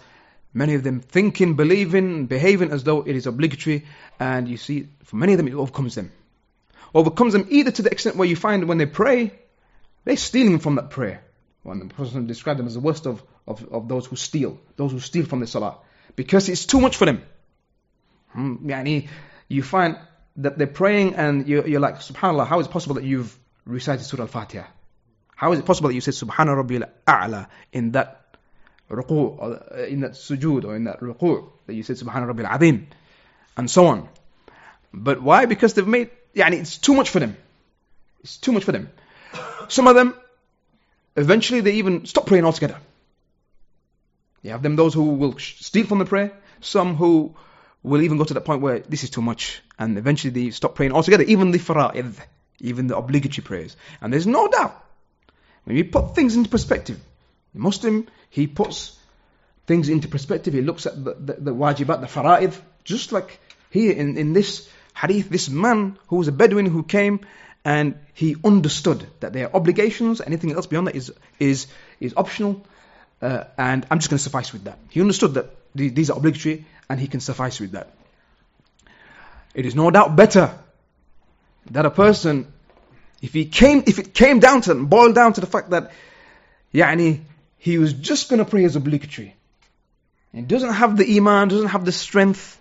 many 0.53 0.75
of 0.75 0.83
them 0.83 0.99
thinking, 0.99 1.55
believing, 1.55 2.27
behaving 2.27 2.71
as 2.71 2.83
though 2.83 3.01
it 3.01 3.15
is 3.15 3.25
obligatory, 3.25 3.85
and 4.19 4.47
you 4.47 4.57
see, 4.57 4.87
for 5.03 5.15
many 5.15 5.33
of 5.33 5.37
them, 5.37 5.47
it 5.47 5.53
overcomes 5.53 5.95
them. 5.95 6.11
Overcomes 6.93 7.33
them 7.33 7.47
either 7.49 7.71
to 7.71 7.81
the 7.81 7.91
extent 7.91 8.15
where 8.15 8.27
you 8.27 8.35
find 8.35 8.67
when 8.67 8.77
they 8.77 8.85
pray, 8.85 9.33
they're 10.03 10.17
stealing 10.17 10.59
from 10.59 10.75
that 10.75 10.89
prayer. 10.91 11.23
When 11.63 11.79
the 11.79 11.85
Prophet 11.85 12.27
described 12.27 12.59
them 12.59 12.67
as 12.67 12.73
the 12.73 12.81
worst 12.81 13.07
of, 13.07 13.23
of, 13.47 13.65
of 13.71 13.87
those 13.87 14.05
who 14.05 14.15
steal, 14.15 14.59
those 14.75 14.91
who 14.91 14.99
steal 14.99 15.25
from 15.25 15.39
the 15.39 15.47
salah, 15.47 15.77
because 16.15 16.49
it's 16.49 16.65
too 16.65 16.81
much 16.81 16.97
for 16.97 17.05
them. 17.05 17.23
Hmm, 18.29 18.69
you 19.47 19.63
find 19.63 19.97
that 20.37 20.57
they're 20.57 20.67
praying 20.67 21.15
and 21.15 21.47
you're, 21.47 21.67
you're 21.67 21.79
like, 21.79 21.95
subhanAllah, 21.99 22.47
how 22.47 22.59
is 22.59 22.67
it 22.67 22.71
possible 22.71 22.95
that 22.95 23.03
you've 23.03 23.37
recited 23.65 24.03
Surah 24.03 24.23
Al-Fatiha? 24.23 24.65
How 25.35 25.51
is 25.51 25.59
it 25.59 25.65
possible 25.65 25.89
that 25.89 25.95
you 25.95 26.01
said 26.01 26.13
Subhana 26.13 26.61
Rabbil 26.61 26.89
A'la 27.07 27.47
in 27.71 27.91
that 27.91 28.22
ruku, 28.89 29.87
in 29.87 30.01
that 30.01 30.11
sujood, 30.11 30.65
or 30.65 30.75
in 30.75 30.85
that 30.85 30.99
ruku, 30.99 31.49
that 31.67 31.73
you 31.73 31.83
said 31.83 31.97
Subhana 31.97 32.31
Rabbil 32.31 32.49
Azim, 32.49 32.87
and 33.57 33.69
so 33.69 33.87
on. 33.87 34.09
But 34.93 35.21
why? 35.21 35.45
Because 35.45 35.73
they've 35.73 35.87
made, 35.87 36.11
yani, 36.35 36.53
it's 36.53 36.77
too 36.77 36.93
much 36.93 37.09
for 37.09 37.19
them. 37.19 37.35
It's 38.21 38.37
too 38.37 38.51
much 38.51 38.63
for 38.63 38.71
them. 38.71 38.89
Some 39.67 39.87
of 39.87 39.95
them, 39.95 40.13
eventually 41.15 41.61
they 41.61 41.73
even 41.73 42.05
stop 42.05 42.25
praying 42.25 42.45
altogether. 42.45 42.77
You 44.41 44.51
have 44.51 44.61
them, 44.61 44.75
those 44.75 44.93
who 44.93 45.15
will 45.15 45.37
steal 45.39 45.85
from 45.85 45.99
the 45.99 46.05
prayer, 46.05 46.33
some 46.61 46.95
who 46.95 47.35
will 47.81 48.01
even 48.01 48.17
go 48.17 48.23
to 48.23 48.33
the 48.33 48.41
point 48.41 48.61
where 48.61 48.79
this 48.79 49.03
is 49.03 49.09
too 49.09 49.21
much, 49.21 49.61
and 49.79 49.97
eventually 49.97 50.31
they 50.31 50.51
stop 50.51 50.75
praying 50.75 50.91
altogether, 50.91 51.23
even 51.23 51.51
the 51.51 51.59
fara'id, 51.59 52.13
even 52.59 52.87
the 52.87 52.97
obligatory 52.97 53.43
prayers. 53.43 53.75
And 54.01 54.11
there's 54.11 54.27
no 54.27 54.47
doubt, 54.47 54.83
when 55.63 55.75
you 55.77 55.85
put 55.85 56.15
things 56.15 56.35
into 56.35 56.49
perspective, 56.49 56.99
the 57.53 57.59
Muslim, 57.59 58.07
he 58.33 58.47
puts 58.47 58.97
things 59.67 59.89
into 59.89 60.07
perspective, 60.07 60.55
he 60.55 60.61
looks 60.61 60.87
at 60.87 60.95
the, 61.03 61.13
the, 61.13 61.33
the 61.33 61.53
wajibat, 61.53 62.01
the 62.01 62.07
fara'id, 62.07 62.59
just 62.83 63.11
like 63.11 63.39
here 63.69 63.91
in, 63.91 64.17
in 64.17 64.33
this 64.33 64.67
hadith, 64.95 65.29
this 65.29 65.49
man 65.49 65.99
who 66.07 66.15
was 66.15 66.27
a 66.27 66.31
Bedouin 66.31 66.65
who 66.65 66.81
came 66.81 67.19
and 67.63 67.93
he 68.15 68.35
understood 68.43 69.05
that 69.19 69.33
there 69.33 69.45
are 69.45 69.55
obligations, 69.55 70.19
anything 70.19 70.51
else 70.51 70.65
beyond 70.65 70.87
that 70.87 70.95
is, 70.95 71.13
is, 71.39 71.67
is 71.99 72.15
optional, 72.17 72.65
uh, 73.21 73.43
and 73.55 73.85
I'm 73.91 73.99
just 73.99 74.09
going 74.09 74.17
to 74.17 74.23
suffice 74.23 74.51
with 74.51 74.63
that. 74.63 74.79
He 74.89 74.99
understood 74.99 75.35
that 75.35 75.55
these 75.75 76.09
are 76.09 76.17
obligatory, 76.17 76.65
and 76.89 76.99
he 76.99 77.07
can 77.07 77.19
suffice 77.19 77.59
with 77.59 77.73
that. 77.73 77.93
It 79.53 79.67
is 79.67 79.75
no 79.75 79.91
doubt 79.91 80.15
better 80.15 80.57
that 81.69 81.85
a 81.85 81.91
person, 81.91 82.51
if 83.21 83.31
he 83.31 83.45
came, 83.45 83.83
if 83.85 83.99
it 83.99 84.15
came 84.15 84.39
down 84.39 84.61
to 84.61 84.73
boiled 84.73 85.13
down 85.13 85.33
to 85.33 85.41
the 85.41 85.47
fact 85.47 85.69
that, 85.69 85.91
yani, 86.73 87.21
he 87.63 87.77
was 87.77 87.93
just 87.93 88.27
going 88.29 88.39
to 88.39 88.45
pray 88.45 88.65
as 88.65 88.75
obligatory, 88.75 89.37
He 90.33 90.41
doesn't 90.41 90.73
have 90.73 90.97
the 90.97 91.15
iman, 91.15 91.47
doesn't 91.47 91.69
have 91.69 91.85
the 91.85 91.93
strength 91.93 92.59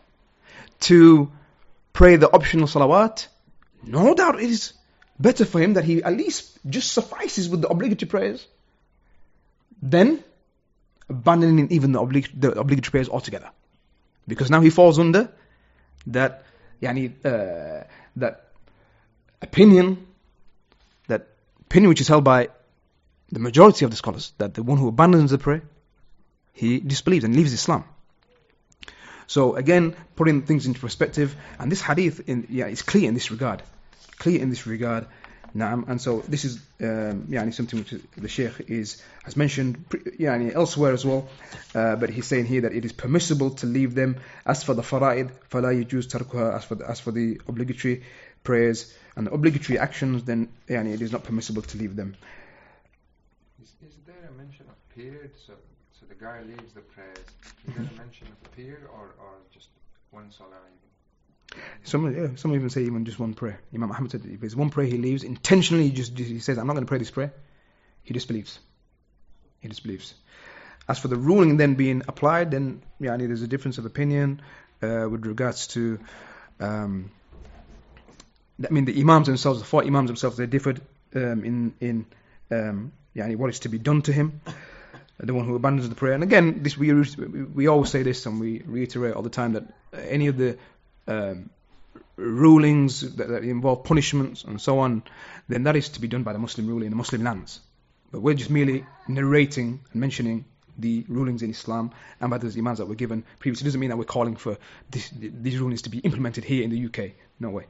to 0.82 1.28
pray 1.92 2.14
the 2.14 2.30
optional 2.30 2.68
salawat, 2.68 3.26
no 3.82 4.14
doubt 4.14 4.36
it 4.36 4.48
is 4.48 4.74
better 5.18 5.44
for 5.44 5.60
him 5.60 5.72
that 5.74 5.84
he 5.84 6.04
at 6.04 6.16
least 6.16 6.56
just 6.68 6.92
suffices 6.92 7.48
with 7.48 7.62
the 7.62 7.68
obligatory 7.68 8.08
prayers, 8.08 8.46
then 9.82 10.22
abandoning 11.08 11.72
even 11.72 11.90
the, 11.90 11.98
oblig- 11.98 12.40
the 12.40 12.52
obligatory 12.52 12.92
prayers 12.92 13.08
altogether. 13.08 13.50
Because 14.28 14.50
now 14.50 14.60
he 14.60 14.70
falls 14.70 15.00
under 15.00 15.32
that, 16.06 16.44
yani, 16.80 17.10
uh, 17.24 17.82
that 18.14 18.46
opinion, 19.40 20.06
that 21.08 21.26
opinion 21.62 21.88
which 21.88 22.00
is 22.00 22.06
held 22.06 22.22
by 22.22 22.50
the 23.31 23.39
majority 23.39 23.85
of 23.85 23.91
the 23.91 23.97
scholars, 23.97 24.33
that 24.37 24.53
the 24.53 24.63
one 24.63 24.77
who 24.77 24.87
abandons 24.87 25.31
the 25.31 25.37
prayer, 25.37 25.63
he 26.53 26.79
disbelieves 26.79 27.23
and 27.23 27.35
leaves 27.35 27.53
Islam. 27.53 27.83
So 29.27 29.55
again, 29.55 29.95
putting 30.15 30.43
things 30.43 30.65
into 30.65 30.79
perspective, 30.79 31.35
and 31.59 31.71
this 31.71 31.81
hadith, 31.81 32.27
in, 32.29 32.47
yeah, 32.49 32.67
is 32.67 32.81
clear 32.81 33.07
in 33.07 33.13
this 33.13 33.29
regard. 33.29 33.61
Clear 34.17 34.41
in 34.41 34.49
this 34.49 34.65
regard. 34.65 35.05
Naam, 35.55 35.87
and 35.87 36.01
so 36.01 36.19
this 36.19 36.45
is 36.45 36.57
um, 36.81 37.27
yani 37.29 37.53
something 37.53 37.79
which 37.79 37.93
the 38.17 38.27
Sheikh 38.27 38.69
is 38.69 39.01
has 39.23 39.35
mentioned 39.37 39.89
yani 39.89 40.53
elsewhere 40.53 40.93
as 40.93 41.05
well, 41.05 41.27
uh, 41.73 41.95
but 41.95 42.09
he's 42.09 42.25
saying 42.25 42.45
here 42.45 42.61
that 42.61 42.73
it 42.73 42.85
is 42.85 42.91
permissible 42.91 43.51
to 43.51 43.65
leave 43.65 43.95
them. 43.95 44.17
As 44.45 44.63
for 44.63 44.73
the 44.73 44.81
fara'id, 44.81 45.31
فَلَا 45.49 45.83
يَجُوز 45.83 46.07
تَرْكُهَا 46.07 46.55
As 46.55 46.65
for 46.65 46.75
the, 46.75 46.89
as 46.89 46.99
for 46.99 47.11
the 47.11 47.41
obligatory 47.47 48.03
prayers 48.43 48.93
and 49.15 49.27
the 49.27 49.31
obligatory 49.31 49.79
actions, 49.79 50.23
then 50.23 50.49
yani 50.67 50.93
it 50.93 51.01
is 51.01 51.11
not 51.11 51.23
permissible 51.23 51.61
to 51.61 51.77
leave 51.77 51.95
them. 51.95 52.15
Is, 53.62 53.68
is 53.86 53.94
there 54.06 54.28
a 54.28 54.32
mention 54.32 54.66
of 54.68 54.88
period? 54.94 55.30
So, 55.46 55.52
so 55.92 56.06
the 56.06 56.14
guy 56.14 56.40
leaves 56.42 56.72
the 56.72 56.80
prayers. 56.80 57.26
Is 57.68 57.74
there 57.76 57.84
a 57.84 57.96
mention 57.96 58.26
of 58.26 58.56
period 58.56 58.82
or, 58.92 59.14
or 59.20 59.34
just 59.54 59.68
one 60.10 60.30
salah? 60.32 60.56
Some, 61.84 62.12
yeah, 62.14 62.28
some 62.36 62.54
even 62.54 62.70
say 62.70 62.82
even 62.82 63.04
just 63.04 63.20
one 63.20 63.34
prayer. 63.34 63.60
Imam 63.74 63.88
Muhammad 63.88 64.10
said 64.10 64.22
if 64.24 64.42
it's 64.42 64.56
one 64.56 64.70
prayer 64.70 64.86
he 64.86 64.96
leaves 64.96 65.22
intentionally, 65.22 65.84
he 65.84 65.92
just 65.92 66.18
he 66.18 66.40
says 66.40 66.58
I'm 66.58 66.66
not 66.66 66.72
going 66.72 66.86
to 66.86 66.88
pray 66.88 66.98
this 66.98 67.10
prayer. 67.10 67.32
He 68.02 68.14
disbelieves. 68.14 68.58
He 69.60 69.68
disbelieves. 69.68 70.14
As 70.88 70.98
for 70.98 71.08
the 71.08 71.16
ruling 71.16 71.56
then 71.56 71.74
being 71.74 72.02
applied, 72.08 72.50
then 72.50 72.82
yeah, 72.98 73.12
I 73.12 73.16
mean, 73.16 73.28
there's 73.28 73.42
a 73.42 73.48
difference 73.48 73.78
of 73.78 73.86
opinion 73.86 74.42
uh, 74.82 75.06
with 75.08 75.24
regards 75.26 75.68
to. 75.68 76.00
Um, 76.58 77.10
I 78.64 78.72
mean, 78.72 78.86
the 78.86 79.00
imams 79.00 79.26
themselves, 79.26 79.60
the 79.60 79.66
four 79.66 79.84
imams 79.84 80.08
themselves, 80.08 80.36
they 80.36 80.46
differed 80.46 80.80
um, 81.14 81.44
in 81.44 81.74
in 81.80 82.06
um, 82.50 82.92
yeah, 83.14 83.28
what 83.34 83.50
is 83.50 83.60
to 83.60 83.68
be 83.68 83.78
done 83.78 84.02
to 84.02 84.12
him. 84.12 84.40
The 85.18 85.34
one 85.34 85.46
who 85.46 85.54
abandons 85.54 85.88
the 85.88 85.94
prayer, 85.94 86.14
and 86.14 86.22
again, 86.24 86.64
this 86.64 86.76
we 86.76 86.92
we 86.92 87.68
always 87.68 87.90
say 87.90 88.02
this 88.02 88.26
and 88.26 88.40
we 88.40 88.60
reiterate 88.66 89.14
all 89.14 89.22
the 89.22 89.30
time 89.30 89.52
that 89.52 89.64
any 89.92 90.26
of 90.26 90.36
the 90.36 90.58
um, 91.06 91.50
rulings 92.16 93.14
that, 93.16 93.28
that, 93.28 93.44
involve 93.44 93.84
punishments 93.84 94.44
and 94.44 94.60
so 94.60 94.80
on, 94.80 95.02
then 95.48 95.64
that 95.64 95.76
is 95.76 95.90
to 95.90 96.00
be 96.00 96.08
done 96.08 96.22
by 96.22 96.32
the 96.32 96.38
Muslim 96.38 96.66
ruler 96.66 96.84
in 96.84 96.90
the 96.90 96.96
Muslim 96.96 97.22
lands. 97.22 97.60
But 98.10 98.20
we're 98.20 98.34
just 98.34 98.50
merely 98.50 98.84
narrating 99.08 99.80
and 99.92 100.00
mentioning 100.00 100.44
the 100.78 101.04
rulings 101.08 101.42
in 101.42 101.50
Islam 101.50 101.92
and 102.20 102.30
by 102.30 102.38
those 102.38 102.56
imams 102.56 102.78
that 102.78 102.86
were 102.86 102.94
given 102.94 103.24
previously. 103.38 103.64
It 103.64 103.68
doesn't 103.68 103.80
mean 103.80 103.90
that 103.90 103.96
we're 103.96 104.04
calling 104.04 104.36
for 104.36 104.58
this, 104.90 105.10
these 105.14 105.58
rulings 105.58 105.82
to 105.82 105.90
be 105.90 105.98
implemented 105.98 106.44
here 106.44 106.62
in 106.64 106.70
the 106.70 106.86
UK. 106.86 107.12
No 107.38 107.50
way. 107.50 107.66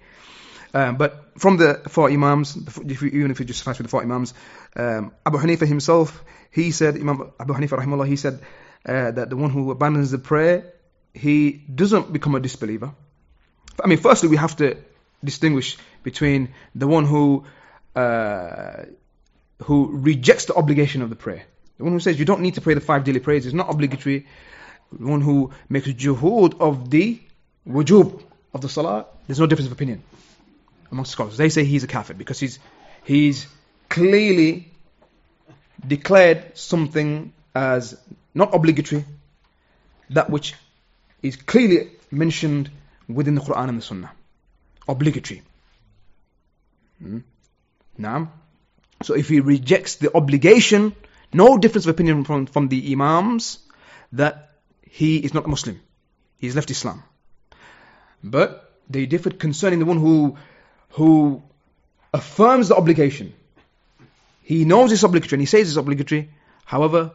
Um, 0.74 0.96
but 0.96 1.38
from 1.38 1.58
the 1.58 1.82
four 1.88 2.10
imams, 2.10 2.56
if 2.56 3.02
even 3.02 3.30
if 3.30 3.40
you 3.40 3.46
just 3.46 3.58
suffice 3.58 3.78
with 3.78 3.86
the 3.86 3.90
four 3.90 4.02
imams, 4.02 4.32
um, 4.76 5.12
Abu 5.24 5.38
Hanifa 5.38 5.66
himself, 5.66 6.24
he 6.50 6.70
said, 6.70 6.96
Imam 6.96 7.32
Abu 7.38 7.52
Hanifa 7.52 7.78
rahimahullah, 7.78 8.06
he 8.06 8.16
said 8.16 8.40
uh, 8.86 9.10
that 9.10 9.28
the 9.28 9.36
one 9.36 9.50
who 9.50 9.70
abandons 9.70 10.10
the 10.10 10.18
prayer, 10.18 10.72
he 11.12 11.52
doesn't 11.52 12.12
become 12.12 12.34
a 12.34 12.40
disbeliever. 12.40 12.92
I 13.82 13.86
mean, 13.86 13.98
firstly, 13.98 14.28
we 14.28 14.36
have 14.36 14.56
to 14.56 14.76
distinguish 15.22 15.76
between 16.02 16.54
the 16.74 16.86
one 16.86 17.04
who 17.04 17.44
uh, 17.94 18.84
who 19.64 19.90
rejects 19.92 20.46
the 20.46 20.54
obligation 20.54 21.02
of 21.02 21.10
the 21.10 21.16
prayer. 21.16 21.44
The 21.78 21.84
one 21.84 21.92
who 21.92 22.00
says 22.00 22.18
you 22.18 22.24
don't 22.24 22.40
need 22.40 22.54
to 22.54 22.60
pray 22.60 22.74
the 22.74 22.80
five 22.80 23.04
daily 23.04 23.20
prayers 23.20 23.44
is 23.44 23.54
not 23.54 23.68
obligatory. 23.70 24.26
The 24.90 25.06
one 25.06 25.20
who 25.20 25.52
makes 25.68 25.88
juhud 25.88 26.60
of 26.60 26.90
the 26.90 27.20
wujub 27.66 28.22
of 28.54 28.60
the 28.60 28.68
salah, 28.68 29.06
there's 29.26 29.38
no 29.38 29.46
difference 29.46 29.66
of 29.66 29.72
opinion 29.72 30.02
amongst 30.92 31.12
scholars. 31.12 31.36
They 31.36 31.48
say 31.48 31.64
he's 31.64 31.82
a 31.82 31.88
kafir 31.88 32.14
because 32.14 32.38
he's 32.38 32.58
he's 33.04 33.46
clearly 33.88 34.70
declared 35.84 36.56
something 36.56 37.32
as 37.54 37.98
not 38.34 38.54
obligatory, 38.54 39.04
that 40.10 40.30
which 40.30 40.54
is 41.22 41.36
clearly 41.36 41.90
mentioned 42.10 42.70
within 43.08 43.34
the 43.34 43.40
Quran 43.40 43.68
and 43.68 43.78
the 43.78 43.82
Sunnah. 43.82 44.12
Obligatory. 44.88 45.42
Hmm? 46.98 47.18
Now, 47.98 48.32
so 49.02 49.14
if 49.14 49.28
he 49.28 49.40
rejects 49.40 49.96
the 49.96 50.14
obligation, 50.16 50.94
no 51.32 51.58
difference 51.58 51.86
of 51.86 51.90
opinion 51.90 52.24
from, 52.24 52.46
from 52.46 52.68
the 52.68 52.92
Imams 52.92 53.58
that 54.12 54.50
he 54.82 55.18
is 55.18 55.34
not 55.34 55.44
a 55.44 55.48
Muslim. 55.48 55.80
He's 56.38 56.56
left 56.56 56.70
Islam. 56.70 57.02
But 58.22 58.72
they 58.88 59.06
differed 59.06 59.38
concerning 59.38 59.78
the 59.78 59.84
one 59.84 59.98
who 59.98 60.36
who 60.92 61.42
affirms 62.12 62.68
the 62.68 62.76
obligation. 62.76 63.32
He 64.42 64.64
knows 64.64 64.92
it's 64.92 65.02
obligatory 65.02 65.36
and 65.36 65.42
he 65.42 65.46
says 65.46 65.68
it's 65.68 65.76
obligatory. 65.76 66.30
However, 66.64 67.12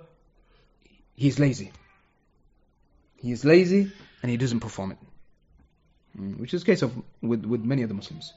he's 1.16 1.40
lazy. 1.40 1.72
He 3.18 3.32
is 3.32 3.44
lazy 3.44 3.92
and 4.22 4.32
he 4.32 4.38
doesn't 4.38 4.60
perform 4.62 4.92
it. 4.92 4.98
Mm, 6.20 6.40
Which 6.40 6.54
is 6.54 6.62
the 6.62 6.66
case 6.66 6.82
of 6.82 6.94
with, 7.22 7.46
with 7.46 7.64
many 7.64 7.84
of 7.84 7.90
the 7.90 7.96
Muslims. 7.96 8.34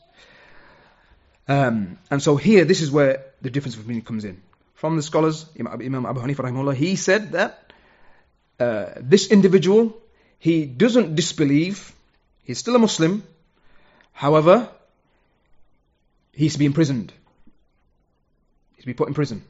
Um, 1.49 1.99
and 2.11 2.22
so 2.22 2.36
here, 2.36 2.64
this 2.64 2.80
is 2.80 2.91
where 2.91 3.24
the 3.43 3.51
difference 3.51 3.74
of 3.76 3.82
opinion 3.82 4.05
comes 4.05 4.24
in. 4.24 4.41
From 4.74 4.97
the 4.97 5.03
scholars, 5.03 5.47
Imam 5.59 6.07
Abu 6.07 6.20
Hanifa 6.20 6.45
rahimahullah, 6.45 6.74
he 6.74 6.97
said 6.97 7.32
that 7.32 7.72
uh, 8.59 8.86
this 8.97 9.30
individual, 9.30 9.97
he 10.38 10.64
doesn't 10.64 11.16
disbelieve, 11.16 11.93
he's 12.45 12.59
still 12.59 12.76
a 12.76 12.78
Muslim, 12.78 13.22
however, 14.12 14.70
he's 16.32 16.54
to 16.54 16.58
be 16.58 16.66
imprisoned. 16.66 17.12
He's 18.74 18.84
to 18.84 18.86
be 18.86 18.94
put 18.94 19.08
in 19.08 19.14
prison. 19.14 19.42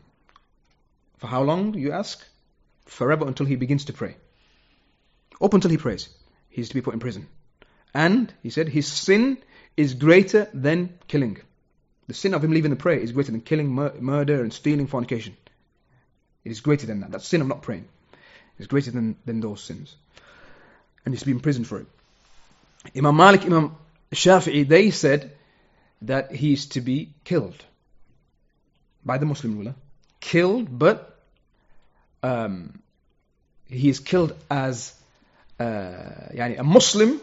For 1.18 1.26
how 1.26 1.42
long, 1.42 1.74
you 1.74 1.92
ask? 1.92 2.24
Forever 2.86 3.26
until 3.26 3.46
he 3.46 3.56
begins 3.56 3.84
to 3.86 3.92
pray. 3.92 4.16
Up 5.40 5.54
until 5.54 5.70
he 5.70 5.76
prays, 5.76 6.08
he's 6.48 6.68
to 6.68 6.74
be 6.74 6.80
put 6.80 6.94
in 6.94 7.00
prison. 7.00 7.28
And, 7.94 8.32
he 8.42 8.50
said, 8.50 8.68
his 8.68 8.86
sin 8.86 9.38
is 9.76 9.94
greater 9.94 10.48
than 10.52 10.98
killing. 11.08 11.38
The 12.06 12.14
sin 12.14 12.34
of 12.34 12.42
him 12.42 12.52
leaving 12.52 12.70
the 12.70 12.76
prayer 12.76 12.98
is 12.98 13.12
greater 13.12 13.32
than 13.32 13.40
killing, 13.40 13.68
mur- 13.68 13.94
murder, 14.00 14.42
and 14.42 14.52
stealing, 14.52 14.86
fornication. 14.86 15.36
It 16.44 16.50
is 16.50 16.60
greater 16.60 16.86
than 16.86 17.00
that. 17.00 17.12
That 17.12 17.22
sin 17.22 17.40
of 17.40 17.46
not 17.46 17.62
praying 17.62 17.86
is 18.58 18.66
greater 18.66 18.90
than, 18.90 19.16
than 19.24 19.40
those 19.40 19.62
sins. 19.62 19.94
And 21.04 21.14
he's 21.14 21.20
to 21.20 21.26
be 21.26 21.32
imprisoned 21.32 21.66
for 21.66 21.80
it. 21.80 21.86
Imam 22.96 23.16
Malik, 23.16 23.44
Imam 23.44 23.76
Shafi'i, 24.12 24.66
they 24.66 24.90
said 24.90 25.32
that 26.02 26.32
he 26.32 26.52
is 26.52 26.66
to 26.66 26.80
be 26.80 27.12
killed 27.24 27.64
by 29.04 29.18
the 29.18 29.26
Muslim 29.26 29.58
ruler. 29.58 29.74
Killed, 30.20 30.78
but 30.78 31.18
um, 32.22 32.82
he 33.68 33.88
is 33.88 34.00
killed 34.00 34.34
as 34.50 34.94
uh, 35.58 35.62
yani 36.34 36.58
a 36.58 36.64
Muslim 36.64 37.20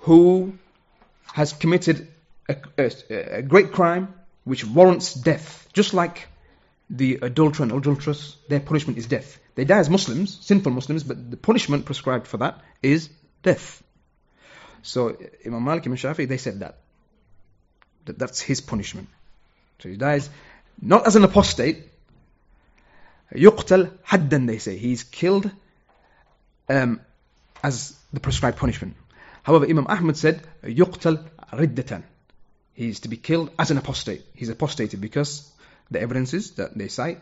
who 0.00 0.52
has 1.32 1.52
committed 1.52 2.08
a, 2.48 2.56
a, 2.78 2.92
a, 3.38 3.42
great 3.42 3.72
crime 3.72 4.12
which 4.44 4.64
warrants 4.64 5.14
death. 5.14 5.68
Just 5.72 5.94
like 5.94 6.28
the 6.90 7.20
adulterer 7.22 7.64
and 7.64 7.72
adulteress, 7.72 8.36
their 8.48 8.60
punishment 8.60 8.98
is 8.98 9.06
death. 9.06 9.38
They 9.54 9.64
die 9.64 9.78
as 9.78 9.88
Muslims, 9.88 10.38
sinful 10.40 10.72
Muslims, 10.72 11.04
but 11.04 11.30
the 11.30 11.36
punishment 11.36 11.84
prescribed 11.84 12.26
for 12.26 12.38
that 12.38 12.60
is 12.82 13.08
death. 13.42 13.82
So 14.82 15.16
Imam 15.46 15.64
Malik 15.64 15.86
and 15.86 15.96
Shafi, 15.96 16.28
they 16.28 16.38
said 16.38 16.60
that 16.60 16.81
that. 18.06 18.18
That's 18.18 18.40
his 18.40 18.60
punishment. 18.60 19.08
So 19.80 19.88
he 19.88 19.96
dies 19.96 20.28
not 20.80 21.06
as 21.06 21.16
an 21.16 21.24
apostate, 21.24 21.88
yuqtal 23.34 23.90
haddan, 24.04 24.46
they 24.46 24.58
say. 24.58 24.76
He's 24.76 25.04
killed 25.04 25.50
um, 26.68 27.00
as 27.62 27.96
the 28.12 28.20
prescribed 28.20 28.58
punishment. 28.58 28.96
However, 29.42 29.66
Imam 29.66 29.86
Ahmad 29.88 30.16
said, 30.16 30.42
yuqtal 30.64 31.24
riddatan. 31.52 32.02
He's 32.74 33.00
to 33.00 33.08
be 33.08 33.16
killed 33.16 33.50
as 33.58 33.70
an 33.70 33.78
apostate. 33.78 34.24
He's 34.34 34.48
apostated 34.48 35.00
because 35.00 35.50
the 35.90 36.00
evidences 36.00 36.52
that 36.52 36.76
they 36.76 36.88
cite 36.88 37.18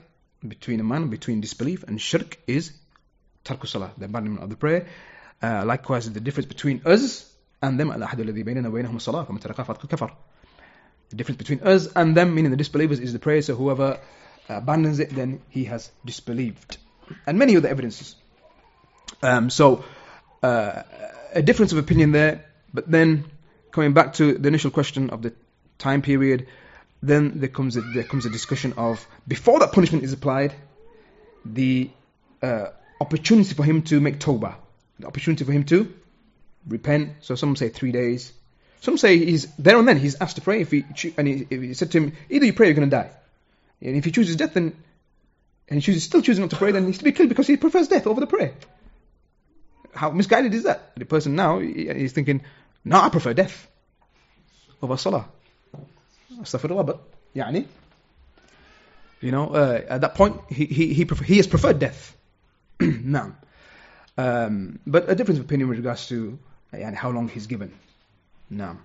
between 0.46 0.80
a 0.80 0.84
man, 0.84 1.08
between 1.08 1.40
disbelief 1.40 1.82
and 1.82 2.00
shirk 2.00 2.38
is 2.46 2.72
tarku 3.44 3.66
salah, 3.66 3.92
the 3.98 4.04
abandonment 4.04 4.42
of 4.42 4.50
the 4.50 4.56
prayer. 4.56 4.86
Uh, 5.42 5.64
likewise, 5.66 6.10
the 6.10 6.20
difference 6.20 6.46
between 6.46 6.82
us 6.84 7.30
and 7.60 7.80
them, 7.80 7.90
al-ahadu 7.90 8.24
alladhi 8.24 8.44
baynana 8.44 8.70
wa 8.70 8.78
baynahum 8.78 8.96
as-salah, 8.96 9.26
faman 9.26 9.40
taraka 9.40 9.66
faqad 9.66 9.88
kafar. 9.88 10.12
The 11.11 11.16
difference 11.16 11.38
between 11.38 11.61
us 11.62 11.88
and 11.94 12.16
them, 12.16 12.34
meaning 12.34 12.50
the 12.50 12.56
disbelievers, 12.56 13.00
is 13.00 13.12
the 13.12 13.18
prayer. 13.18 13.42
So 13.42 13.54
whoever 13.54 14.00
abandons 14.48 15.00
it, 15.00 15.11
then 15.11 15.40
he 15.48 15.64
has 15.64 15.90
disbelieved. 16.04 16.78
And 17.26 17.38
many 17.38 17.56
other 17.56 17.68
evidences. 17.68 18.16
Um, 19.22 19.50
so, 19.50 19.84
uh, 20.42 20.82
a 21.34 21.42
difference 21.42 21.72
of 21.72 21.78
opinion 21.78 22.12
there, 22.12 22.44
but 22.72 22.90
then 22.90 23.24
coming 23.70 23.92
back 23.92 24.14
to 24.14 24.38
the 24.38 24.48
initial 24.48 24.70
question 24.70 25.11
of 25.11 25.22
the 25.22 25.32
time 25.78 26.02
period, 26.02 26.46
then 27.02 27.40
there 27.40 27.48
comes 27.48 27.76
a, 27.76 27.80
there 27.80 28.04
comes 28.04 28.26
a 28.26 28.30
discussion 28.30 28.74
of 28.76 29.06
before 29.26 29.61
that 29.61 29.72
punishment 29.72 30.04
is 30.04 30.12
applied, 30.12 30.54
the 31.44 31.90
uh, 32.42 32.66
opportunity 33.00 33.54
for 33.54 33.64
him 33.64 33.82
to 33.82 34.00
make 34.00 34.18
tawbah, 34.18 34.54
the 34.98 35.06
opportunity 35.06 35.44
for 35.44 35.52
him 35.52 35.64
to 35.64 35.92
repent. 36.66 37.12
So 37.20 37.34
some 37.34 37.56
say 37.56 37.68
three 37.68 37.92
days. 37.92 38.32
Some 38.80 38.96
say 38.96 39.18
he's 39.18 39.46
there 39.56 39.78
and 39.78 39.86
then 39.86 39.98
he's 39.98 40.20
asked 40.20 40.36
to 40.36 40.42
pray. 40.42 40.62
If 40.62 40.70
he 40.70 40.84
and 41.16 41.28
he, 41.28 41.46
he 41.48 41.74
said 41.74 41.90
to 41.92 41.98
him, 41.98 42.12
either 42.28 42.46
you 42.46 42.52
pray 42.52 42.66
or 42.66 42.68
you're 42.68 42.76
going 42.76 42.90
to 42.90 42.96
die. 42.96 43.10
And 43.82 43.96
if 43.96 44.04
he 44.04 44.10
chooses 44.10 44.36
death, 44.36 44.54
then 44.54 44.74
and 45.68 45.78
he 45.78 45.80
chooses, 45.80 46.02
still 46.02 46.20
chooses 46.20 46.40
not 46.40 46.50
to 46.50 46.56
pray, 46.56 46.72
then 46.72 46.86
he's 46.86 46.98
to 46.98 47.04
be 47.04 47.12
killed 47.12 47.28
because 47.28 47.46
he 47.46 47.56
prefers 47.56 47.88
death 47.88 48.06
over 48.06 48.20
the 48.20 48.26
prayer. 48.26 48.54
How 49.94 50.10
misguided 50.10 50.52
is 50.54 50.64
that? 50.64 50.94
The 50.96 51.04
person 51.04 51.36
now 51.36 51.58
is 51.58 52.12
thinking, 52.12 52.42
no, 52.84 53.00
I 53.00 53.08
prefer 53.08 53.34
death 53.34 53.68
over 54.82 54.96
salah. 54.96 55.28
Astaghfirullah, 56.40 56.86
but 56.86 57.00
yani, 57.34 57.66
you 59.20 59.30
know, 59.30 59.48
uh, 59.48 59.80
at 59.88 60.00
that 60.00 60.14
point 60.14 60.40
he 60.48 60.64
he 60.64 60.94
he, 60.94 61.04
prefer, 61.04 61.24
he 61.24 61.36
has 61.36 61.46
preferred 61.46 61.78
death. 61.78 62.16
now, 62.80 63.34
um, 64.16 64.78
but 64.86 65.10
a 65.10 65.14
difference 65.14 65.38
of 65.38 65.44
opinion 65.44 65.68
with 65.68 65.78
regards 65.78 66.08
to 66.08 66.38
and 66.72 66.96
how 66.96 67.10
long 67.10 67.28
he's 67.28 67.46
given. 67.46 67.72
نعم. 68.51 68.76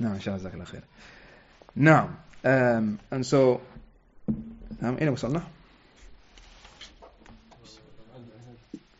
نعم 0.00 0.18
شاء 0.18 0.36
الله 0.36 0.54
الله 0.54 0.64
خير. 0.64 0.82
نعم. 1.76 2.08
Um, 2.44 2.98
and 3.10 3.26
so 3.26 3.60
نعم 4.82 4.96
أين 4.98 5.08
وصلنا؟ 5.08 5.42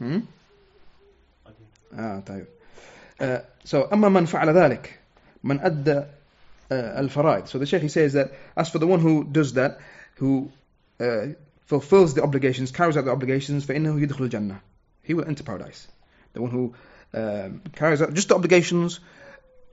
Hmm? 0.00 0.20
آه 1.94 2.20
طيب. 2.20 2.46
Uh, 3.20 3.40
so 3.64 3.92
أما 3.92 4.08
من 4.08 4.26
فعل 4.26 4.48
ذلك 4.50 4.98
من 5.42 5.60
أدى 5.60 6.00
uh, 6.00 6.04
الفرائض. 6.70 7.48
So 7.48 7.58
the 7.58 7.66
Shaykh 7.66 7.82
he 7.82 7.88
says 7.88 8.12
that 8.12 8.32
as 8.56 8.68
for 8.68 8.78
the 8.78 8.86
one 8.86 9.00
who 9.00 9.24
does 9.24 9.54
that, 9.54 9.80
who 10.16 10.50
uh, 11.00 11.26
fulfills 11.66 12.14
the 12.14 12.22
obligations, 12.22 12.70
carries 12.70 12.96
out 12.96 13.04
the 13.04 13.10
obligations, 13.10 13.64
فإنه 13.64 14.00
يدخل 14.06 14.28
الجنة. 14.28 14.60
He 15.02 15.14
will 15.14 15.24
enter 15.24 15.42
paradise. 15.42 15.88
The 16.32 16.42
one 16.42 16.50
who 16.50 16.74
um, 17.13 17.61
carries 17.75 18.01
out 18.01 18.13
just 18.13 18.29
the 18.29 18.35
obligations, 18.35 18.99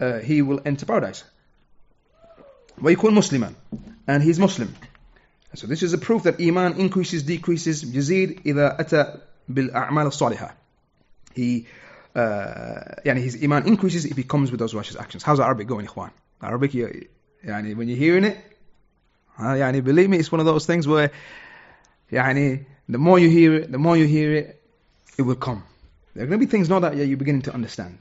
uh, 0.01 0.19
he 0.19 0.43
will 0.43 0.61
enter 0.65 0.87
paradise. 0.87 1.25
ويكون 2.83 3.15
مسلما 3.15 3.53
and 4.09 4.23
he's 4.23 4.39
Muslim. 4.39 4.75
So 5.55 5.67
this 5.69 5.83
is 5.83 5.93
a 5.93 5.99
proof 5.99 6.25
that 6.25 6.41
iman 6.41 6.75
increases, 6.81 7.23
decreases, 7.23 7.85
يزيد 7.85 8.41
إذا 8.47 8.81
أتى 8.81 9.19
بالأعمال 9.49 10.07
الصالحة. 10.07 10.55
He 11.35 11.67
uh, 12.17 12.21
يعني 13.05 13.23
his 13.23 13.43
iman 13.43 13.67
increases 13.67 14.05
if 14.05 14.17
he 14.17 14.25
comes 14.25 14.51
with 14.51 14.59
those 14.61 14.75
righteous 14.75 14.97
actions. 14.97 15.23
How's 15.23 15.41
Arabic 15.41 15.69
going, 15.69 15.87
إخوان? 15.87 16.11
Arabic, 16.43 16.75
you- 16.75 17.07
يعني 17.45 17.77
when 17.77 17.89
you're 17.89 17.97
hearing 17.99 18.25
it, 18.25 18.37
uh, 19.39 19.43
يعني 19.43 19.83
believe 19.85 20.09
me, 20.11 20.19
it's 20.19 20.33
one 20.33 20.41
of 20.41 20.47
those 20.47 20.67
things 20.67 20.89
where 20.89 21.11
يعني 22.13 22.65
the 22.89 22.99
more 22.99 23.19
you 23.19 23.31
hear 23.31 23.55
it, 23.55 23.71
the 23.71 23.79
more 23.79 23.97
you 23.97 24.07
hear 24.07 24.33
it, 24.35 24.61
it 25.19 25.23
will 25.23 25.37
come. 25.37 25.63
There 26.19 26.25
are 26.25 26.27
going 26.27 26.41
to 26.41 26.47
be 26.47 26.51
things 26.51 26.69
now 26.69 26.79
that 26.81 26.97
yeah, 26.97 27.05
you're 27.05 27.17
beginning 27.17 27.43
to 27.43 27.55
understand. 27.55 27.99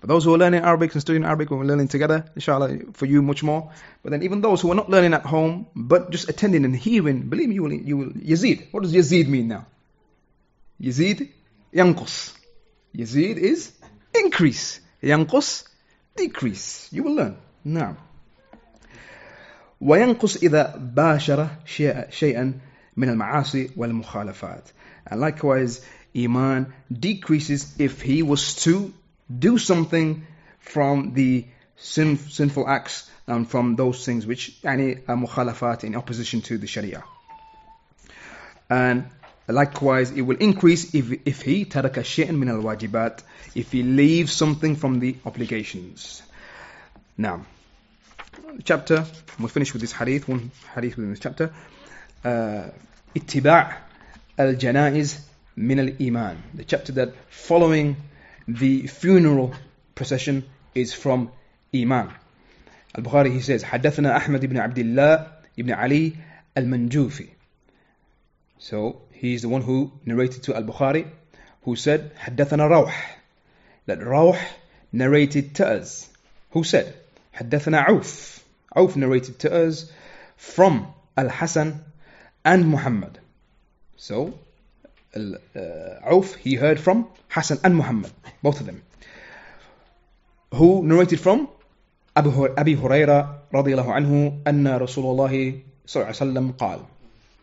For 0.00 0.06
those 0.06 0.24
who 0.24 0.34
are 0.34 0.38
learning 0.38 0.62
Arabic 0.62 0.92
and 0.92 1.00
studying 1.00 1.24
Arabic, 1.24 1.50
we're 1.50 1.64
learning 1.64 1.88
together, 1.88 2.24
inshallah, 2.36 2.78
for 2.92 3.06
you 3.06 3.20
much 3.20 3.42
more. 3.42 3.72
But 4.02 4.10
then 4.10 4.22
even 4.22 4.40
those 4.42 4.60
who 4.60 4.70
are 4.70 4.74
not 4.76 4.88
learning 4.88 5.12
at 5.14 5.22
home, 5.26 5.66
but 5.74 6.10
just 6.10 6.28
attending 6.28 6.64
and 6.64 6.76
hearing, 6.76 7.22
believe 7.22 7.48
me, 7.48 7.56
you 7.56 7.62
will, 7.64 7.72
you 7.72 7.96
will, 7.96 8.10
Yazid. 8.10 8.68
What 8.72 8.84
does 8.84 8.92
Yazid 8.92 9.26
mean 9.28 9.48
now? 9.48 9.66
Yazid, 10.80 11.28
yanqus. 11.74 12.32
Yazid 12.96 13.38
is 13.38 13.72
increase. 14.14 14.78
Yanqus, 15.02 15.64
decrease. 16.16 16.88
You 16.92 17.02
will 17.02 17.14
learn. 17.14 17.36
Now. 17.64 17.96
وينقص 19.80 20.36
إذا 20.42 20.76
باشر 20.76 21.48
شيء- 21.66 22.10
شيئا 22.10 22.52
من 22.96 23.08
المعاصي 23.08 23.70
والمخالفات. 23.76 24.62
And 25.10 25.20
likewise, 25.20 25.80
Iman 26.16 26.72
decreases 26.92 27.74
if 27.78 28.02
he 28.02 28.22
was 28.22 28.56
to 28.64 28.92
do 29.38 29.58
something 29.58 30.26
from 30.58 31.14
the 31.14 31.46
sin, 31.76 32.16
sinful 32.18 32.68
acts 32.68 33.10
and 33.26 33.48
from 33.48 33.76
those 33.76 34.04
things 34.04 34.26
which 34.26 34.60
يعني 34.62 35.02
are 35.08 35.16
mukhalafat 35.16 35.84
in 35.84 35.94
opposition 35.94 36.40
to 36.42 36.58
the 36.58 36.66
Sharia. 36.66 37.04
And 38.70 39.08
likewise, 39.46 40.10
it 40.10 40.22
will 40.22 40.36
increase 40.36 40.94
if, 40.94 41.26
if 41.26 41.42
he 41.42 41.64
ترك 41.64 42.02
شيئا 42.02 42.32
من 42.32 42.48
الواجبات, 42.48 43.20
if 43.54 43.72
he 43.72 43.82
leaves 43.82 44.32
something 44.32 44.76
from 44.76 45.00
the 45.00 45.16
obligations. 45.24 46.22
Now, 47.16 47.44
chapter, 48.64 49.04
we'll 49.38 49.48
finish 49.48 49.72
with 49.72 49.82
this 49.82 49.92
hadith, 49.92 50.28
one 50.28 50.50
hadith 50.74 50.96
within 50.96 51.10
this 51.10 51.20
chapter. 51.20 51.52
Uh, 52.24 52.70
اتباع 53.16 53.78
الجنائز 54.40 55.20
min 55.55 55.79
al 55.79 55.89
Iman, 56.01 56.41
the 56.53 56.63
chapter 56.63 56.91
that 56.93 57.13
following 57.29 57.95
the 58.47 58.87
funeral 58.87 59.53
procession 59.95 60.43
is 60.75 60.93
from 60.93 61.31
Iman. 61.73 62.13
Al 62.95 63.03
Bukhari 63.03 63.31
he 63.31 63.39
says, 63.41 63.63
Hadathana 63.63 64.15
Ahmad 64.15 64.43
ibn 64.43 64.57
Abdullah 64.57 65.31
ibn 65.57 65.73
Ali 65.73 66.17
al 66.55 66.63
Manjufi. 66.63 67.29
So 68.59 69.01
he 69.11 69.33
is 69.33 69.41
the 69.41 69.49
one 69.49 69.61
who 69.61 69.91
narrated 70.05 70.43
to 70.43 70.55
Al 70.55 70.63
Bukhari, 70.63 71.07
who 71.63 71.75
said, 71.75 72.15
Hadathana 72.15 72.69
Rawh, 72.69 72.93
that 73.85 73.99
Rawh 73.99 74.39
narrated 74.91 75.55
to 75.55 75.67
us. 75.67 76.09
Who 76.51 76.63
said, 76.63 76.93
Hadathana 77.35 77.89
Auf. 77.89 78.43
Auf 78.75 78.95
narrated 78.95 79.39
to 79.39 79.53
us 79.53 79.91
from 80.37 80.87
Al 81.17 81.29
Hasan 81.29 81.83
and 82.45 82.67
Muhammad. 82.67 83.19
So 83.97 84.37
Auf, 86.04 86.34
he 86.36 86.54
heard 86.54 86.78
from 86.80 87.08
Hassan 87.28 87.58
and 87.64 87.76
Muhammad, 87.76 88.12
both 88.42 88.60
of 88.60 88.66
them. 88.66 88.82
Who 90.54 90.82
narrated 90.82 91.20
from? 91.20 91.48
Abu, 92.14 92.30
Abi 92.56 92.76
Huraira 92.76 93.40
radiallahu 93.52 93.90
anhu, 93.98 94.40
anna 94.44 94.78
Rasulullah 94.78 95.30
sallallahu 95.86 96.08
alaihi 96.08 96.16
wasallam 96.16 96.52
قال. 96.56 96.84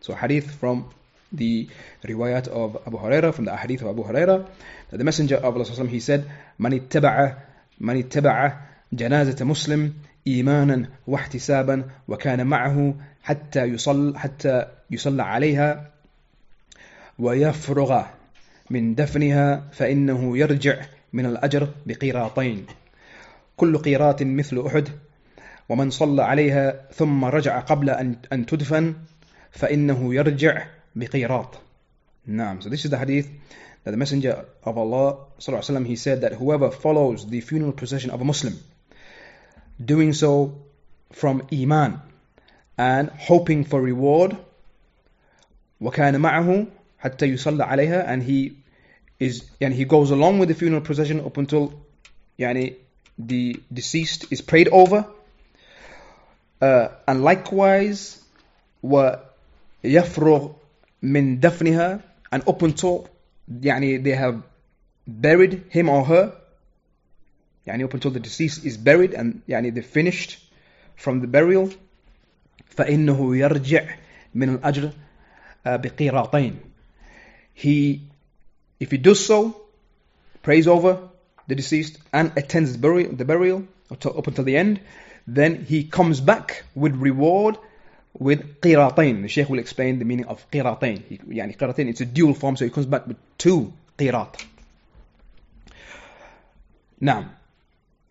So 0.00 0.14
hadith 0.14 0.50
from 0.50 0.90
the 1.32 1.68
riwayat 2.04 2.48
of 2.48 2.76
Abu 2.86 2.98
Huraira, 2.98 3.34
from 3.34 3.46
the 3.46 3.56
hadith 3.56 3.82
of 3.82 3.88
Abu 3.88 4.04
Huraira, 4.04 4.46
that 4.90 4.96
the 4.96 5.04
Messenger 5.04 5.36
of 5.36 5.56
Allah 5.56 5.86
he 5.86 6.00
said, 6.00 6.28
من 6.60 6.72
اتبع 6.72 7.36
من 7.80 7.96
اتبع 7.96 8.60
جنازة 8.92 9.44
مسلم 9.44 9.94
إيمانا 10.26 10.88
واحتسابا 11.06 11.84
وكان 12.08 12.46
معه 12.46 12.94
حتى 13.22 13.64
يصل 13.64 14.16
حتى 14.16 14.66
يصلى 14.90 15.22
عليها 15.22 15.90
ويفرغ 17.21 18.05
من 18.69 18.95
دفنها 18.95 19.63
فإنه 19.71 20.37
يرجع 20.37 20.85
من 21.13 21.25
الأجر 21.25 21.69
بقيراطين 21.85 22.65
كل 23.57 23.77
قيراط 23.77 24.21
مثل 24.23 24.65
أحد 24.65 24.89
ومن 25.69 25.89
صلى 25.89 26.23
عليها 26.23 26.87
ثم 26.93 27.25
رجع 27.25 27.59
قبل 27.59 27.89
أن 28.33 28.45
تدفن 28.45 28.93
فإنه 29.51 30.13
يرجع 30.13 30.65
بقيراط 30.95 31.59
نعم 32.25 32.61
so 32.61 32.69
this 32.69 32.85
is 32.85 32.91
the 32.91 32.97
hadith 32.97 33.27
that 33.83 33.91
the 33.91 33.97
messenger 33.97 34.45
of 34.63 34.77
Allah 34.77 35.27
صلى 35.39 35.49
الله 35.49 35.57
عليه 35.57 35.71
وسلم 35.71 35.85
he 35.87 35.95
said 35.95 36.21
that 36.21 36.33
whoever 36.33 36.71
follows 36.71 37.27
the 37.29 37.41
funeral 37.41 37.71
procession 37.71 38.09
of 38.09 38.21
a 38.21 38.25
Muslim 38.25 38.53
doing 39.83 40.13
so 40.13 40.55
from 41.11 41.43
iman 41.53 41.99
and 42.77 43.09
hoping 43.09 43.63
for 43.63 43.81
reward 43.81 44.35
وكان 45.81 46.21
معه 46.21 46.65
حتى 47.00 47.26
يصلى 47.26 47.64
عليها 47.64 48.14
and 48.14 48.22
he 48.22 48.52
is 49.20 49.44
and 49.60 49.74
he 49.74 49.84
goes 49.84 50.10
along 50.10 50.38
with 50.38 50.48
the 50.48 50.54
funeral 50.54 50.80
procession 50.80 51.20
up 51.20 51.36
until 51.36 51.72
يعني 52.38 52.74
the 53.18 53.60
deceased 53.72 54.26
is 54.30 54.40
prayed 54.40 54.68
over 54.68 55.06
uh, 56.62 56.88
and 57.06 57.22
likewise 57.24 58.22
ويفرغ 58.82 60.52
من 61.02 61.40
دفنها 61.40 62.00
and 62.32 62.42
up 62.48 62.62
until 62.62 63.08
يعني 63.62 64.02
they 64.02 64.14
have 64.14 64.42
buried 65.06 65.62
him 65.70 65.88
or 65.88 66.04
her 66.04 66.32
يعني 67.66 67.84
up 67.84 67.94
until 67.94 68.10
the 68.10 68.20
deceased 68.20 68.64
is 68.64 68.76
buried 68.76 69.14
and 69.14 69.40
يعني 69.48 69.74
they 69.74 69.82
finished 69.82 70.38
from 70.96 71.20
the 71.20 71.26
burial 71.26 71.70
فإنه 72.76 73.36
يرجع 73.36 73.94
من 74.34 74.54
الأجر 74.54 74.90
بقيراطين 75.66 76.56
he, 77.53 78.01
if 78.79 78.91
he 78.91 78.97
does 78.97 79.25
so, 79.25 79.61
prays 80.41 80.67
over 80.67 81.09
the 81.47 81.55
deceased 81.55 81.97
and 82.13 82.31
attends 82.37 82.73
the 82.73 82.79
burial, 82.79 83.13
the 83.13 83.25
burial 83.25 83.67
up 83.89 84.27
until 84.27 84.43
the 84.43 84.57
end, 84.57 84.79
then 85.27 85.65
he 85.65 85.83
comes 85.83 86.21
back 86.21 86.63
with 86.75 86.95
reward 86.95 87.57
with 88.17 88.61
qiratain. 88.61 89.21
The 89.21 89.27
Sheikh 89.27 89.49
will 89.49 89.59
explain 89.59 89.99
the 89.99 90.05
meaning 90.05 90.25
of 90.25 90.49
qiratain. 90.51 91.27
Yani 91.27 91.57
qiratain, 91.57 91.87
it's 91.87 92.01
a 92.01 92.05
dual 92.05 92.33
form, 92.33 92.55
so 92.57 92.65
he 92.65 92.71
comes 92.71 92.85
back 92.85 93.07
with 93.07 93.17
two 93.37 93.73
qirat. 93.97 94.43
Now, 96.99 97.29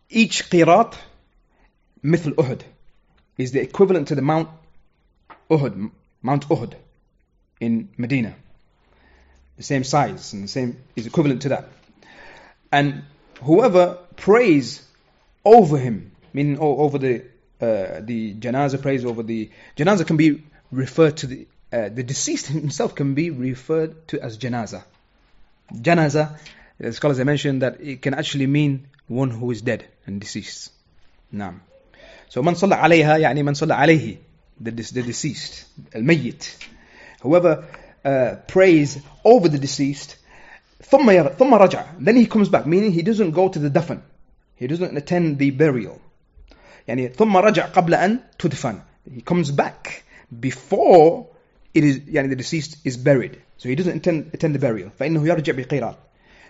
each 0.09 0.51
qirat, 0.51 0.97
mithl 2.05 2.34
Uhud, 2.34 2.62
is 3.38 3.53
the 3.53 3.61
equivalent 3.61 4.09
to 4.09 4.14
the 4.14 4.22
Mount 4.22 4.49
Uhud, 5.51 5.91
Mount 6.22 6.49
Uhud 6.49 6.74
in 7.61 7.88
Medina 7.97 8.34
the 9.61 9.64
same 9.64 9.84
size 9.84 10.32
and 10.32 10.44
the 10.44 10.48
same 10.48 10.78
is 10.96 11.06
equivalent 11.06 11.42
to 11.42 11.50
that. 11.50 11.68
And 12.72 13.02
whoever 13.42 13.98
prays 14.16 14.82
over 15.44 15.76
him, 15.76 16.12
meaning 16.32 16.58
over 16.58 16.96
the 16.96 17.16
uh, 17.61 18.00
the 18.00 18.34
janaza 18.34 18.80
prays 18.80 19.04
over 19.04 19.22
the 19.22 19.50
janaza 19.76 20.06
can 20.06 20.16
be 20.16 20.42
referred 20.72 21.18
to 21.18 21.26
the 21.26 21.46
uh, 21.70 21.90
the 21.90 22.02
deceased 22.02 22.46
himself 22.56 22.94
can 22.94 23.12
be 23.12 23.28
referred 23.28 24.08
to 24.08 24.22
as 24.22 24.38
janaza. 24.38 24.82
Janaza, 25.74 26.38
the 26.78 26.94
scholars 26.94 27.20
I 27.20 27.24
mentioned 27.24 27.61
that 27.61 27.82
it 27.82 28.00
can 28.00 28.14
actually 28.14 28.46
mean 28.46 28.88
one 29.08 29.30
who 29.30 29.50
is 29.50 29.61
dead 29.61 29.86
and 30.06 30.22
deceased. 30.22 30.72
Naam. 31.34 31.61
So 32.30 32.42
man 32.42 32.56
salla 32.56 32.76
alayha, 32.76 33.20
يعني 33.20 33.44
man 33.44 33.55
salla 33.55 33.74
alayhi, 33.74 34.16
the, 34.59 34.70
the 34.70 35.02
deceased, 35.02 35.66
al-mayyit. 35.94 36.56
Whoever 37.20 37.66
uh, 38.06 38.35
prays 38.47 38.99
over 39.23 39.49
the 39.49 39.57
deceased 39.57 40.18
ثم 40.84 41.10
ير, 41.11 41.35
ثم 41.39 41.53
رجع 41.53 41.85
then 41.99 42.15
he 42.15 42.26
comes 42.26 42.49
back 42.49 42.65
meaning 42.65 42.91
he 42.91 43.02
doesn't 43.02 43.31
go 43.31 43.49
to 43.49 43.60
the 43.60 43.69
dafn 43.69 44.02
he 44.56 44.68
doesn't 44.68 44.95
attend 44.97 45.38
the 45.39 45.52
burial 45.52 45.99
يعني 46.88 47.07
ثم 47.07 47.38
رجع 47.38 47.65
قبل 47.65 47.93
أن 47.93 48.19
تدفن 48.39 48.80
he 49.15 49.22
comes 49.22 49.52
back 49.52 50.03
before 50.39 51.27
it 51.73 51.84
is 51.84 51.99
يعني 52.07 52.30
the 52.30 52.35
deceased 52.35 52.77
is 52.85 52.97
buried 52.97 53.38
so 53.57 53.69
he 53.69 53.76
doesn't 53.76 53.97
attend, 53.97 54.31
attend 54.34 54.56
the 54.56 54.60
burial 54.60 54.91
فإنه 54.99 55.27
يرجع 55.27 55.53
بقيراط 55.53 55.97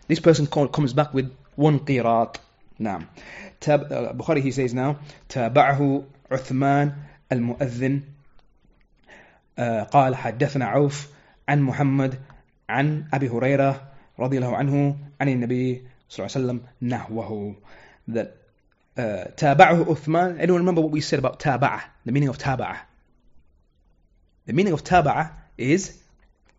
this 0.07 0.19
person 0.19 0.47
comes 0.47 0.93
back 0.93 1.13
with 1.13 1.31
one 1.55 1.79
قيراط 1.79 2.39
نعم 2.79 3.05
تاب, 3.61 4.17
Bukhari 4.17 4.41
he 4.41 4.51
says 4.51 4.73
now 4.73 4.95
تابعه 5.29 6.03
عثمان 6.31 6.93
المؤذن 7.31 8.01
uh, 9.57 9.61
قال 9.91 10.15
حدثنا 10.15 10.65
عوف 10.65 11.07
عن 11.50 11.62
محمد 11.62 12.18
عن 12.68 13.04
أبي 13.12 13.28
هريرة 13.28 13.88
رضي 14.18 14.38
الله 14.38 14.56
عنه 14.56 14.96
عن 15.20 15.28
النبي 15.28 15.82
صلى 16.08 16.26
الله 16.26 16.36
عليه 16.36 16.46
وسلم 16.46 16.60
نحوه. 16.82 17.54
That 18.08 18.28
uh, 18.96 19.30
تابعه 19.36 19.84
عثمان. 19.84 20.38
Anyone 20.38 20.60
remember 20.64 20.80
what 20.80 20.92
we 20.92 21.00
said 21.00 21.18
about 21.18 21.40
تابعه. 21.40 21.80
The 22.06 22.12
meaning 22.12 22.28
of 22.28 22.38
تابعه. 22.38 22.76
The 24.46 24.52
meaning 24.52 24.72
of 24.72 24.82
تابعه 24.84 25.30
is 25.58 25.90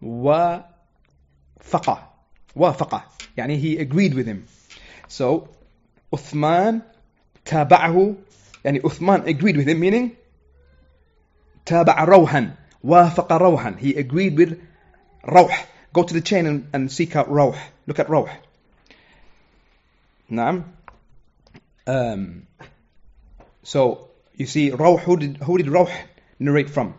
وافق 0.02 0.68
وافق 2.56 3.04
يعني 3.38 3.62
he 3.62 3.78
agreed 3.78 4.14
with 4.14 4.28
him. 4.28 4.46
So 5.08 5.48
عثمان 6.14 6.82
تابعه. 7.46 8.16
يعني 8.66 8.82
عثمان 8.86 9.24
agreed 9.24 9.56
with 9.56 9.68
him. 9.68 9.80
Meaning 9.80 10.10
تابع 11.66 12.04
روحا. 12.04 12.56
وافق 12.84 13.34
روحا. 13.34 13.78
He 13.80 13.96
agreed 13.96 14.36
with 14.38 14.71
روح 15.25 15.67
go 15.93 16.03
to 16.03 16.15
the 16.15 16.21
chain 16.21 16.47
and, 16.47 16.69
and 16.73 16.93
seek 16.93 17.17
out 17.17 17.29
روح 17.29 17.59
look 17.87 17.99
at 17.99 18.09
روح 18.09 18.39
نعم 20.31 20.65
um, 21.87 22.47
so 23.63 24.09
you 24.35 24.47
see 24.47 24.71
روح 24.71 25.01
who 25.01 25.17
did, 25.17 25.37
who 25.39 25.59
did 25.59 25.67
روح 25.67 25.91
narrate 26.39 26.71
from 26.71 26.95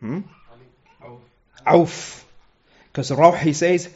hmm? 0.00 0.20
عوف 1.66 2.24
because 2.92 3.10
روح 3.10 3.38
he 3.38 3.52
says 3.52 3.88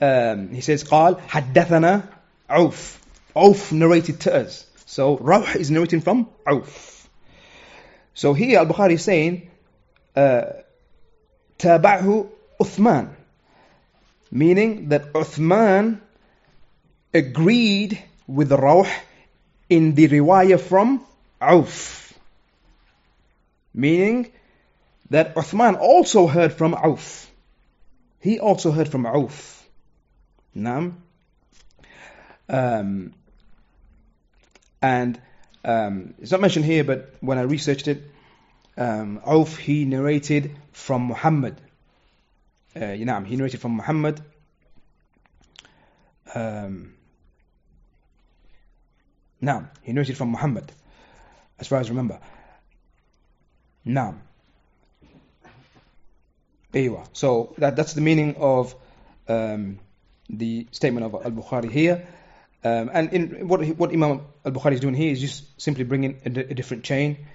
um, 0.00 0.48
he 0.48 0.60
says 0.60 0.84
قال 0.84 1.20
حدثنا 1.28 2.02
عوف 2.50 2.98
عوف 3.36 3.72
narrated 3.72 4.20
to 4.20 4.34
us 4.34 4.66
so 4.86 5.16
روح 5.16 5.56
is 5.56 5.70
narrating 5.70 6.00
from 6.00 6.26
عوف 6.46 7.06
so 8.14 8.34
here 8.34 8.58
Al-Bukhari 8.58 8.94
is 8.94 9.04
saying 9.04 9.48
uh, 10.15 10.43
tabahu 11.57 12.29
Uthman, 12.59 13.09
meaning 14.31 14.89
that 14.89 15.13
Uthman 15.13 15.99
agreed 17.13 18.01
with 18.27 18.51
Rawh 18.51 18.89
in 19.69 19.95
the 19.95 20.07
riwayah 20.07 20.59
from 20.59 21.03
Auf, 21.41 22.13
meaning 23.73 24.31
that 25.09 25.35
Uthman 25.35 25.79
also 25.79 26.27
heard 26.27 26.53
from 26.53 26.73
Auf. 26.73 27.29
He 28.19 28.39
also 28.39 28.71
heard 28.71 28.87
from 28.87 29.05
Auf. 29.05 29.67
Nam. 30.55 31.01
Um, 32.47 33.13
and 34.81 35.19
um, 35.65 36.13
it's 36.19 36.31
not 36.31 36.41
mentioned 36.41 36.65
here, 36.65 36.83
but 36.83 37.15
when 37.21 37.37
I 37.37 37.41
researched 37.41 37.87
it, 37.87 38.03
um, 38.76 39.20
Auf 39.24 39.56
he 39.56 39.84
narrated 39.84 40.56
from 40.72 41.02
Muhammad 41.02 41.60
uh, 42.76 42.80
نعم 42.80 43.26
he 43.26 43.36
narrated 43.36 43.60
from 43.60 43.76
Muhammad 43.76 44.20
um, 46.34 46.94
نعم 49.42 49.66
he 49.82 49.92
narrated 49.92 50.16
from 50.16 50.30
Muhammad 50.30 50.70
as 51.58 51.66
far 51.66 51.80
as 51.80 51.86
I 51.86 51.90
remember 51.90 52.18
نعم 53.84 54.18
Aywa. 56.74 57.06
So 57.12 57.54
that, 57.58 57.76
that's 57.76 57.94
the 57.94 58.00
meaning 58.00 58.36
of 58.36 58.74
um, 59.28 59.78
the 60.28 60.66
statement 60.70 61.06
of 61.06 61.14
Al-Bukhari 61.14 61.70
here. 61.70 62.06
Um, 62.64 62.90
and 62.92 63.12
in 63.12 63.48
what, 63.48 63.64
what 63.78 63.92
Imam 63.92 64.22
Al-Bukhari 64.44 64.72
is 64.72 64.80
doing 64.80 64.94
here 64.94 65.12
is 65.12 65.20
just 65.20 65.60
simply 65.60 65.84
bringing 65.84 66.20
a, 66.24 66.30
di- 66.30 66.40
a 66.40 66.54
different 66.54 66.84
chain 66.84 67.26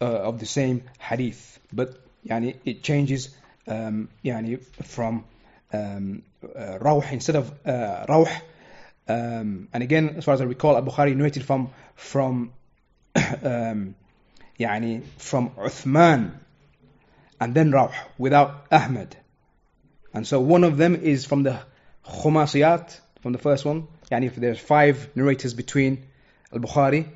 uh, 0.00 0.04
of 0.04 0.38
the 0.38 0.46
same 0.46 0.82
hadith. 0.98 1.58
But 1.72 2.00
yani, 2.26 2.56
it 2.64 2.82
changes 2.82 3.34
um, 3.66 4.08
yani, 4.24 4.62
from 4.84 5.24
um, 5.72 6.22
uh, 6.42 6.78
rawh 6.80 7.12
instead 7.12 7.36
of 7.36 7.52
uh, 7.66 8.06
rawh. 8.08 8.30
Um, 9.08 9.68
and 9.72 9.82
again, 9.82 10.16
as 10.16 10.24
far 10.24 10.34
as 10.34 10.40
I 10.40 10.44
recall, 10.44 10.76
Al-Bukhari 10.76 11.16
narrated 11.16 11.44
from 11.44 11.70
from 11.94 12.52
um, 13.14 13.94
يعني 14.58 15.02
from 15.16 15.50
Uthman 15.50 16.32
and 17.40 17.54
then 17.54 17.70
Rawh 17.72 17.94
without 18.18 18.66
Ahmed. 18.70 19.16
And 20.12 20.26
so 20.26 20.40
one 20.40 20.64
of 20.64 20.76
them 20.76 20.96
is 20.96 21.24
from 21.24 21.42
the 21.42 21.60
Khumasiyat, 22.06 22.98
from 23.22 23.32
the 23.32 23.38
first 23.38 23.64
one. 23.64 23.88
Yani 24.10 24.26
if 24.26 24.36
there's 24.36 24.58
five 24.58 25.10
narrators 25.14 25.54
between 25.54 26.06
Al-Bukhari 26.52 27.08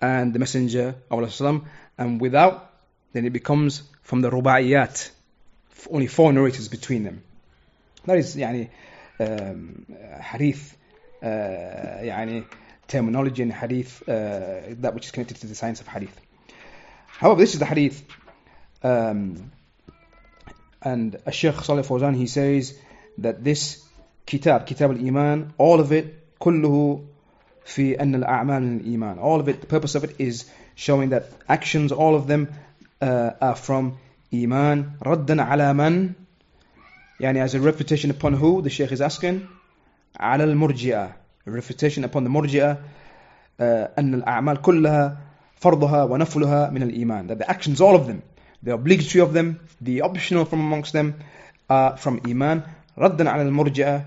and 0.00 0.34
the 0.34 0.38
Messenger 0.38 0.94
of 1.10 1.18
Allah 1.18 1.60
and 1.97 2.19
without, 2.19 2.71
then 3.13 3.25
it 3.25 3.33
becomes 3.33 3.83
from 4.03 4.21
the 4.21 4.29
rubaiyat, 4.29 5.09
only 5.89 6.07
four 6.07 6.31
narrators 6.33 6.67
between 6.67 7.03
them. 7.03 7.23
That 8.05 8.17
is 8.17 8.35
يعني, 8.35 8.69
um, 9.19 9.85
hadith, 10.21 10.77
uh, 11.21 11.27
يعني, 11.27 12.45
terminology 12.87 13.43
in 13.43 13.51
hadith, 13.51 14.07
uh, 14.07 14.75
that 14.79 14.93
which 14.93 15.05
is 15.05 15.11
connected 15.11 15.37
to 15.37 15.47
the 15.47 15.55
science 15.55 15.81
of 15.81 15.87
hadith. 15.87 16.19
However, 17.07 17.39
this 17.39 17.53
is 17.53 17.59
the 17.59 17.65
hadith. 17.65 18.03
Um, 18.83 19.51
and 20.81 21.17
Sheikh 21.31 21.55
Salih 21.61 21.83
Fawzan, 21.83 22.15
he 22.15 22.25
says 22.25 22.77
that 23.19 23.43
this 23.43 23.85
kitab, 24.25 24.65
kitab 24.65 24.91
al-iman, 24.91 25.53
all 25.57 25.79
of 25.79 25.91
it, 25.91 26.17
كله 26.39 27.05
في 27.65 27.99
أن 27.99 28.15
الأعمال 28.15 28.63
من 28.63 28.79
الإيمان. 28.81 29.19
All 29.19 29.39
of 29.39 29.47
it, 29.47 29.61
the 29.61 29.67
purpose 29.67 29.93
of 29.95 30.03
it 30.03 30.15
is 30.19 30.49
showing 30.74 31.10
that 31.10 31.24
actions, 31.48 31.92
all 31.92 32.14
of 32.14 32.26
them 32.26 32.48
uh, 33.00 33.30
are 33.40 33.56
from 33.56 33.98
iman. 34.32 34.98
ردا 35.02 35.42
على 35.42 35.74
من? 35.74 36.14
يعني 37.20 37.42
as 37.44 37.54
a 37.54 37.60
refutation 37.60 38.10
upon 38.10 38.34
who? 38.34 38.62
The 38.62 38.70
Sheikh 38.70 38.92
is 38.92 39.00
asking. 39.00 39.46
على 40.20 40.44
المرجئة. 40.44 41.12
A 41.46 41.50
refutation 41.50 42.04
upon 42.04 42.24
the 42.24 42.30
murji'ah. 42.30 42.78
Uh, 43.58 43.88
أن 43.98 44.14
الأعمال 44.14 44.62
كلها 44.62 45.16
فرضها 45.56 46.04
ونفلها 46.04 46.70
من 46.70 46.82
الإيمان. 46.82 47.28
That 47.28 47.38
the 47.38 47.50
actions, 47.50 47.80
all 47.80 47.94
of 47.94 48.06
them, 48.06 48.22
the 48.62 48.74
obligatory 48.74 49.22
of 49.22 49.32
them, 49.32 49.60
the 49.80 50.02
optional 50.02 50.44
from 50.44 50.60
amongst 50.60 50.92
them, 50.92 51.14
are 51.70 51.96
from 51.96 52.20
Iman. 52.26 52.62
ردا 52.98 53.30
على 53.30 53.42
المرجئة 53.42 54.04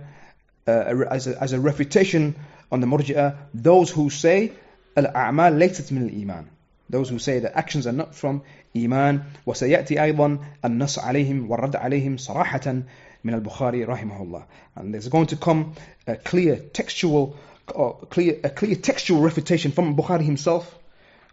uh, 0.68 1.06
as, 1.10 1.28
a, 1.28 1.42
as 1.42 1.54
a 1.54 1.60
refutation 1.60 2.36
on 2.72 2.80
the 2.80 2.88
murji'ah, 2.88 3.36
those 3.54 3.90
who 3.90 4.10
say 4.10 4.52
الأعمال 4.98 5.60
ليست 5.60 5.94
من 5.94 6.10
الإيمان. 6.10 6.46
Those 6.90 7.10
who 7.10 7.20
say 7.20 7.40
that 7.40 7.56
actions 7.56 7.86
are 7.86 7.92
not 7.92 8.16
from 8.16 8.42
إيمان 8.76 9.22
وسيأتي 9.46 10.02
أيضا 10.04 10.40
النص 10.66 11.00
عليهم 11.00 11.50
والرد 11.52 11.76
عليهم 11.76 12.18
صراحة 12.18 12.82
من 13.24 13.34
البخاري 13.34 13.86
رحمه 13.86 14.22
الله. 14.22 14.44
And 14.76 14.94
there's 14.94 15.08
going 15.08 15.28
to 15.28 15.36
come 15.36 15.74
a 16.08 16.16
clear 16.16 16.56
textual, 16.56 17.36
uh, 17.76 17.90
clear, 18.10 18.40
a 18.44 18.50
clear 18.50 18.76
textual 18.76 19.22
refutation 19.22 19.72
from 19.72 19.96
Bukhari 19.96 20.24
himself 20.24 20.76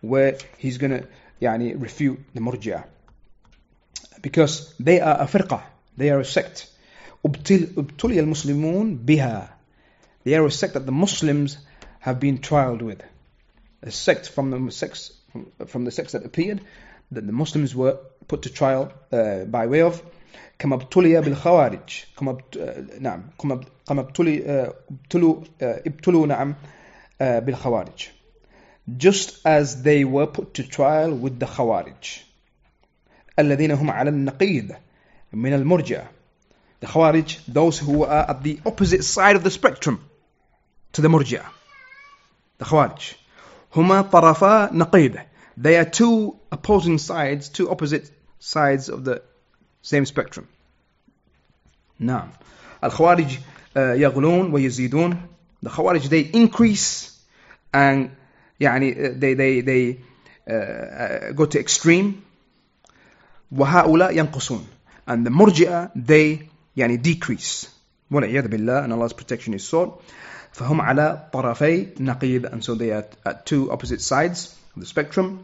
where 0.00 0.36
he's 0.58 0.78
going 0.78 0.92
to 0.92 1.06
يعني, 1.40 1.80
refute 1.80 2.18
the 2.34 2.40
murji'ah. 2.40 2.84
Because 4.20 4.74
they 4.80 5.00
are 5.00 5.20
a 5.20 5.26
firqa, 5.26 5.62
they 5.96 6.10
are 6.10 6.20
a 6.20 6.24
sect. 6.24 6.66
ابتل- 7.26 7.74
ابتلي 7.76 8.20
المسلمون 8.20 8.96
بها. 9.06 9.48
They 10.24 10.34
are 10.34 10.46
a 10.46 10.50
sect 10.50 10.74
that 10.74 10.86
the 10.86 10.92
Muslims 10.92 11.58
have 12.00 12.20
been 12.20 12.38
trialed 12.38 12.82
with. 12.82 13.00
A 13.82 13.90
sect 13.90 14.28
from 14.28 14.50
the 14.50 14.72
sects 14.72 15.12
from, 15.67 15.85
the 15.85 15.91
sects 15.91 16.13
that 16.13 16.25
appeared 16.25 16.61
that 17.11 17.25
the 17.25 17.33
Muslims 17.33 17.75
were 17.75 17.97
put 18.27 18.43
to 18.43 18.49
trial 18.49 18.91
uh, 19.11 19.45
by 19.45 19.67
way 19.67 19.81
of 19.81 20.01
كما 20.59 20.77
bilkhawarij, 20.77 21.23
بالخوارج 21.23 22.05
كما 22.17 22.37
نعم 22.99 23.29
كما 23.39 23.65
كما 23.87 24.07
just 28.97 29.39
as 29.45 29.83
they 29.83 30.03
were 30.03 30.27
put 30.27 30.53
to 30.53 30.63
trial 30.63 31.13
with 31.13 31.39
the 31.39 31.45
خوارج 31.45 32.23
الذين 33.39 33.71
هم 33.71 33.91
على 33.91 34.09
النقيض 34.09 34.75
من 35.33 35.53
المرجئة 35.53 36.09
the 36.81 36.87
خوارج 36.87 37.37
those 37.47 37.79
who 37.79 38.03
are 38.03 38.29
at 38.29 38.43
the 38.43 38.59
opposite 38.65 39.03
side 39.03 39.35
of 39.35 39.43
the 39.43 39.51
spectrum 39.51 39.99
to 40.93 41.01
the 41.01 41.07
مرجئة 41.07 41.45
the 42.59 42.65
خوارج 42.65 43.20
هما 43.76 44.02
طرفا 44.02 44.72
نقيض 44.72 45.16
they 45.56 45.76
are 45.76 45.84
two 45.84 46.34
opposing 46.52 46.98
sides 46.98 47.48
two 47.48 47.70
opposite 47.70 48.10
sides 48.40 48.88
of 48.88 49.04
the 49.04 49.22
same 49.82 50.04
spectrum 50.04 50.44
نعم 51.98 52.28
الخوارج 52.84 53.38
uh, 53.38 53.78
يغلون 53.78 54.52
ويزيدون 54.52 55.20
the 55.62 55.68
Khawarij 55.68 56.08
they 56.08 56.30
increase 56.32 57.12
and 57.74 58.10
يعني 58.60 58.94
uh, 58.94 59.20
they 59.20 59.34
they 59.34 59.60
they 59.60 59.98
uh, 60.48 60.54
uh, 60.54 61.32
go 61.32 61.46
to 61.46 61.58
extreme 61.58 62.22
وهؤلاء 63.52 64.16
ينقصون 64.16 64.66
and 65.08 65.26
the 65.26 65.30
murji'ah 65.30 65.90
they 65.94 66.48
يعني 66.76 67.02
decrease 67.02 67.68
والعياذ 68.10 68.48
بالله 68.48 68.84
and 68.84 68.92
Allah's 68.92 69.12
protection 69.12 69.54
is 69.54 69.64
sought 69.64 70.00
فهم 70.52 70.80
على 70.80 71.28
طرفي 71.32 71.86
نقيض 72.00 72.46
and 72.46 72.64
so 72.64 72.74
they 72.74 72.90
are 72.92 73.04
at 73.24 73.46
two 73.46 73.70
opposite 73.72 74.00
sides 74.00 74.54
of 74.76 74.82
the 74.82 74.86
spectrum 74.86 75.38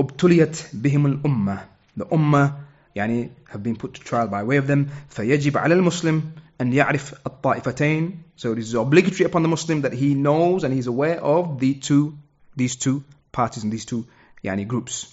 ابتليت 0.00 0.66
بهم 0.72 1.06
الأمة 1.06 1.64
the 2.00 2.04
ummah 2.04 2.50
يعني 2.96 3.30
have 3.50 3.62
been 3.62 3.76
put 3.76 3.94
to 3.94 4.00
trial 4.00 4.26
by 4.28 4.42
way 4.42 4.56
of 4.56 4.66
them 4.66 4.88
فيجب 5.08 5.56
على 5.58 5.74
المسلم 5.74 6.22
أن 6.60 6.72
يعرف 6.72 7.14
الطائفتين 7.26 8.22
so 8.36 8.52
it 8.52 8.58
is 8.58 8.74
obligatory 8.74 9.24
upon 9.24 9.42
the 9.42 9.48
Muslim 9.48 9.82
that 9.82 9.92
he 9.92 10.14
knows 10.14 10.64
and 10.64 10.74
he's 10.74 10.86
aware 10.86 11.20
of 11.20 11.60
the 11.60 11.74
two 11.74 12.14
these 12.56 12.76
two 12.76 13.02
parties 13.32 13.64
and 13.64 13.72
these 13.72 13.84
two 13.84 14.04
يعني 14.44 14.64
groups 14.68 15.06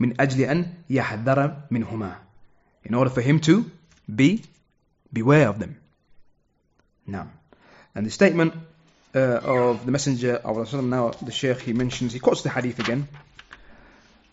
من 0.00 0.20
أجل 0.20 0.40
أن 0.40 0.66
يحذر 0.90 1.56
منهما 1.70 2.16
in 2.84 2.94
order 2.94 3.10
for 3.10 3.20
him 3.20 3.40
to 3.40 3.64
be 4.08 4.42
beware 5.12 5.48
of 5.48 5.58
them 5.58 5.76
now 7.06 7.26
and 7.94 8.06
the 8.06 8.10
statement 8.10 8.54
uh, 9.14 9.18
of 9.18 9.84
the 9.84 9.92
messenger 9.92 10.34
of 10.36 10.74
Allah 10.74 10.82
now 10.82 11.10
the 11.10 11.32
sheikh 11.32 11.60
he 11.60 11.72
mentions 11.72 12.12
he 12.12 12.18
quotes 12.20 12.42
the 12.42 12.50
hadith 12.50 12.78
again 12.78 13.08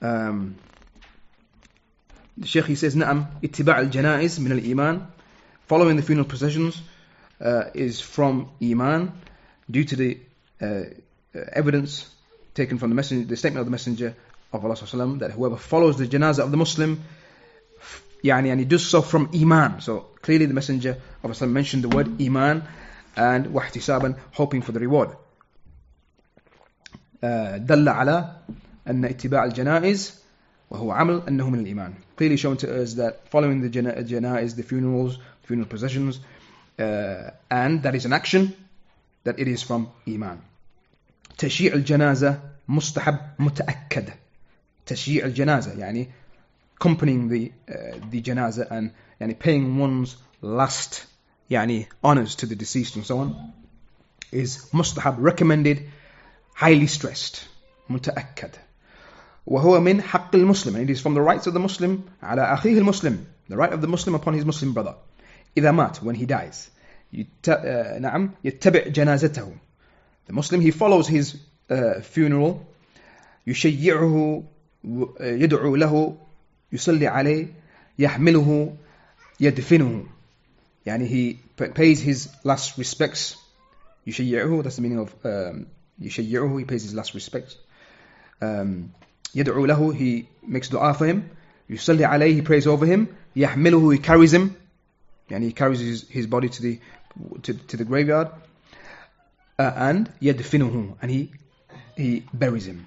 um, 0.01 0.55
the 2.37 2.47
sheikh 2.47 2.65
he 2.65 2.75
says 2.75 2.95
نعم 2.95 3.25
اتباع 3.43 3.79
الجنائز 3.79 4.39
من 4.39 4.51
الإيمان 4.51 5.05
following 5.67 5.95
the 5.95 6.03
funeral 6.03 6.25
processions 6.25 6.81
uh, 7.41 7.65
is 7.73 7.99
from 8.01 8.49
Iman 8.61 9.11
due 9.69 9.83
to 9.83 9.95
the 9.95 10.17
uh, 10.61 10.65
uh, 10.65 10.81
evidence 11.53 12.09
taken 12.53 12.77
from 12.77 12.89
the 12.89 12.95
messenger, 12.95 13.27
the 13.27 13.37
statement 13.37 13.59
of 13.59 13.65
the 13.65 13.71
messenger 13.71 14.15
of 14.53 14.63
Allah 14.63 14.75
sallallahu 14.75 15.19
that 15.19 15.31
whoever 15.31 15.57
follows 15.57 15.97
the 15.97 16.07
janazah 16.07 16.43
of 16.43 16.51
the 16.51 16.57
Muslim 16.57 17.03
يعني 18.23 18.51
and 18.51 18.59
he 18.59 18.65
does 18.65 18.85
so 18.85 19.01
from 19.01 19.29
Iman 19.33 19.81
so 19.81 20.07
clearly 20.21 20.45
the 20.45 20.53
messenger 20.53 20.97
of 21.23 21.41
Allah 21.41 21.51
mentioned 21.51 21.83
the 21.83 21.89
word 21.89 22.21
Iman 22.21 22.63
and 23.17 23.47
واحتسابا 23.47 24.15
hoping 24.33 24.61
for 24.61 24.71
the 24.71 24.79
reward 24.79 25.09
uh, 27.23 27.57
دل 27.57 27.89
على 27.89 28.35
أن 28.87 29.05
اتباع 29.05 29.45
الجنائز 29.45 30.21
وهو 30.69 30.91
عمل 30.91 31.21
أنه 31.27 31.49
من 31.49 31.59
الإيمان 31.59 31.93
clearly 32.19 32.37
shown 32.37 32.57
to 32.57 32.67
us 32.83 32.93
that 32.95 33.29
following 33.31 33.61
the 33.61 33.69
jana- 33.69 34.03
janaiz 34.03 34.55
the 34.55 34.63
funerals 34.63 35.17
funeral 35.43 35.67
processions 35.67 36.19
uh, 36.79 37.31
and 37.51 37.83
that 37.83 37.95
is 37.95 38.05
an 38.05 38.13
action 38.13 38.53
that 39.23 39.39
it 39.39 39.47
is 39.47 39.63
from 39.63 39.87
إيمان 40.07 40.37
تشييع 41.37 41.73
الجنازة 41.73 42.39
مستحب 42.67 43.17
متأكد 43.39 44.09
تشييع 44.85 45.25
الجنازة 45.25 45.71
يعني 45.79 46.07
accompanying 46.79 47.29
the 47.29 47.51
uh, 47.69 47.95
the 48.11 48.19
جنازة 48.21 48.65
and 48.69 48.89
يعني 49.21 49.35
paying 49.39 49.77
one's 49.79 50.15
last 50.41 51.05
يعني 51.51 51.85
honors 52.05 52.35
to 52.35 52.45
the 52.45 52.55
deceased 52.55 52.95
and 52.95 53.05
so 53.05 53.17
on 53.19 53.33
is 54.33 54.69
mustahab 54.73 55.15
recommended 55.19 55.79
highly 56.55 56.87
stressed 56.87 57.37
متأكد 57.89 58.49
وهو 59.47 59.79
من 59.79 60.01
حق 60.01 60.35
المسلم 60.35 60.75
and 60.75 60.89
it 60.89 60.93
is 60.97 61.01
from 61.01 61.13
the 61.13 61.21
rights 61.21 61.47
of 61.47 61.53
the 61.53 61.59
Muslim 61.59 61.99
على 62.23 62.53
أخيه 62.53 62.77
المسلم 62.77 63.25
the 63.49 63.55
right 63.57 63.71
of 63.73 63.81
the 63.81 63.87
Muslim 63.87 64.15
upon 64.15 64.33
his 64.33 64.45
Muslim 64.45 64.73
brother 64.73 64.95
إذا 65.57 65.71
مات 65.71 65.97
when 66.03 66.15
he 66.15 66.25
dies 66.25 66.69
يت... 67.13 67.49
uh, 67.49 67.99
نعم 68.01 68.29
يتبع 68.43 68.87
جنازته 68.87 69.51
the 70.27 70.33
Muslim 70.33 70.59
he 70.61 70.71
follows 70.71 71.07
his 71.07 71.35
uh, 71.71 72.01
funeral 72.01 72.65
يشيعه 73.47 74.43
و- 74.83 75.05
يدعو 75.19 75.75
له 75.75 76.17
يصلي 76.71 77.07
عليه 77.07 77.47
يحمله 77.99 78.75
يدفنه 79.39 80.05
يعني 80.85 81.07
he 81.07 81.37
pays 81.65 81.99
his 81.99 82.27
last 82.43 82.77
respects 82.77 83.35
يشيعه 84.07 84.63
that's 84.63 84.75
the 84.75 84.81
meaning 84.81 84.99
of 84.99 85.09
um, 85.25 85.65
يشيعه 85.99 86.59
he 86.59 86.65
pays 86.65 86.83
his 86.83 86.93
last 86.93 87.13
respects 87.13 87.55
um, 88.41 88.89
يدعو 89.35 89.65
له 89.65 89.93
he 89.93 90.25
makes 90.47 90.69
dua 90.69 90.93
for 90.93 91.05
him 91.05 91.21
يصلي 91.69 92.05
عليه 92.05 92.41
he 92.41 92.45
prays 92.45 92.67
over 92.67 92.85
him 92.85 93.07
يحمله 93.35 93.95
he 93.95 93.99
carries 93.99 94.33
him 94.33 94.51
يعني 95.29 95.49
he 95.49 95.53
carries 95.53 95.79
his, 95.79 96.07
his 96.09 96.27
body 96.27 96.49
to 96.49 96.61
the 96.61 96.79
to, 97.43 97.53
to 97.53 97.77
the 97.77 97.83
graveyard 97.83 98.27
uh, 99.59 99.71
and 99.75 100.09
يدفنه 100.21 100.95
and 101.01 101.11
he 101.11 101.31
he 101.97 102.23
buries 102.33 102.65
him 102.65 102.85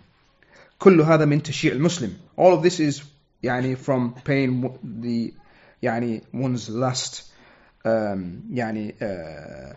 كل 0.79 1.01
هذا 1.01 1.25
من 1.25 1.43
تشيع 1.43 1.73
المسلم 1.73 2.17
all 2.39 2.55
of 2.55 2.63
this 2.63 2.81
is 2.81 3.03
يعني 3.43 3.77
from 3.77 4.15
paying 4.25 4.79
the 4.83 5.35
يعني 5.83 6.23
one's 6.33 6.69
last 6.69 7.31
um, 7.85 8.43
يعني 8.51 8.95
uh, 9.01 9.75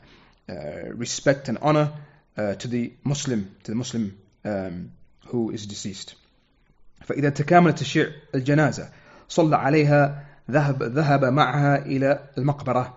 uh, 0.50 0.94
respect 0.96 1.50
and 1.50 1.58
honor 1.62 1.92
uh, 2.38 2.54
to 2.56 2.68
the 2.68 2.94
Muslim 3.04 3.56
to 3.64 3.72
the 3.72 3.76
Muslim 3.76 4.18
um, 4.46 4.92
who 5.28 5.52
is 5.52 5.66
deceased 5.66 6.16
فإذا 7.02 7.30
تكامل 7.30 7.76
تشيع 7.76 8.08
الجنازة 8.36 8.90
صلى 9.30 9.56
عليها 9.56 10.26
ذهب 10.52 10.84
ذهب 10.84 11.26
معها 11.26 11.86
إلى 11.86 12.20
المقبرة 12.38 12.94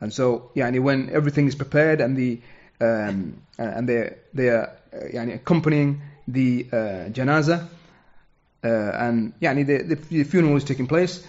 and 0.00 0.12
so 0.12 0.50
يعني 0.56 0.80
when 0.80 1.10
everything 1.10 1.46
is 1.46 1.54
prepared 1.54 2.00
and 2.00 2.16
the 2.16 2.40
um, 2.80 3.42
and 3.58 3.88
they 3.88 4.14
they 4.34 4.48
are 4.48 4.70
uh, 4.92 4.96
يعني 4.96 5.34
accompanying 5.34 6.00
the 6.28 6.66
uh, 6.72 6.76
janaza 7.12 7.68
uh, 8.64 8.68
and 8.68 9.32
يعني 9.42 9.66
the, 9.66 9.94
the 9.94 10.24
funeral 10.24 10.56
is 10.56 10.64
taking 10.64 10.86
place 10.86 11.22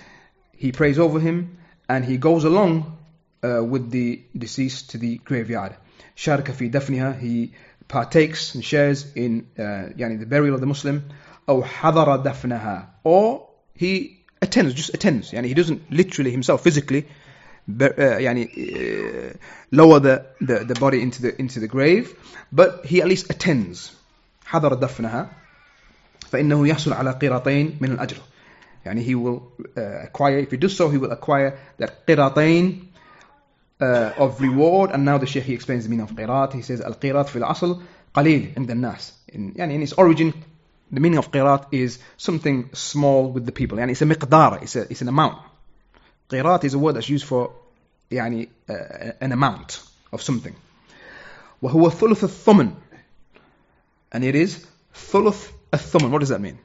he 0.55 0.71
prays 0.71 0.99
over 0.99 1.19
him 1.19 1.57
and 1.89 2.05
he 2.05 2.17
goes 2.17 2.43
along 2.43 2.97
uh, 3.43 3.63
with 3.63 3.91
the 3.91 4.21
deceased 4.37 4.91
to 4.91 4.97
the 4.97 5.17
graveyard 5.17 5.73
شارك 6.15 6.51
في 6.51 6.67
دفنها 6.67 7.19
he 7.19 7.51
partakes 7.87 8.55
and 8.55 8.63
shares 8.63 9.05
in 9.15 9.45
uh, 9.57 9.61
يعني 9.97 10.19
the 10.19 10.25
burial 10.25 10.55
of 10.55 10.61
the 10.61 10.67
Muslim 10.67 11.01
أو 11.49 11.63
حضر 11.63 12.15
دفنها 12.15 12.87
or 13.03 13.47
he 13.75 14.17
attends 14.41 14.73
just 14.73 14.93
attends 14.93 15.33
يعني 15.33 15.49
he 15.49 15.53
doesn't 15.53 15.81
literally 15.91 16.31
himself 16.31 16.63
physically 16.63 17.05
uh, 17.69 17.99
يعني 17.99 18.47
uh, 18.47 19.37
lower 19.71 19.99
the, 19.99 20.25
the, 20.41 20.65
the 20.65 20.75
body 20.79 21.01
into 21.01 21.21
the 21.21 21.41
into 21.41 21.59
the 21.59 21.67
grave 21.67 22.15
but 22.51 22.85
he 22.85 23.01
at 23.01 23.07
least 23.07 23.29
attends 23.29 23.91
حضر 24.45 24.73
دفنها 24.73 25.29
فإنه 26.31 26.67
يحصل 26.67 26.93
على 26.93 27.11
قيراطين 27.11 27.77
من 27.81 27.91
الأجر 27.91 28.17
يعني 28.85 29.03
he 29.03 29.15
will 29.15 29.41
uh, 29.77 30.07
acquire 30.07 30.39
if 30.39 30.51
he 30.51 30.57
does 30.57 30.75
so 30.75 30.89
he 30.89 30.97
will 30.97 31.11
acquire 31.11 31.57
that 31.77 32.05
قيراطين 32.07 32.91
uh, 33.81 34.13
of 34.17 34.41
reward 34.41 34.91
and 34.91 35.05
now 35.05 35.17
the 35.17 35.25
Sheikh 35.25 35.43
he 35.43 35.53
explains 35.53 35.83
the 35.83 35.89
meaning 35.89 36.05
of 36.05 36.15
قيراط 36.15 36.53
he 36.53 36.61
says 36.61 36.81
القيراط 36.81 37.29
في 37.29 37.35
الأصل 37.35 37.81
قليل 38.13 38.53
عند 38.57 38.71
الناس 38.71 39.13
in, 39.33 39.53
يعني 39.55 39.75
in 39.75 39.81
its 39.81 39.93
origin 39.93 40.33
the 40.91 40.99
meaning 40.99 41.17
of 41.17 41.31
قيراط 41.31 41.73
is 41.73 41.99
something 42.17 42.69
small 42.73 43.31
with 43.31 43.45
the 43.45 43.51
people 43.51 43.77
يعني 43.77 43.91
it's 43.91 44.01
a 44.01 44.05
مقدار 44.05 44.61
it's, 44.63 44.75
a, 44.75 44.81
it's 44.91 45.01
an 45.01 45.07
amount 45.07 45.37
قيراط 46.29 46.65
is 46.65 46.73
a 46.73 46.79
word 46.79 46.95
that's 46.95 47.09
used 47.09 47.25
for 47.25 47.51
يعني 48.11 48.49
uh, 48.69 49.11
an 49.21 49.31
amount 49.31 49.81
of 50.13 50.21
something 50.21 50.53
وهو 51.61 51.89
ثلث 51.89 52.23
الثمن 52.23 52.73
and 54.11 54.23
it 54.23 54.35
is 54.35 54.65
ثلث 55.11 55.49
الثمن 55.73 56.11
what 56.11 56.19
does 56.19 56.29
that 56.29 56.41
mean 56.41 56.57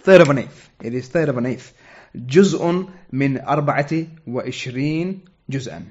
third 0.00 0.20
of 0.20 0.30
an 0.30 0.38
eighth 0.38 0.70
it 0.82 0.94
is 0.94 1.08
third 1.08 1.28
of 1.28 1.36
an 1.36 1.46
eighth 1.46 1.72
جزء 2.16 2.86
من 3.12 3.38
أربعة 3.40 4.06
وعشرين 4.26 5.20
جزءا 5.48 5.82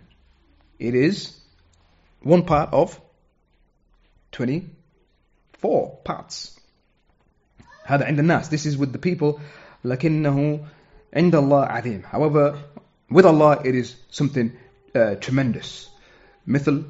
it 0.80 0.96
is 0.96 1.32
one 2.24 2.44
part 2.44 2.70
of 2.74 3.00
24 4.32 6.00
parts 6.04 6.60
هذا 7.86 8.06
عند 8.06 8.20
الناس 8.20 8.50
this 8.50 8.66
is 8.66 8.78
with 8.78 8.94
the 8.94 9.00
people 9.00 9.40
لكنه 9.86 10.66
عند 11.14 11.36
الله 11.36 11.66
عظيم 11.66 12.02
however 12.04 12.58
with 13.12 13.26
Allah 13.26 13.62
it 13.66 13.76
is 13.76 13.96
something 14.10 14.52
uh, 14.96 15.16
tremendous 15.16 15.90
مثل 16.48 16.84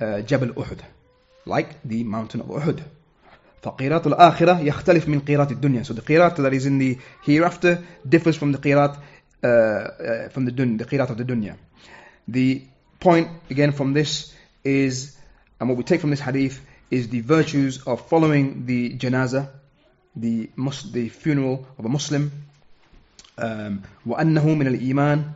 uh, 0.00 0.04
جبل 0.20 0.54
أحد 0.58 0.82
like 1.46 1.68
the 1.84 2.02
mountain 2.04 2.40
of 2.40 2.46
Uhud 2.46 2.82
فقيرات 3.61 4.07
الآخرة 4.07 4.59
يختلف 4.59 5.09
من 5.09 5.19
قيرات 5.19 5.51
الدنيا 5.51 5.83
so 5.83 5.93
the 5.93 6.01
قيرات 6.01 6.41
that 6.41 6.53
is 6.53 6.65
in 6.65 6.77
the 6.79 6.97
hereafter 7.25 7.77
differs 8.07 8.35
from 8.37 8.51
the 8.51 8.57
قيرات 8.57 8.95
uh, 8.95 9.47
uh, 9.47 10.29
from 10.29 10.45
the, 10.45 10.51
dun- 10.51 10.77
the 10.77 10.85
قيرات 10.85 11.09
of 11.09 11.17
the 11.17 11.23
dunya 11.25 11.55
the 12.27 12.61
point 12.99 13.27
again 13.49 13.71
from 13.71 13.93
this 13.93 14.33
is 14.63 15.17
and 15.59 15.69
what 15.69 15.77
we 15.77 15.83
take 15.83 15.99
from 16.01 16.09
this 16.09 16.19
hadith 16.21 16.61
is 16.91 17.09
the 17.09 17.21
virtues 17.21 17.81
of 17.85 18.07
following 18.07 18.65
the 18.65 18.97
janazah 18.97 19.49
the, 20.15 20.49
mus- 20.55 20.91
the 20.91 21.09
funeral 21.09 21.67
of 21.77 21.85
a 21.85 21.89
Muslim 21.89 22.31
um, 23.37 23.81
وأنه 24.05 24.45
من 24.55 24.67
الإيمان 24.67 25.31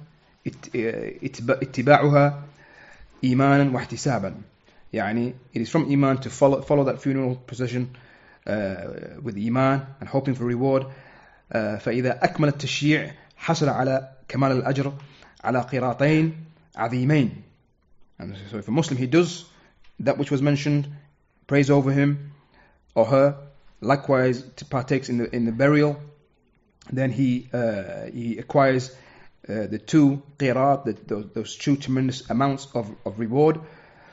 اتباعها 1.47 2.43
إيمانا 3.23 3.71
واحتسابا 3.71 4.35
يعني 4.93 5.33
it 5.53 5.61
is 5.61 5.69
from 5.69 5.91
iman 5.91 6.17
to 6.17 6.29
follow, 6.29 6.61
follow 6.61 6.83
that 6.83 7.01
funeral 7.01 7.35
procession 7.35 7.89
uh, 7.93 7.97
with 9.22 9.36
iman 9.36 9.86
and 10.00 10.08
hoping 10.08 10.34
for 10.34 10.44
reward 10.44 10.86
uh, 11.52 11.76
فإذا 11.78 12.24
أكمل 12.24 12.48
التشييع 12.48 13.14
حصل 13.36 13.68
على 13.68 14.08
كمال 14.28 14.52
الأجر 14.52 14.92
على 15.44 15.60
قيراطين 15.60 16.44
عظيمين 16.76 17.42
and 18.18 18.36
so 18.50 18.58
if 18.58 18.68
a 18.68 18.70
Muslim 18.70 18.98
he 18.98 19.06
does 19.06 19.44
that 20.00 20.18
which 20.18 20.30
was 20.30 20.42
mentioned 20.42 20.88
prays 21.46 21.70
over 21.70 21.92
him 21.92 22.32
or 22.94 23.06
her 23.06 23.36
likewise 23.80 24.42
partakes 24.70 25.08
in 25.08 25.18
the 25.18 25.34
in 25.34 25.44
the 25.44 25.52
burial 25.52 25.96
then 26.92 27.10
he 27.10 27.48
uh, 27.52 28.06
he 28.12 28.38
acquires 28.38 28.90
uh, 29.48 29.66
the 29.66 29.78
two 29.78 30.22
qirat, 30.38 30.84
the, 30.84 30.92
those, 31.06 31.26
those 31.34 31.56
two 31.56 31.76
tremendous 31.76 32.28
amounts 32.30 32.68
of, 32.74 32.90
of 33.04 33.18
reward. 33.18 33.60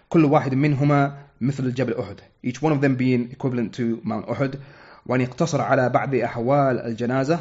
كل 0.10 0.26
واحد 0.26 0.54
منهما 0.54 1.18
مثل 1.42 1.66
الجبل 1.66 1.94
أحد. 1.94 2.16
Each 2.44 2.62
one 2.62 2.72
of 2.72 2.82
them 2.82 2.96
being 2.96 3.32
equivalent 3.32 3.74
to 3.74 4.02
Mount 4.04 4.28
Uhud. 4.28 4.58
وأن 5.06 5.22
يقتصر 5.22 5.62
على 5.62 5.90
بعض 5.90 6.16
أحوال 6.16 6.80
الجنازة 6.80 7.40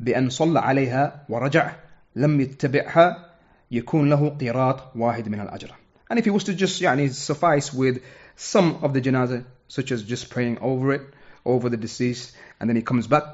بأن 0.00 0.30
صلى 0.30 0.60
عليها 0.60 1.26
ورجع 1.28 1.72
لم 2.16 2.40
يتبعها 2.40 3.30
يكون 3.70 4.10
له 4.10 4.28
قيراط 4.28 4.96
واحد 4.96 5.28
من 5.28 5.40
الأجر. 5.40 5.70
And 6.10 6.18
if 6.18 6.24
he 6.24 6.30
was 6.30 6.44
to 6.44 6.54
just 6.54 6.80
يعني 6.80 7.08
suffice 7.12 7.72
with 7.72 8.02
some 8.36 8.78
of 8.82 8.92
the 8.92 9.00
janazah, 9.00 9.44
such 9.68 9.92
as 9.92 10.02
just 10.02 10.30
praying 10.30 10.58
over 10.60 10.92
it, 10.92 11.02
over 11.44 11.68
the 11.68 11.76
deceased, 11.76 12.32
and 12.58 12.68
then 12.68 12.76
he 12.76 12.82
comes 12.82 13.06
back 13.06 13.24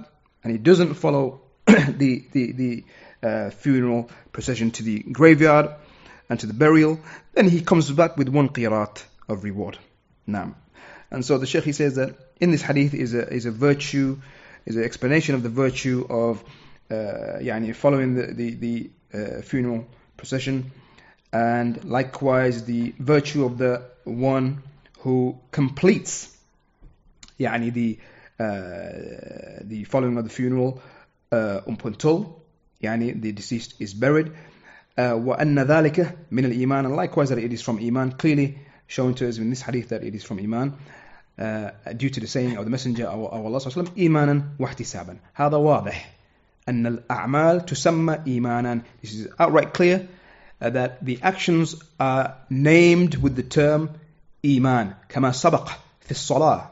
and 0.45 0.53
he 0.53 0.59
doesn't 0.59 0.95
follow 0.95 1.41
the 1.67 2.25
the 2.33 2.53
the 2.53 2.85
uh, 3.23 3.51
funeral 3.51 4.11
procession 4.33 4.71
to 4.73 4.83
the 4.83 4.99
graveyard 5.01 5.71
and 6.29 6.41
to 6.41 6.47
the 6.47 6.53
burial, 6.53 7.01
then 7.35 7.49
he 7.49 7.61
comes 7.61 7.91
back 7.91 8.17
with 8.17 8.29
one 8.29 8.49
qirat 8.49 9.03
of 9.31 9.45
reward. 9.45 9.79
Now, 10.27 10.55
and 11.11 11.25
so 11.25 11.39
the 11.39 11.47
Sheikh 11.47 11.65
he 11.65 11.73
says 11.73 11.97
that 11.97 12.17
in 12.41 12.51
this 12.51 12.63
hadith 12.63 12.95
is 12.95 13.15
a 13.15 13.29
is 13.29 13.47
a 13.47 13.51
virtue, 13.51 14.19
is 14.65 14.77
an 14.77 14.85
explanation 14.85 15.35
of 15.35 15.43
the 15.43 15.49
virtue 15.49 16.07
of 16.09 16.43
uh, 16.91 16.95
يعني 17.41 17.75
following 17.75 18.15
the 18.15 18.27
the, 18.33 18.55
the 18.55 18.91
uh, 19.15 19.43
funeral 19.43 19.87
procession, 20.17 20.73
and 21.33 21.85
likewise 21.85 22.65
the 22.65 22.95
virtue 22.99 23.45
of 23.45 23.59
the 23.59 23.83
one 24.05 24.63
who 25.01 25.39
completes 25.53 26.37
يعني 27.39 27.73
the 27.73 27.99
uh, 28.39 29.63
the 29.63 29.85
following 29.85 30.19
of 30.19 30.25
the 30.25 30.31
funeral 30.31 30.83
uh, 31.33 31.61
up 31.69 31.85
until 31.85 32.43
يعني 32.83 33.21
the 33.21 33.33
deceased 33.33 33.75
is 33.81 33.95
buried 33.95 34.33
uh, 34.99 35.15
وأن 35.15 35.59
ذلك 35.59 36.17
من 36.31 36.45
الإيمان 36.45 36.87
and 36.87 36.97
likewise 36.97 37.31
that 37.31 37.39
it 37.39 37.53
is 37.53 37.63
from 37.63 37.79
Iman 37.79 38.13
clearly 38.13 38.59
shown 38.91 39.15
to 39.15 39.29
us 39.29 39.39
in 39.39 39.51
this 39.51 39.63
hadith 39.63 39.89
that 39.89 40.03
it 40.03 40.15
is 40.15 40.25
from 40.25 40.39
Iman 40.39 40.75
uh, 41.39 41.71
due 41.97 42.11
to 42.11 42.21
the 42.21 42.27
saying 42.27 42.57
of 42.57 42.65
the 42.65 42.71
messenger 42.71 43.07
of, 43.07 43.21
of 43.21 43.45
Allah 43.45 43.59
صلى 43.59 43.67
الله 43.67 43.73
عليه 43.73 43.83
وسلم 43.83 43.93
إيمانا 43.99 44.43
واحتسابا 44.59 45.17
هذا 45.35 45.57
واضح 45.57 46.13
أن 46.69 46.87
الأعمال 46.87 47.67
تسمى 47.67 48.19
إيمانا 48.27 48.83
this 49.03 49.15
is 49.15 49.29
outright 49.39 49.75
clear 49.75 50.09
uh, 50.61 50.71
that 50.71 51.05
the 51.05 51.19
actions 51.23 51.77
are 52.01 52.37
named 52.51 53.17
with 53.17 53.37
the 53.37 53.43
term 53.43 53.91
إيمان 54.45 54.95
كما 55.09 55.33
سبق 55.33 55.69
في 56.01 56.11
الصلاة 56.11 56.71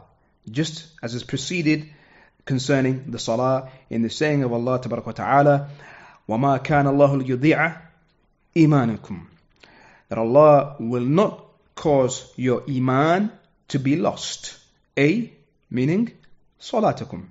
just 0.51 0.85
as 1.03 1.15
is 1.15 1.25
preceded 1.25 1.89
concerning 2.45 3.11
the 3.11 3.19
salah 3.19 3.71
in 3.91 4.03
the 4.03 4.11
saying 4.11 4.43
of 4.45 4.53
Allah 4.53 4.79
تبارك 4.81 5.07
وتعالى 5.07 5.67
وما 6.29 6.57
كان 6.57 6.87
الله 6.87 7.19
ليضيع 7.19 7.77
إيمانكم 8.57 9.27
that 10.09 10.19
Allah 10.19 10.77
will 10.79 11.05
not 11.05 11.45
cause 11.79 12.33
your 12.37 12.63
iman 12.69 13.31
to 13.69 13.79
be 13.79 13.97
lost. 13.97 14.57
A 14.97 15.33
meaning 15.71 16.13
salatakum, 16.61 17.27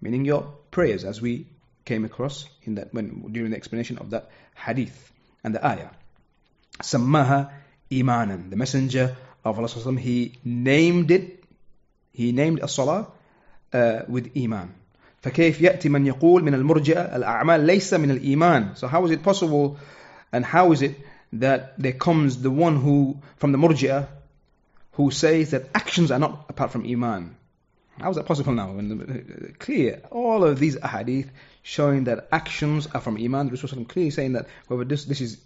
meaning 0.00 0.24
your 0.24 0.52
prayers, 0.70 1.04
as 1.04 1.20
we 1.20 1.46
came 1.84 2.04
across 2.04 2.46
in 2.64 2.74
that 2.74 2.92
when 2.92 3.32
during 3.32 3.50
the 3.50 3.56
explanation 3.56 3.98
of 3.98 4.10
that 4.10 4.30
hadith 4.54 5.12
and 5.42 5.54
the 5.54 5.66
ayah. 5.66 5.90
Sammaha 6.82 7.50
imanan. 7.90 8.50
The 8.50 8.56
messenger 8.56 9.16
of 9.44 9.58
Allah 9.58 9.68
sallallahu 9.68 9.82
alaihi 9.82 9.96
wasallam, 9.96 10.00
he 10.00 10.32
named 10.44 11.10
it, 11.10 11.44
he 12.12 12.32
named 12.32 12.60
as-salah 12.60 13.06
uh, 13.72 14.00
with 14.08 14.36
iman. 14.36 14.74
فكيف 15.22 15.60
يأتي 15.60 15.88
من 15.88 16.06
يقول 16.06 16.44
من 16.44 16.54
المرجئة 16.54 17.16
الأعمال 17.16 17.60
ليس 17.66 17.94
من 17.94 18.10
الإيمان 18.10 18.76
So 18.76 18.86
how 18.86 19.04
is 19.04 19.10
it 19.10 19.22
possible 19.22 19.78
and 20.32 20.44
how 20.44 20.72
is 20.72 20.82
it 20.82 20.94
that 21.32 21.78
there 21.78 21.92
comes 21.92 22.40
the 22.42 22.50
one 22.50 22.76
who 22.76 23.18
from 23.36 23.52
the 23.52 23.58
murji'ah 23.58 24.06
who 24.92 25.10
says 25.10 25.50
that 25.50 25.68
actions 25.74 26.10
are 26.10 26.18
not 26.18 26.46
apart 26.48 26.70
from 26.70 26.84
iman 26.86 27.36
how 27.98 28.10
is 28.10 28.16
that 28.16 28.26
possible 28.26 28.52
now 28.52 28.72
when 28.72 28.88
the, 28.88 29.52
clear 29.58 30.02
all 30.10 30.44
of 30.44 30.58
these 30.58 30.76
ahadith 30.76 31.28
showing 31.62 32.04
that 32.04 32.28
actions 32.32 32.86
are 32.94 33.00
from 33.00 33.16
iman 33.16 33.46
the 33.46 33.52
Rasul 33.52 33.84
clearly 33.84 34.10
saying 34.10 34.32
that 34.34 34.46
whoever 34.68 34.84
this 34.84 35.04
this 35.04 35.20
is 35.20 35.38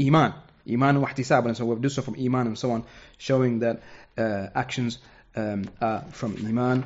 iman 0.00 0.34
iman 0.70 1.00
wa 1.00 1.08
ihtisab 1.08 1.46
and 1.46 1.56
so 1.56 1.64
whoever 1.64 1.80
does 1.80 1.94
so 1.94 2.02
from 2.02 2.16
iman 2.18 2.46
and 2.46 2.58
so 2.58 2.70
on 2.70 2.84
showing 3.18 3.60
that 3.60 3.82
uh, 4.16 4.48
actions 4.54 4.98
um, 5.36 5.64
are 5.80 6.02
from 6.12 6.36
iman 6.46 6.84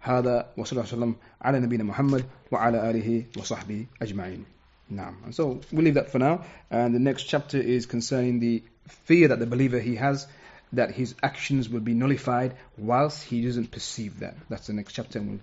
هذا 0.00 0.46
وصلى 0.56 0.72
الله 0.72 0.82
وسلم 0.82 1.14
على 1.42 1.60
نبينا 1.60 1.84
محمد 1.84 2.24
وعلى 2.50 2.90
آله 2.90 3.24
وصحبه 3.36 3.86
أجمعين 4.02 4.44
now, 4.89 5.15
and 5.23 5.33
so 5.33 5.61
we'll 5.71 5.83
leave 5.83 5.95
that 5.95 6.11
for 6.11 6.19
now. 6.19 6.45
And 6.69 6.93
the 6.93 6.99
next 6.99 7.23
chapter 7.23 7.57
is 7.57 7.85
concerning 7.85 8.39
the 8.39 8.63
fear 8.87 9.29
that 9.29 9.39
the 9.39 9.47
believer 9.47 9.79
he 9.79 9.95
has 9.95 10.27
that 10.73 10.91
his 10.91 11.15
actions 11.23 11.69
will 11.69 11.79
be 11.79 11.93
nullified 11.93 12.55
whilst 12.77 13.23
he 13.23 13.43
doesn't 13.43 13.71
perceive 13.71 14.19
that. 14.19 14.35
That's 14.49 14.67
the 14.67 14.73
next 14.73 14.93
chapter, 14.93 15.19
and 15.19 15.29
we'll 15.29 15.39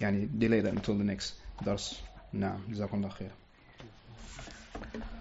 yani, 0.00 0.38
delay 0.38 0.60
that 0.60 0.72
until 0.72 0.94
the 0.94 1.04
next 1.04 1.34
dars. 1.64 2.00
Now, 2.32 2.60
khair. 2.70 3.30